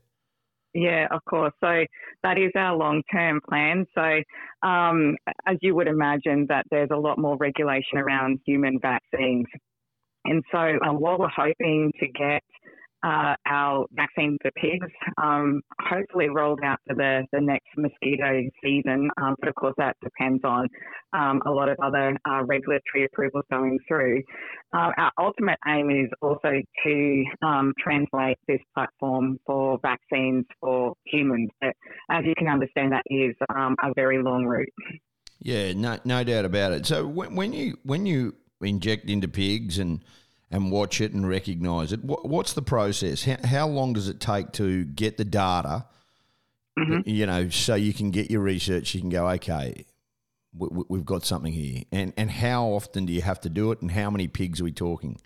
Yeah, 0.73 1.07
of 1.11 1.23
course. 1.25 1.53
So 1.61 1.85
that 2.23 2.37
is 2.37 2.51
our 2.55 2.75
long 2.75 3.01
term 3.11 3.41
plan. 3.49 3.85
So, 3.95 4.21
um, 4.67 5.15
as 5.47 5.57
you 5.61 5.73
would 5.75 5.87
imagine, 5.87 6.45
that 6.49 6.65
there's 6.69 6.89
a 6.91 6.97
lot 6.97 7.17
more 7.17 7.37
regulation 7.37 7.97
around 7.97 8.39
human 8.45 8.79
vaccines. 8.79 9.47
And 10.25 10.43
so, 10.51 10.59
uh, 10.59 10.93
what 10.93 11.19
we're 11.19 11.29
hoping 11.29 11.91
to 11.99 12.07
get 12.07 12.43
uh, 13.03 13.35
our 13.45 13.85
vaccine 13.93 14.37
for 14.41 14.51
pigs, 14.51 14.87
um, 15.21 15.61
hopefully 15.81 16.29
rolled 16.29 16.59
out 16.63 16.79
for 16.87 16.95
the, 16.95 17.25
the 17.31 17.39
next 17.39 17.67
mosquito 17.77 18.41
season. 18.63 19.09
Um, 19.21 19.35
but 19.39 19.49
of 19.49 19.55
course, 19.55 19.75
that 19.77 19.95
depends 20.03 20.43
on 20.43 20.67
um, 21.13 21.41
a 21.45 21.51
lot 21.51 21.69
of 21.69 21.77
other 21.81 22.17
uh, 22.29 22.43
regulatory 22.43 23.05
approvals 23.05 23.45
going 23.49 23.79
through. 23.87 24.21
Uh, 24.73 24.91
our 24.97 25.11
ultimate 25.19 25.57
aim 25.67 25.89
is 25.89 26.09
also 26.21 26.51
to 26.83 27.23
um, 27.41 27.73
translate 27.79 28.37
this 28.47 28.59
platform 28.73 29.37
for 29.45 29.79
vaccines 29.81 30.45
for 30.59 30.93
humans. 31.05 31.49
But 31.61 31.73
as 32.09 32.23
you 32.25 32.33
can 32.37 32.47
understand, 32.47 32.91
that 32.91 33.03
is 33.07 33.35
um, 33.55 33.75
a 33.81 33.93
very 33.95 34.21
long 34.21 34.45
route. 34.45 34.69
Yeah, 35.39 35.71
no, 35.73 35.97
no 36.03 36.23
doubt 36.23 36.45
about 36.45 36.73
it. 36.73 36.85
So 36.85 37.07
when, 37.07 37.35
when 37.35 37.53
you 37.53 37.77
when 37.83 38.05
you 38.05 38.35
inject 38.61 39.09
into 39.09 39.29
pigs 39.29 39.79
and 39.79 40.03
and 40.51 40.71
watch 40.71 40.99
it 41.01 41.13
and 41.13 41.27
recognize 41.27 41.93
it. 41.93 42.03
What, 42.03 42.27
what's 42.27 42.53
the 42.53 42.61
process? 42.61 43.23
How, 43.23 43.37
how, 43.43 43.67
long 43.67 43.93
does 43.93 44.07
it 44.07 44.19
take 44.19 44.51
to 44.53 44.85
get 44.85 45.17
the 45.17 45.25
data? 45.25 45.85
Mm-hmm. 46.77 47.09
You 47.09 47.25
know, 47.25 47.49
so 47.49 47.75
you 47.75 47.93
can 47.93 48.11
get 48.11 48.31
your 48.31 48.41
research. 48.41 48.95
You 48.95 49.01
can 49.01 49.09
go, 49.09 49.27
okay, 49.29 49.85
we, 50.53 50.97
have 50.97 51.05
got 51.05 51.25
something 51.25 51.53
here. 51.53 51.83
And 51.91 52.13
and 52.17 52.31
how 52.31 52.65
often 52.67 53.05
do 53.05 53.13
you 53.13 53.21
have 53.21 53.41
to 53.41 53.49
do 53.49 53.71
it? 53.71 53.81
And 53.81 53.91
how 53.91 54.09
many 54.09 54.27
pigs 54.27 54.61
are 54.61 54.63
we 54.63 54.71
talking? 54.71 55.19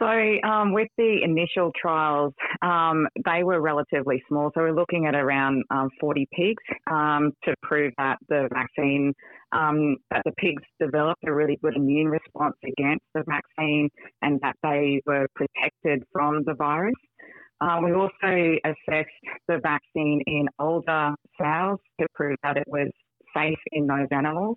So, 0.00 0.06
um, 0.48 0.72
with 0.72 0.88
the 0.96 1.20
initial 1.22 1.70
trials, 1.80 2.32
um, 2.62 3.06
they 3.26 3.44
were 3.44 3.60
relatively 3.60 4.22
small. 4.28 4.50
So, 4.54 4.62
we're 4.62 4.72
looking 4.72 5.04
at 5.04 5.14
around 5.14 5.62
um, 5.70 5.90
40 6.00 6.26
pigs 6.32 6.62
um, 6.90 7.32
to 7.44 7.54
prove 7.62 7.92
that 7.98 8.16
the 8.30 8.48
vaccine, 8.50 9.12
um, 9.52 9.96
that 10.10 10.22
the 10.24 10.32
pigs 10.38 10.62
developed 10.80 11.22
a 11.26 11.34
really 11.34 11.58
good 11.62 11.76
immune 11.76 12.08
response 12.08 12.56
against 12.66 13.04
the 13.14 13.24
vaccine 13.26 13.90
and 14.22 14.40
that 14.40 14.56
they 14.62 15.02
were 15.04 15.26
protected 15.34 16.02
from 16.12 16.44
the 16.46 16.54
virus. 16.54 16.94
Uh, 17.60 17.78
we 17.84 17.92
also 17.92 18.56
assessed 18.64 19.10
the 19.48 19.58
vaccine 19.62 20.22
in 20.26 20.48
older 20.58 21.14
sows 21.38 21.78
to 22.00 22.06
prove 22.14 22.36
that 22.42 22.56
it 22.56 22.64
was 22.66 22.88
safe 23.36 23.58
in 23.72 23.86
those 23.86 24.08
animals. 24.10 24.56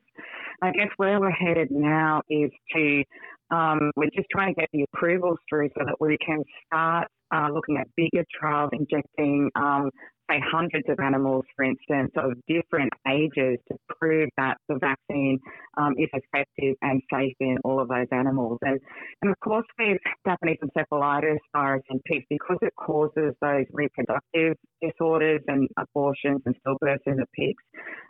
I 0.62 0.72
guess 0.72 0.88
where 0.98 1.20
we're 1.20 1.32
headed 1.32 1.70
now 1.72 2.22
is 2.30 2.50
to 2.76 3.04
um, 3.52 3.92
we're 3.96 4.10
just 4.16 4.28
trying 4.32 4.54
to 4.54 4.62
get 4.62 4.70
the 4.74 4.86
approvals 4.94 5.38
through 5.50 5.70
so 5.78 5.86
that 5.86 5.96
we 6.00 6.18
can 6.26 6.44
start 6.68 7.08
uh, 7.34 7.50
looking 7.52 7.78
at 7.78 7.88
bigger 7.96 8.24
trials, 8.40 8.70
injecting, 8.74 9.50
um, 9.56 9.90
say, 10.30 10.40
hundreds 10.52 10.88
of 10.88 11.00
animals, 11.00 11.44
for 11.56 11.66
instance, 11.66 12.12
of 12.16 12.34
different 12.48 12.92
ages 13.10 13.58
to 13.68 13.78
prove 13.90 14.30
that 14.38 14.58
the 14.70 14.78
vaccine 14.80 15.40
um, 15.78 15.94
is 15.98 16.10
effective 16.14 16.76
and 16.82 17.02
safe 17.12 17.34
in 17.40 17.58
all 17.64 17.80
of 17.80 17.88
those 17.88 18.08
animals. 18.12 18.60
And, 18.62 18.80
and 19.22 19.32
of 19.32 19.40
course, 19.40 19.66
with 19.80 19.98
Japanese 20.28 20.58
encephalitis 20.64 21.40
virus 21.56 21.84
in 21.90 22.00
pigs, 22.06 22.26
because 22.30 22.58
it 22.62 22.74
causes 22.76 23.34
those 23.42 23.66
reproductive 23.72 24.56
disorders 24.82 25.42
and 25.48 25.68
abortions 25.78 26.42
and 26.46 26.56
stillbirths 26.66 27.08
in 27.08 27.18
the 27.18 27.26
pigs, 27.36 27.64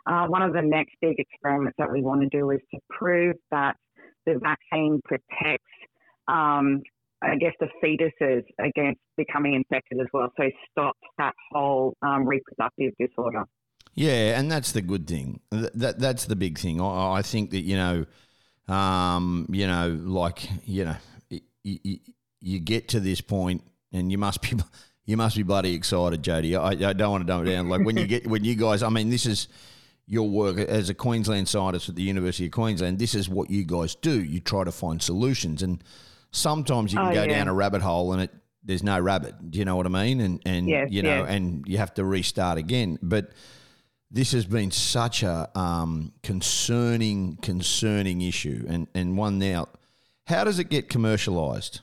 uh, 0.06 0.26
one 0.26 0.42
of 0.42 0.52
the 0.52 0.62
next 0.62 0.94
big 1.00 1.18
experiments 1.18 1.74
that 1.78 1.90
we 1.90 2.02
want 2.02 2.20
to 2.20 2.28
do 2.28 2.50
is 2.50 2.60
to 2.72 2.78
prove 2.90 3.36
that 3.50 3.76
the 4.26 4.38
vaccine 4.42 5.00
protects, 5.04 5.64
um, 6.28 6.82
I 7.22 7.36
guess, 7.36 7.52
the 7.60 7.68
fetuses 7.82 8.42
against 8.58 9.00
becoming 9.16 9.54
infected 9.54 10.00
as 10.00 10.06
well. 10.12 10.30
So 10.36 10.44
it 10.44 10.54
stops 10.70 10.98
that 11.18 11.34
whole 11.52 11.94
um, 12.02 12.26
reproductive 12.26 12.92
disorder. 12.98 13.44
Yeah, 13.94 14.38
and 14.38 14.50
that's 14.50 14.72
the 14.72 14.82
good 14.82 15.06
thing. 15.06 15.40
That, 15.50 15.98
that's 15.98 16.26
the 16.26 16.36
big 16.36 16.58
thing. 16.58 16.80
I, 16.80 17.14
I 17.14 17.22
think 17.22 17.50
that 17.50 17.60
you 17.60 17.76
know, 17.76 18.74
um, 18.74 19.46
you 19.50 19.66
know, 19.66 19.96
like 20.02 20.48
you 20.66 20.84
know, 20.86 20.96
you, 21.62 21.98
you 22.40 22.58
get 22.58 22.88
to 22.88 23.00
this 23.00 23.20
point, 23.20 23.62
and 23.92 24.10
you 24.10 24.18
must 24.18 24.42
be. 24.42 24.52
You 25.06 25.18
must 25.18 25.36
be 25.36 25.42
bloody 25.42 25.74
excited, 25.74 26.22
Jody. 26.22 26.56
I, 26.56 26.68
I 26.70 26.94
don't 26.94 27.10
want 27.10 27.26
to 27.26 27.26
dumb 27.26 27.46
it 27.46 27.50
down. 27.50 27.68
Like 27.68 27.84
when 27.84 27.98
you 27.98 28.06
get 28.06 28.26
when 28.26 28.42
you 28.42 28.54
guys, 28.54 28.82
I 28.82 28.88
mean, 28.88 29.10
this 29.10 29.26
is 29.26 29.48
your 30.06 30.28
work 30.28 30.58
as 30.58 30.90
a 30.90 30.94
Queensland 30.94 31.48
scientist 31.48 31.88
at 31.88 31.94
the 31.94 32.02
University 32.02 32.46
of 32.46 32.52
Queensland, 32.52 32.98
this 32.98 33.14
is 33.14 33.28
what 33.28 33.50
you 33.50 33.64
guys 33.64 33.94
do. 33.94 34.22
You 34.22 34.40
try 34.40 34.64
to 34.64 34.72
find 34.72 35.00
solutions, 35.02 35.62
and 35.62 35.82
sometimes 36.30 36.92
you 36.92 36.98
can 36.98 37.08
oh, 37.08 37.14
go 37.14 37.22
yeah. 37.22 37.38
down 37.38 37.48
a 37.48 37.54
rabbit 37.54 37.82
hole 37.82 38.12
and 38.12 38.22
it 38.22 38.30
there's 38.64 38.82
no 38.82 38.98
rabbit. 38.98 39.50
Do 39.50 39.58
you 39.58 39.64
know 39.64 39.76
what 39.76 39.86
I 39.86 39.90
mean? 39.90 40.20
And 40.20 40.40
and 40.46 40.68
yes, 40.68 40.88
you 40.90 41.02
know, 41.02 41.22
yes. 41.22 41.28
and 41.28 41.64
you 41.66 41.78
have 41.78 41.94
to 41.94 42.04
restart 42.04 42.58
again. 42.58 42.98
But 43.02 43.32
this 44.10 44.32
has 44.32 44.46
been 44.46 44.70
such 44.70 45.22
a 45.22 45.50
um, 45.58 46.12
concerning, 46.22 47.36
concerning 47.36 48.22
issue, 48.22 48.64
and 48.68 48.88
and 48.94 49.16
one 49.16 49.38
now. 49.38 49.68
How 50.26 50.44
does 50.44 50.58
it 50.58 50.70
get 50.70 50.88
commercialised? 50.88 51.80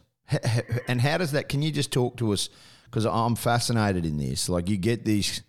And 0.87 1.01
how 1.01 1.17
does 1.17 1.33
that? 1.33 1.49
Can 1.49 1.61
you 1.61 1.71
just 1.71 1.91
talk 1.91 2.17
to 2.17 2.31
us? 2.31 2.49
Because 2.85 3.05
I'm 3.05 3.35
fascinated 3.35 4.05
in 4.05 4.17
this. 4.17 4.47
Like 4.47 4.69
you 4.69 4.77
get 4.77 5.03
these 5.03 5.43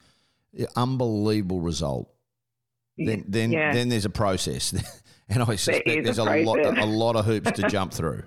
unbelievable 0.76 1.60
result 1.60 2.12
then 2.96 3.24
then 3.28 3.52
yeah. 3.52 3.72
then 3.72 3.88
there's 3.88 4.04
a 4.04 4.10
process, 4.10 4.72
and 5.28 5.42
I 5.42 5.56
suspect 5.56 5.86
there 5.86 6.02
there's 6.02 6.18
a, 6.18 6.22
a 6.22 6.44
lot 6.44 6.78
a 6.78 6.86
lot 6.86 7.16
of 7.16 7.24
hoops 7.24 7.52
to 7.52 7.62
jump 7.68 7.92
through. 7.92 8.22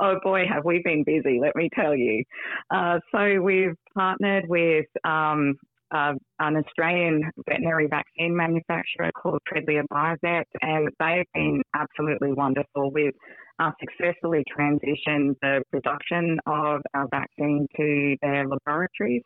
oh 0.00 0.18
boy, 0.22 0.44
have 0.52 0.64
we 0.64 0.82
been 0.84 1.04
busy? 1.04 1.38
Let 1.40 1.56
me 1.56 1.68
tell 1.74 1.94
you. 1.94 2.24
Uh, 2.70 2.98
so 3.12 3.40
we've 3.40 3.74
partnered 3.94 4.48
with 4.48 4.86
um, 5.04 5.54
uh, 5.90 6.14
an 6.40 6.56
Australian 6.56 7.30
veterinary 7.48 7.86
vaccine 7.86 8.36
manufacturer 8.36 9.10
called 9.12 9.40
Tréidlia 9.50 9.82
Biovet, 9.92 10.44
and 10.60 10.88
they've 10.98 11.26
been 11.34 11.62
absolutely 11.74 12.32
wonderful. 12.32 12.90
We've 12.90 13.14
uh, 13.58 13.70
successfully 13.80 14.44
transitioned 14.56 15.36
the 15.40 15.62
production 15.70 16.38
of 16.46 16.80
our 16.94 17.08
vaccine 17.10 17.66
to 17.76 18.16
their 18.20 18.46
laboratories. 18.46 19.22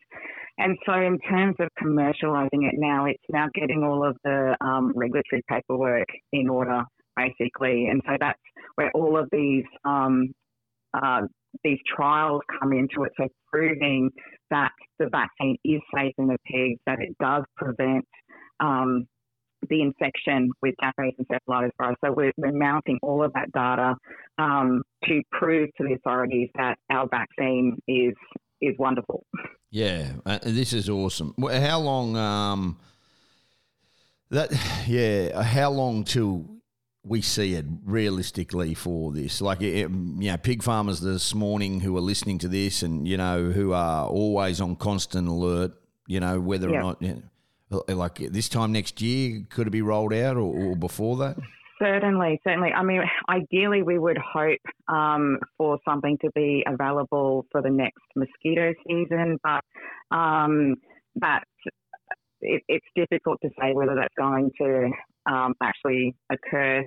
And 0.61 0.77
so, 0.85 0.93
in 0.93 1.19
terms 1.21 1.57
of 1.59 1.69
commercialising 1.83 2.69
it 2.69 2.75
now, 2.77 3.07
it's 3.07 3.23
now 3.31 3.49
getting 3.55 3.83
all 3.83 4.07
of 4.07 4.17
the 4.25 4.57
um, 4.61 4.93
regulatory 4.95 5.43
paperwork 5.49 6.07
in 6.33 6.51
order, 6.51 6.83
basically. 7.17 7.87
And 7.87 8.03
so, 8.07 8.17
that's 8.21 8.39
where 8.75 8.91
all 8.95 9.19
of 9.19 9.27
these 9.33 9.65
um, 9.87 10.33
uh, 10.93 11.23
these 11.65 11.79
trials 11.97 12.43
come 12.61 12.73
into 12.73 13.05
it, 13.05 13.13
so 13.17 13.27
proving 13.53 14.11
that 14.51 14.73
the 14.99 15.09
vaccine 15.09 15.57
is 15.65 15.81
safe 15.95 16.13
in 16.19 16.27
the 16.27 16.39
pigs, 16.47 16.79
that 16.87 17.01
it 17.01 17.17
does 17.21 17.45
prevent 17.57 18.07
um, 18.61 19.07
the 19.69 19.83
infection 19.83 20.51
with 20.63 20.75
Japanese 20.81 21.15
encephalitis 21.21 21.71
virus. 21.79 21.97
So 22.05 22.13
we're, 22.13 22.33
we're 22.37 22.53
mounting 22.53 22.99
all 23.03 23.25
of 23.25 23.33
that 23.33 23.51
data 23.53 23.95
um, 24.39 24.83
to 25.05 25.23
prove 25.33 25.71
to 25.79 25.85
the 25.85 25.95
authorities 25.95 26.49
that 26.55 26.77
our 26.91 27.09
vaccine 27.09 27.79
is 27.89 28.15
is 28.61 28.75
wonderful. 28.79 29.25
Yeah, 29.71 30.13
uh, 30.27 30.39
this 30.43 30.73
is 30.73 30.89
awesome. 30.89 31.35
How 31.39 31.79
long? 31.79 32.17
Um, 32.17 32.79
that 34.31 34.51
yeah, 34.87 35.43
how 35.43 35.71
long 35.71 36.05
till 36.05 36.61
we 37.03 37.23
see 37.23 37.55
it 37.55 37.65
realistically 37.85 38.75
for 38.75 39.13
this. 39.13 39.41
Like, 39.41 39.63
it, 39.63 39.89
you 39.89 39.89
know, 39.89 40.37
pig 40.37 40.63
farmers 40.63 41.01
this 41.01 41.35
morning 41.35 41.81
who 41.81 41.97
are 41.97 42.03
listening 42.03 42.39
to 42.39 42.49
this 42.49 42.83
and, 42.83 43.09
you 43.09 43.17
know, 43.17 43.51
who 43.51 43.73
are 43.73 44.07
always 44.07 44.61
on 44.61 44.77
constant 44.77 45.27
alert, 45.27 45.73
you 46.07 46.21
know, 46.21 46.41
whether 46.41 46.69
yeah. 46.69 46.77
or 46.77 46.83
not, 46.83 47.03
you 47.03 47.23
know, 47.71 47.83
like 47.89 48.17
this 48.17 48.49
time 48.49 48.73
next 48.73 49.01
year, 49.01 49.45
could 49.49 49.67
it 49.67 49.71
be 49.71 49.83
rolled 49.83 50.13
out 50.13 50.37
or, 50.37 50.73
or, 50.73 50.77
before 50.77 51.17
that? 51.19 51.39
Certainly, 51.81 52.41
certainly. 52.45 52.71
I 52.73 52.83
mean, 52.83 53.01
ideally, 53.29 53.83
we 53.83 53.99
would 53.99 54.19
hope 54.19 54.61
um, 54.89 55.39
for 55.57 55.79
something 55.89 56.19
to 56.23 56.31
be 56.35 56.63
available 56.67 57.47
for 57.51 57.63
the 57.63 57.71
next 57.71 58.03
mosquito 58.15 58.75
season, 58.87 59.39
but 59.43 59.65
um, 60.15 60.77
that 61.17 61.45
it, 62.43 62.63
it's 62.69 62.87
difficult 62.95 63.39
to 63.43 63.49
say 63.59 63.73
whether 63.73 63.95
that's 63.95 64.15
going 64.19 64.51
to 64.61 64.91
um, 65.27 65.55
actually 65.63 66.15
occur. 66.31 66.85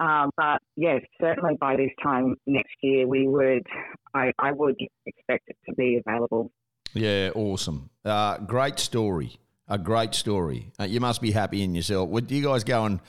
Um, 0.00 0.30
but 0.36 0.58
yes, 0.76 1.00
certainly 1.20 1.56
by 1.58 1.76
this 1.76 1.90
time 2.02 2.34
next 2.46 2.74
year, 2.82 3.06
we 3.06 3.26
would, 3.26 3.66
I, 4.12 4.32
I 4.38 4.52
would 4.52 4.76
expect 5.06 5.44
it 5.48 5.56
to 5.68 5.74
be 5.74 6.00
available. 6.04 6.50
Yeah, 6.92 7.30
awesome. 7.34 7.90
Uh, 8.04 8.38
great 8.38 8.78
story. 8.78 9.38
A 9.68 9.78
great 9.78 10.14
story. 10.14 10.72
Uh, 10.78 10.84
you 10.84 11.00
must 11.00 11.22
be 11.22 11.30
happy 11.30 11.62
in 11.62 11.74
yourself. 11.74 12.10
Would 12.10 12.30
you 12.30 12.42
guys 12.42 12.64
go 12.64 12.84
and 12.84 13.00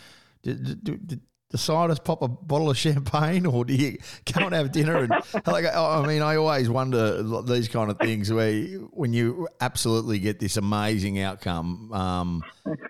did, 0.54 1.08
did, 1.08 1.22
decide 1.56 1.96
to 1.96 2.02
pop 2.02 2.22
a 2.22 2.28
bottle 2.28 2.70
of 2.70 2.78
champagne, 2.78 3.46
or 3.46 3.64
do 3.64 3.74
you 3.74 3.98
go 4.34 4.46
and 4.46 4.54
have 4.54 4.72
dinner? 4.72 4.98
And 4.98 5.10
like, 5.46 5.66
I 5.66 6.06
mean, 6.06 6.22
I 6.22 6.36
always 6.36 6.70
wonder 6.70 7.24
these 7.44 7.68
kind 7.68 7.90
of 7.90 7.98
things 8.00 8.32
where 8.32 8.52
you, 8.52 8.90
when 8.94 9.14
you 9.14 9.48
absolutely 9.62 10.20
get 10.20 10.40
this 10.40 10.58
amazing 10.58 11.20
outcome, 11.20 11.94
um, 11.94 12.44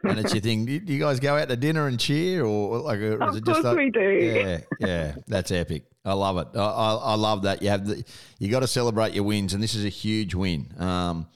and 0.03 0.19
it's 0.19 0.33
your 0.33 0.41
thing. 0.41 0.65
Do 0.65 0.73
you 0.73 0.99
guys 0.99 1.19
go 1.19 1.35
out 1.35 1.49
to 1.49 1.55
dinner 1.55 1.87
and 1.87 1.99
cheer, 1.99 2.43
or 2.43 2.79
like, 2.79 2.99
or 2.99 3.39
just 3.39 3.63
like, 3.63 3.77
we 3.77 3.89
do? 3.91 3.99
Yeah, 3.99 4.59
yeah, 4.79 5.15
that's 5.27 5.51
epic. 5.51 5.83
I 6.03 6.13
love 6.13 6.37
it. 6.37 6.47
I, 6.55 6.59
I, 6.59 6.93
I 6.93 7.15
love 7.15 7.43
that. 7.43 7.61
You 7.61 7.69
have 7.69 7.85
the, 7.85 8.03
you 8.39 8.49
got 8.49 8.59
to 8.61 8.67
celebrate 8.67 9.13
your 9.13 9.23
wins, 9.23 9.53
and 9.53 9.61
this 9.61 9.75
is 9.75 9.85
a 9.85 9.89
huge 9.89 10.33
win. 10.33 10.73
Um, 10.77 11.27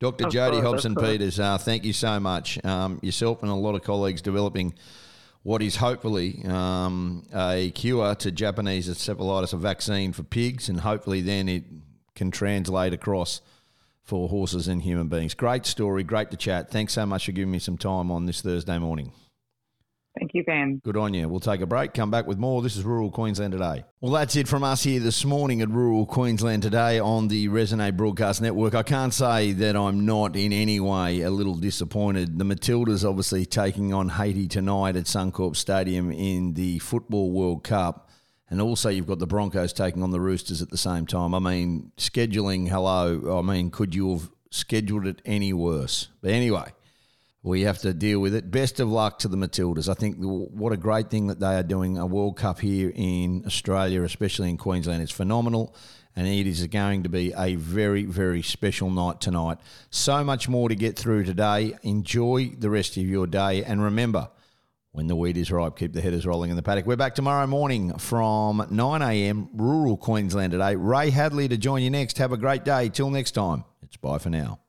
Dr. 0.00 0.28
Jody 0.28 0.60
Hobson 0.60 0.94
Peters, 0.96 1.40
uh, 1.40 1.56
thank 1.56 1.84
you 1.84 1.92
so 1.94 2.20
much. 2.20 2.62
Um, 2.64 2.98
yourself 3.02 3.42
and 3.42 3.50
a 3.50 3.54
lot 3.54 3.74
of 3.74 3.82
colleagues 3.82 4.20
developing 4.20 4.74
what 5.44 5.62
is 5.62 5.76
hopefully 5.76 6.42
um, 6.46 7.22
a 7.34 7.70
cure 7.70 8.14
to 8.14 8.32
Japanese 8.32 8.88
encephalitis, 8.88 9.52
a 9.52 9.58
vaccine 9.58 10.12
for 10.12 10.22
pigs, 10.22 10.68
and 10.68 10.80
hopefully 10.80 11.20
then 11.20 11.48
it 11.48 11.64
can 12.14 12.30
translate 12.30 12.94
across 12.94 13.42
for 14.02 14.28
horses 14.28 14.68
and 14.68 14.82
human 14.82 15.08
beings. 15.08 15.34
Great 15.34 15.66
story, 15.66 16.02
great 16.02 16.30
to 16.30 16.36
chat. 16.36 16.70
Thanks 16.70 16.94
so 16.94 17.04
much 17.04 17.26
for 17.26 17.32
giving 17.32 17.50
me 17.50 17.58
some 17.58 17.76
time 17.76 18.10
on 18.10 18.24
this 18.24 18.40
Thursday 18.40 18.78
morning. 18.78 19.12
Thank 20.18 20.32
you, 20.32 20.44
Ben. 20.44 20.80
Good 20.84 20.96
on 20.96 21.12
you. 21.12 21.28
We'll 21.28 21.40
take 21.40 21.60
a 21.60 21.66
break, 21.66 21.92
come 21.92 22.10
back 22.10 22.28
with 22.28 22.38
more. 22.38 22.62
This 22.62 22.76
is 22.76 22.84
Rural 22.84 23.10
Queensland 23.10 23.50
Today. 23.50 23.84
Well, 24.00 24.12
that's 24.12 24.36
it 24.36 24.46
from 24.46 24.62
us 24.62 24.84
here 24.84 25.00
this 25.00 25.24
morning 25.24 25.60
at 25.60 25.68
Rural 25.68 26.06
Queensland 26.06 26.62
Today 26.62 27.00
on 27.00 27.26
the 27.26 27.48
Resonate 27.48 27.96
Broadcast 27.96 28.40
Network. 28.40 28.76
I 28.76 28.84
can't 28.84 29.12
say 29.12 29.50
that 29.52 29.74
I'm 29.74 30.06
not 30.06 30.36
in 30.36 30.52
any 30.52 30.78
way 30.78 31.22
a 31.22 31.30
little 31.30 31.56
disappointed. 31.56 32.38
The 32.38 32.44
Matildas 32.44 33.08
obviously 33.08 33.44
taking 33.44 33.92
on 33.92 34.08
Haiti 34.08 34.46
tonight 34.46 34.94
at 34.94 35.04
Suncorp 35.04 35.56
Stadium 35.56 36.12
in 36.12 36.54
the 36.54 36.78
Football 36.78 37.32
World 37.32 37.64
Cup. 37.64 38.08
And 38.48 38.60
also, 38.60 38.90
you've 38.90 39.08
got 39.08 39.18
the 39.18 39.26
Broncos 39.26 39.72
taking 39.72 40.04
on 40.04 40.12
the 40.12 40.20
Roosters 40.20 40.62
at 40.62 40.70
the 40.70 40.78
same 40.78 41.06
time. 41.06 41.34
I 41.34 41.40
mean, 41.40 41.90
scheduling, 41.96 42.68
hello. 42.68 43.36
I 43.36 43.42
mean, 43.42 43.70
could 43.70 43.96
you 43.96 44.12
have 44.12 44.30
scheduled 44.52 45.08
it 45.08 45.22
any 45.24 45.52
worse? 45.52 46.08
But 46.20 46.30
anyway, 46.30 46.72
we 47.44 47.60
have 47.60 47.78
to 47.78 47.92
deal 47.92 48.20
with 48.20 48.34
it. 48.34 48.50
Best 48.50 48.80
of 48.80 48.90
luck 48.90 49.18
to 49.18 49.28
the 49.28 49.36
Matildas. 49.36 49.88
I 49.88 49.94
think 49.94 50.16
what 50.18 50.72
a 50.72 50.78
great 50.78 51.10
thing 51.10 51.26
that 51.26 51.40
they 51.40 51.54
are 51.54 51.62
doing 51.62 51.98
a 51.98 52.06
World 52.06 52.38
Cup 52.38 52.58
here 52.58 52.90
in 52.94 53.44
Australia, 53.46 54.02
especially 54.02 54.48
in 54.48 54.56
Queensland. 54.56 55.02
It's 55.02 55.12
phenomenal, 55.12 55.76
and 56.16 56.26
it 56.26 56.46
is 56.46 56.66
going 56.68 57.02
to 57.02 57.10
be 57.10 57.34
a 57.36 57.56
very, 57.56 58.06
very 58.06 58.40
special 58.40 58.88
night 58.90 59.20
tonight. 59.20 59.58
So 59.90 60.24
much 60.24 60.48
more 60.48 60.70
to 60.70 60.74
get 60.74 60.98
through 60.98 61.24
today. 61.24 61.76
Enjoy 61.82 62.50
the 62.58 62.70
rest 62.70 62.96
of 62.96 63.04
your 63.04 63.26
day, 63.26 63.62
and 63.62 63.82
remember. 63.82 64.30
When 64.92 65.08
the 65.08 65.16
wheat 65.16 65.36
is 65.36 65.50
ripe, 65.50 65.76
keep 65.76 65.92
the 65.92 66.00
headers 66.00 66.24
rolling 66.24 66.50
in 66.50 66.56
the 66.56 66.62
paddock. 66.62 66.86
We're 66.86 66.94
back 66.94 67.16
tomorrow 67.16 67.48
morning 67.48 67.98
from 67.98 68.64
9 68.70 69.02
a.m. 69.02 69.48
rural 69.52 69.96
Queensland 69.96 70.52
today. 70.52 70.76
Ray 70.76 71.10
Hadley 71.10 71.48
to 71.48 71.56
join 71.56 71.82
you 71.82 71.90
next. 71.90 72.18
Have 72.18 72.30
a 72.30 72.36
great 72.36 72.64
day. 72.64 72.90
Till 72.90 73.10
next 73.10 73.32
time, 73.32 73.64
it's 73.82 73.96
bye 73.96 74.18
for 74.18 74.30
now. 74.30 74.60